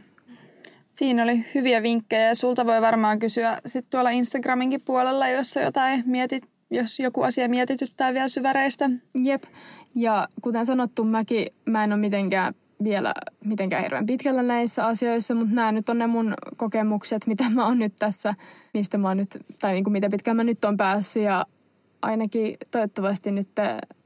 Siinä 0.95 1.23
oli 1.23 1.45
hyviä 1.55 1.83
vinkkejä 1.83 2.27
ja 2.27 2.35
sulta 2.35 2.65
voi 2.65 2.81
varmaan 2.81 3.19
kysyä 3.19 3.61
sitten 3.65 3.91
tuolla 3.91 4.09
Instagraminkin 4.09 4.81
puolella, 4.85 5.27
jos 5.27 5.55
jotain 5.55 6.03
mietit, 6.05 6.43
jos 6.71 6.99
joku 6.99 7.21
asia 7.21 7.49
mietityttää 7.49 8.13
vielä 8.13 8.27
syväreistä. 8.27 8.89
Jep. 9.23 9.43
Ja 9.95 10.27
kuten 10.41 10.65
sanottu, 10.65 11.03
mäkin, 11.03 11.47
mä 11.65 11.83
en 11.83 11.93
ole 11.93 11.99
mitenkään 11.99 12.53
vielä 12.83 13.13
mitenkään 13.45 13.83
hirveän 13.83 14.05
pitkällä 14.05 14.43
näissä 14.43 14.85
asioissa, 14.85 15.35
mutta 15.35 15.55
nämä 15.55 15.71
nyt 15.71 15.89
on 15.89 15.97
ne 15.97 16.07
mun 16.07 16.33
kokemukset, 16.57 17.27
mitä 17.27 17.43
mä 17.49 17.65
oon 17.65 17.79
nyt 17.79 17.93
tässä, 17.99 18.35
mistä 18.73 18.97
mä 18.97 19.07
oon 19.07 19.17
nyt, 19.17 19.37
tai 19.59 19.73
niin 19.73 19.83
kuin 19.83 19.91
mitä 19.91 20.09
pitkään 20.09 20.37
mä 20.37 20.43
nyt 20.43 20.65
on 20.65 20.77
päässyt 20.77 21.23
ja 21.23 21.45
ainakin 22.01 22.57
toivottavasti 22.71 23.31
nyt 23.31 23.49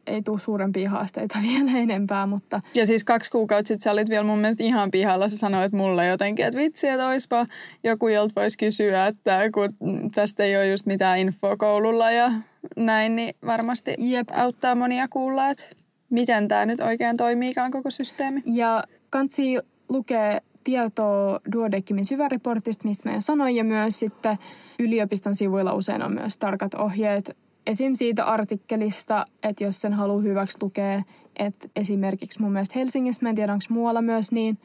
ei 0.09 0.21
tule 0.21 0.39
suurempia 0.39 0.89
haasteita 0.89 1.37
vielä 1.49 1.71
enempää, 1.77 2.25
mutta... 2.25 2.61
Ja 2.75 2.85
siis 2.85 3.03
kaksi 3.03 3.31
kuukautta 3.31 3.67
sitten 3.67 3.83
sä 3.83 3.91
olit 3.91 4.09
vielä 4.09 4.23
mun 4.23 4.39
mielestä 4.39 4.63
ihan 4.63 4.91
pihalla. 4.91 5.29
Sä 5.29 5.37
sanoit 5.37 5.71
mulle 5.71 6.07
jotenkin, 6.07 6.45
että 6.45 6.59
vitsi, 6.59 6.87
että 6.87 7.07
oispa 7.07 7.45
joku, 7.83 8.07
jolta 8.07 8.33
voisi 8.35 8.57
kysyä, 8.57 9.07
että 9.07 9.39
kun 9.53 9.69
tästä 10.15 10.43
ei 10.43 10.57
ole 10.57 10.67
just 10.67 10.85
mitään 10.85 11.19
infoa 11.19 11.57
koululla 11.57 12.11
ja 12.11 12.31
näin, 12.77 13.15
niin 13.15 13.33
varmasti 13.45 13.95
Jep. 13.97 14.27
auttaa 14.33 14.75
monia 14.75 15.07
kuulla, 15.07 15.49
että 15.49 15.65
miten 16.09 16.47
tämä 16.47 16.65
nyt 16.65 16.79
oikein 16.79 17.17
toimiikaan 17.17 17.71
koko 17.71 17.89
systeemi. 17.89 18.41
Ja 18.45 18.83
kansi 19.09 19.57
lukee 19.89 20.41
tietoa 20.63 21.39
Duodeckimin 21.51 22.05
syväreportista, 22.05 22.87
mistä 22.87 23.09
mä 23.09 23.15
jo 23.15 23.21
sanoin, 23.21 23.55
ja 23.55 23.63
myös 23.63 23.99
sitten 23.99 24.37
yliopiston 24.79 25.35
sivuilla 25.35 25.73
usein 25.73 26.03
on 26.03 26.13
myös 26.13 26.37
tarkat 26.37 26.73
ohjeet 26.73 27.37
esim. 27.67 27.95
siitä 27.95 28.25
artikkelista, 28.25 29.25
että 29.43 29.63
jos 29.63 29.81
sen 29.81 29.93
haluaa 29.93 30.21
hyväksi 30.21 30.57
lukea, 30.61 31.03
että 31.35 31.67
esimerkiksi 31.75 32.41
mun 32.41 32.51
mielestä 32.51 32.79
Helsingissä, 32.79 33.23
mä 33.23 33.29
en 33.29 33.35
tiedä 33.35 33.53
onko 33.53 33.65
muualla 33.69 34.01
myös 34.01 34.31
niin, 34.31 34.57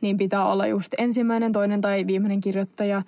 niin 0.00 0.16
pitää 0.16 0.46
olla 0.46 0.66
just 0.66 0.94
ensimmäinen, 0.98 1.52
toinen 1.52 1.80
tai 1.80 2.06
viimeinen 2.06 2.40
kirjoittaja. 2.40 3.02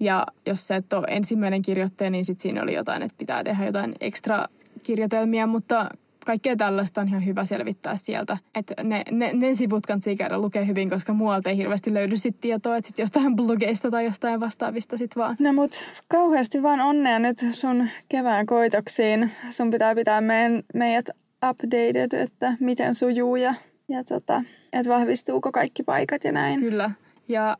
Ja 0.00 0.26
jos 0.46 0.66
sä 0.66 0.76
et 0.76 0.92
ole 0.92 1.06
ensimmäinen 1.10 1.62
kirjoittaja, 1.62 2.10
niin 2.10 2.24
sitten 2.24 2.42
siinä 2.42 2.62
oli 2.62 2.74
jotain, 2.74 3.02
että 3.02 3.18
pitää 3.18 3.44
tehdä 3.44 3.66
jotain 3.66 3.94
ekstra 4.00 4.46
kirjoitelmia, 4.82 5.46
mutta 5.46 5.88
kaikkea 6.24 6.56
tällaista 6.56 7.00
on 7.00 7.08
ihan 7.08 7.26
hyvä 7.26 7.44
selvittää 7.44 7.96
sieltä. 7.96 8.38
Että 8.54 8.74
ne, 8.82 9.02
ne, 9.10 9.32
ne 9.32 9.54
sivut 9.54 9.86
kannattaa 9.86 10.16
käydä 10.16 10.38
lukea 10.38 10.64
hyvin, 10.64 10.90
koska 10.90 11.12
muualta 11.12 11.50
ei 11.50 11.56
hirveästi 11.56 11.94
löydy 11.94 12.16
sit 12.16 12.40
tietoa, 12.40 12.76
että 12.76 12.88
sit 12.88 12.98
jostain 12.98 13.36
blogeista 13.36 13.90
tai 13.90 14.04
jostain 14.04 14.40
vastaavista 14.40 14.98
sit 14.98 15.16
vaan. 15.16 15.36
No 15.38 15.52
mut 15.52 15.84
kauheasti 16.08 16.62
vaan 16.62 16.80
onnea 16.80 17.18
nyt 17.18 17.38
sun 17.50 17.88
kevään 18.08 18.46
koitoksiin. 18.46 19.30
Sun 19.50 19.70
pitää 19.70 19.94
pitää 19.94 20.20
meidän, 20.20 20.62
meidät 20.74 21.08
updated, 21.50 22.12
että 22.12 22.56
miten 22.60 22.94
sujuu 22.94 23.36
ja, 23.36 23.54
ja 23.88 24.04
tota, 24.04 24.42
että 24.72 24.92
vahvistuuko 24.92 25.52
kaikki 25.52 25.82
paikat 25.82 26.24
ja 26.24 26.32
näin. 26.32 26.60
Kyllä. 26.60 26.90
Ja 27.28 27.56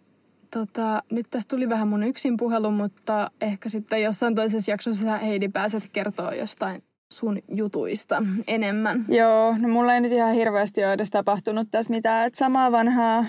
tota, 0.50 1.02
nyt 1.12 1.26
tästä 1.30 1.56
tuli 1.56 1.68
vähän 1.68 1.88
mun 1.88 2.02
yksin 2.02 2.36
puhelu, 2.36 2.70
mutta 2.70 3.30
ehkä 3.40 3.68
sitten 3.68 4.02
jossain 4.02 4.34
toisessa 4.34 4.70
jaksossa 4.70 5.16
Heidi 5.16 5.48
pääset 5.48 5.84
kertoa 5.92 6.34
jostain 6.34 6.82
sun 7.12 7.42
jutuista 7.48 8.22
enemmän? 8.46 9.04
Joo, 9.08 9.56
no 9.58 9.68
mulla 9.68 9.94
ei 9.94 10.00
nyt 10.00 10.12
ihan 10.12 10.34
hirveästi 10.34 10.84
ole 10.84 10.92
edes 10.92 11.10
tapahtunut 11.10 11.68
tässä 11.70 11.90
mitään. 11.90 12.26
Että 12.26 12.38
samaa 12.38 12.72
vanhaa 12.72 13.24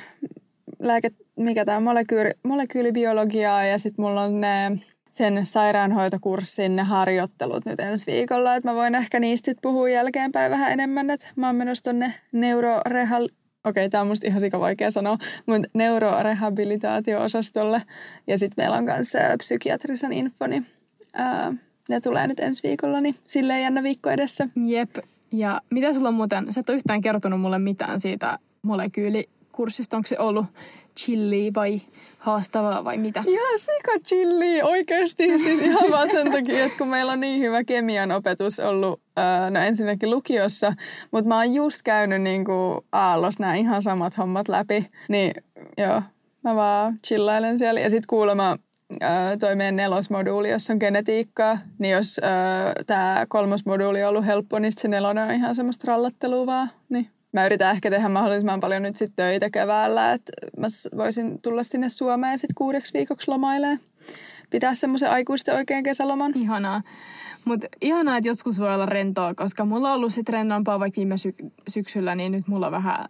lääke, 0.79 1.11
mikä 1.39 1.65
tämä 1.65 1.79
molekyyli, 1.79 2.31
molekyylibiologiaa 2.43 3.65
ja 3.65 3.77
sitten 3.77 4.05
mulla 4.05 4.21
on 4.21 4.41
ne 4.41 4.79
sen 5.11 5.45
sairaanhoitokurssin 5.45 6.75
ne 6.75 6.83
harjoittelut 6.83 7.65
nyt 7.65 7.79
ensi 7.79 8.11
viikolla. 8.11 8.55
Että 8.55 8.69
mä 8.69 8.75
voin 8.75 8.95
ehkä 8.95 9.19
niistä 9.19 9.51
puhua 9.61 9.89
jälkeenpäin 9.89 10.51
vähän 10.51 10.71
enemmän. 10.71 11.09
Että 11.09 11.27
mä 11.35 11.47
oon 11.47 11.55
menossa 11.55 11.83
tonne 11.83 12.13
neurorehal... 12.31 13.23
Okei, 13.23 13.85
okay, 13.85 13.89
tämä 13.89 14.01
on 14.01 14.07
musta 14.07 14.27
ihan 14.27 14.39
sika 14.39 14.59
vaikea 14.59 14.91
sanoa, 14.91 15.17
mutta 15.45 15.67
neurorehabilitaatio-osastolle. 15.73 17.81
Ja 18.27 18.37
sitten 18.37 18.63
meillä 18.63 18.77
on 18.77 18.83
myös 18.83 19.13
psykiatrisen 19.37 20.13
infoni. 20.13 20.63
Ää, 21.13 21.53
ne 21.89 22.01
tulee 22.01 22.27
nyt 22.27 22.39
ensi 22.39 22.63
viikolla, 22.63 23.01
niin 23.01 23.15
silleen 23.25 23.61
jännä 23.61 23.83
viikko 23.83 24.09
edessä. 24.09 24.47
Jep. 24.65 24.95
Ja 25.31 25.61
mitä 25.71 25.93
sulla 25.93 26.07
on 26.07 26.13
muuten, 26.13 26.53
sä 26.53 26.59
et 26.59 26.69
ole 26.69 26.75
yhtään 26.75 27.01
kertonut 27.01 27.41
mulle 27.41 27.59
mitään 27.59 27.99
siitä 27.99 28.39
molekyylikurssista. 28.61 29.97
Onko 29.97 30.07
se 30.07 30.19
ollut 30.19 30.45
chilli 30.99 31.51
vai 31.55 31.81
haastavaa 32.17 32.83
vai 32.83 32.97
mitä? 32.97 33.23
Ihan 33.27 33.59
sika 33.59 33.99
chilli 34.07 34.61
oikeasti. 34.61 35.39
Siis 35.39 35.61
ihan 35.61 35.91
vaan 35.91 36.09
sen 36.09 36.31
takia, 36.31 36.65
että 36.65 36.77
kun 36.77 36.87
meillä 36.87 37.11
on 37.11 37.19
niin 37.19 37.41
hyvä 37.41 37.63
kemian 37.63 38.11
opetus 38.11 38.59
ollut, 38.59 39.01
no 39.51 39.59
ensinnäkin 39.59 40.09
lukiossa, 40.09 40.73
mutta 41.11 41.27
mä 41.27 41.35
oon 41.35 41.53
just 41.53 41.81
käynyt 41.83 42.21
niin 42.21 42.45
kuin 42.45 42.85
aallos 42.91 43.39
nämä 43.39 43.55
ihan 43.55 43.81
samat 43.81 44.17
hommat 44.17 44.47
läpi. 44.47 44.89
Niin 45.09 45.33
joo, 45.77 46.01
mä 46.43 46.55
vaan 46.55 46.99
chillailen 47.07 47.59
siellä. 47.59 47.79
Ja 47.79 47.89
sitten 47.89 48.07
kuulemma 48.09 48.57
toi 49.39 49.55
meidän 49.55 49.75
nelosmoduuli, 49.75 50.49
jossa 50.49 50.73
on 50.73 50.79
genetiikkaa, 50.79 51.59
niin 51.79 51.93
jos 51.93 52.19
tämä 52.87 53.25
kolmas 53.29 53.65
moduuli 53.65 54.03
on 54.03 54.09
ollut 54.09 54.25
helppo, 54.25 54.59
niin 54.59 54.73
se 54.77 54.87
nelonen 54.87 55.27
on 55.27 55.33
ihan 55.33 55.55
semmoista 55.55 55.87
rallattelua 55.87 56.45
vaan. 56.45 56.69
Niin. 56.89 57.09
Mä 57.33 57.45
yritän 57.45 57.71
ehkä 57.71 57.89
tehdä 57.89 58.09
mahdollisimman 58.09 58.59
paljon 58.59 58.81
nyt 58.81 58.95
sitten 58.95 59.25
töitä 59.25 59.49
keväällä, 59.49 60.11
että 60.11 60.31
mä 60.57 60.67
voisin 60.97 61.41
tulla 61.41 61.63
sinne 61.63 61.89
Suomeen 61.89 62.39
sitten 62.39 62.55
kuudeksi 62.55 62.93
viikoksi 62.93 63.31
lomailemaan 63.31 63.79
pitää 64.49 64.73
semmoisen 64.73 65.09
aikuisten 65.09 65.55
oikein 65.55 65.83
kesäloman. 65.83 66.31
Ihanaa. 66.35 66.81
Mutta 67.45 67.67
ihanaa, 67.81 68.17
että 68.17 68.27
joskus 68.29 68.59
voi 68.59 68.73
olla 68.73 68.85
rentoa, 68.85 69.33
koska 69.33 69.65
mulla 69.65 69.89
on 69.89 69.95
ollut 69.95 70.13
sit 70.13 70.29
rennompaa 70.29 70.79
vaikka 70.79 70.97
viime 70.97 71.17
sy- 71.17 71.35
syksyllä, 71.67 72.15
niin 72.15 72.31
nyt 72.31 72.47
mulla 72.47 72.65
on 72.65 72.71
vähän 72.71 73.05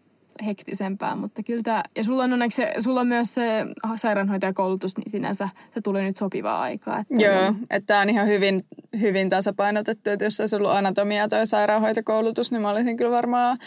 hektisempää, 0.45 1.15
mutta 1.15 1.43
kyllä 1.43 1.63
tää, 1.63 1.83
ja 1.97 2.03
sulla 2.03 2.23
on 2.23 2.33
onneksi 2.33 2.55
se, 2.55 2.73
sulla 2.79 2.99
on 2.99 3.07
myös 3.07 3.33
se 3.33 3.65
sairaanhoitajakoulutus, 3.95 4.97
niin 4.97 5.09
sinänsä 5.09 5.49
se 5.73 5.81
tulee 5.81 6.03
nyt 6.03 6.17
sopivaa 6.17 6.61
aikaa. 6.61 6.99
Että 6.99 7.23
Joo, 7.23 7.53
että 7.69 7.87
tämä 7.87 8.01
on 8.01 8.09
ihan 8.09 8.27
hyvin, 8.27 8.65
hyvin 8.99 9.29
tasapainotettu, 9.29 10.09
että 10.09 10.25
jos 10.25 10.39
olisi 10.39 10.55
ollut 10.55 10.71
anatomia 10.71 11.27
tai 11.27 11.47
sairaanhoitokoulutus, 11.47 12.51
niin 12.51 12.61
mä 12.61 12.69
olisin 12.69 12.97
kyllä 12.97 13.11
varmaan 13.11 13.57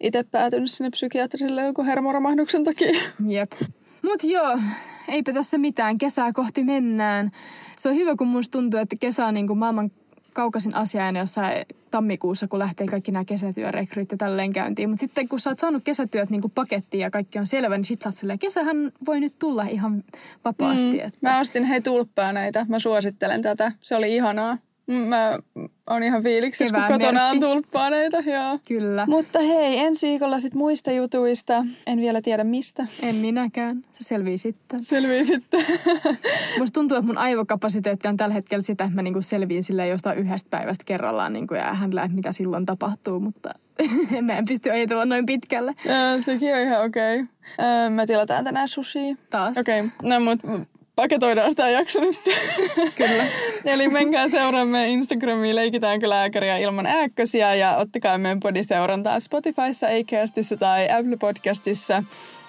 itse 0.00 0.22
päätynyt 0.22 0.70
sinne 0.70 0.90
psykiatriselle 0.90 1.62
joku 1.62 1.84
hermoromahduksen 1.84 2.64
takia. 2.64 3.00
Jep. 3.26 3.52
Mut 4.02 4.24
joo, 4.24 4.58
eipä 5.08 5.32
tässä 5.32 5.58
mitään. 5.58 5.98
Kesää 5.98 6.32
kohti 6.32 6.64
mennään. 6.64 7.30
Se 7.78 7.88
on 7.88 7.94
hyvä, 7.94 8.16
kun 8.16 8.28
musta 8.28 8.58
tuntuu, 8.58 8.80
että 8.80 8.96
kesä 9.00 9.26
on 9.26 9.34
niin 9.34 9.46
kuin 9.46 9.58
maailman 9.58 9.90
kaukaisin 10.38 10.74
asiainen 10.74 11.20
jossain 11.20 11.66
tammikuussa, 11.90 12.48
kun 12.48 12.58
lähtee 12.58 12.86
kaikki 12.86 13.12
nämä 13.12 13.24
kesätyörekryt 13.24 14.12
ja 14.12 14.18
tälleen 14.18 14.52
käyntiin. 14.52 14.88
Mutta 14.88 15.00
sitten 15.00 15.28
kun 15.28 15.40
sä 15.40 15.50
oot 15.50 15.58
saanut 15.58 15.84
kesätyöt 15.84 16.30
niin 16.30 16.50
pakettiin 16.54 17.00
ja 17.00 17.10
kaikki 17.10 17.38
on 17.38 17.46
selvä, 17.46 17.76
niin 17.76 17.84
sit 17.84 18.02
sä 18.02 18.08
oot 18.08 18.16
silleen, 18.16 18.38
kesähän 18.38 18.92
voi 19.06 19.20
nyt 19.20 19.34
tulla 19.38 19.62
ihan 19.62 20.04
vapaasti. 20.44 20.92
Mm. 20.92 20.98
Että... 20.98 21.18
Mä 21.20 21.40
ostin 21.40 21.64
hei 21.64 21.80
tulppaa 21.80 22.32
näitä. 22.32 22.66
Mä 22.68 22.78
suosittelen 22.78 23.42
tätä. 23.42 23.72
Se 23.80 23.96
oli 23.96 24.14
ihanaa. 24.14 24.58
Mä 24.88 25.38
on 25.86 26.02
ihan 26.02 26.22
fiiliksissä, 26.22 26.74
kun 26.74 26.98
kotona 26.98 27.26
on 27.26 27.40
tulppaaneita. 27.40 28.16
Joo. 28.16 28.58
Kyllä. 28.68 29.06
Mutta 29.06 29.38
hei, 29.38 29.78
ensi 29.78 30.08
viikolla 30.08 30.38
sit 30.38 30.54
muista 30.54 30.92
jutuista. 30.92 31.64
En 31.86 32.00
vielä 32.00 32.22
tiedä 32.22 32.44
mistä. 32.44 32.86
En 33.02 33.14
minäkään. 33.14 33.82
Se 33.92 34.04
selvii 34.04 34.38
sitten. 34.38 34.82
Selvii 34.82 35.24
sitten. 35.24 35.64
Musta 36.58 36.80
tuntuu, 36.80 36.96
että 36.96 37.06
mun 37.06 37.18
aivokapasiteetti 37.18 38.08
on 38.08 38.16
tällä 38.16 38.34
hetkellä 38.34 38.62
sitä, 38.62 38.84
että 38.84 38.96
mä 38.96 39.02
niinku 39.02 39.22
selviin 39.22 39.64
sille 39.64 39.88
jostain 39.88 40.18
yhdestä 40.18 40.50
päivästä 40.50 40.84
kerrallaan 40.84 41.32
niinku 41.32 41.54
ja 41.54 41.74
hän 41.74 41.90
että 41.90 42.08
mitä 42.16 42.32
silloin 42.32 42.66
tapahtuu, 42.66 43.20
mutta 43.20 43.54
mä 44.22 44.38
en 44.38 44.46
pysty 44.46 44.70
ajatellaan 44.70 45.08
noin 45.08 45.26
pitkälle. 45.26 45.74
Ja, 45.84 46.22
sekin 46.22 46.54
on 46.54 46.60
ihan 46.60 46.84
okei. 46.84 47.20
Okay. 47.20 47.90
me 47.90 48.06
tilataan 48.06 48.44
tänään 48.44 48.68
sushi. 48.68 49.16
Taas. 49.30 49.58
Okei, 49.58 49.80
okay. 49.80 49.90
no 50.02 50.20
mut 50.20 50.68
paketoidaan 50.98 51.50
sitä 51.50 51.68
jakso 51.68 52.00
nyt. 52.00 52.20
Kyllä. 52.98 53.24
Eli 53.64 53.88
menkää 53.88 54.28
seuraamme 54.28 54.88
Instagramiin 54.88 55.56
Leikitäänkö 55.56 56.08
lääkäriä 56.08 56.56
ilman 56.56 56.86
ääkkösiä 56.86 57.54
ja 57.54 57.76
ottakaa 57.76 58.18
meidän 58.18 58.40
podiseurantaa 58.40 59.20
Spotifyssa, 59.20 59.86
Acastissa 59.86 60.56
tai 60.56 60.90
Apple 60.90 61.16
Podcastissa. 61.16 62.02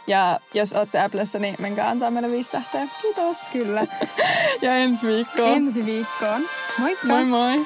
Ja 0.08 0.40
jos 0.54 0.74
olette 0.74 1.00
Applessa, 1.00 1.40
niin 1.40 1.56
menkää 1.60 1.90
antaa 1.90 2.12
meille 2.12 2.32
viisi 2.32 2.52
tähteä. 2.52 2.88
Kiitos. 3.02 3.38
Kyllä. 3.54 3.88
ja 4.62 4.76
ensi 4.76 5.08
viikkoon. 5.08 5.58
Ensi 5.58 5.86
viikkoon. 5.86 6.42
Moikka. 6.80 7.08
Moi 7.08 7.26
moi. 7.26 7.66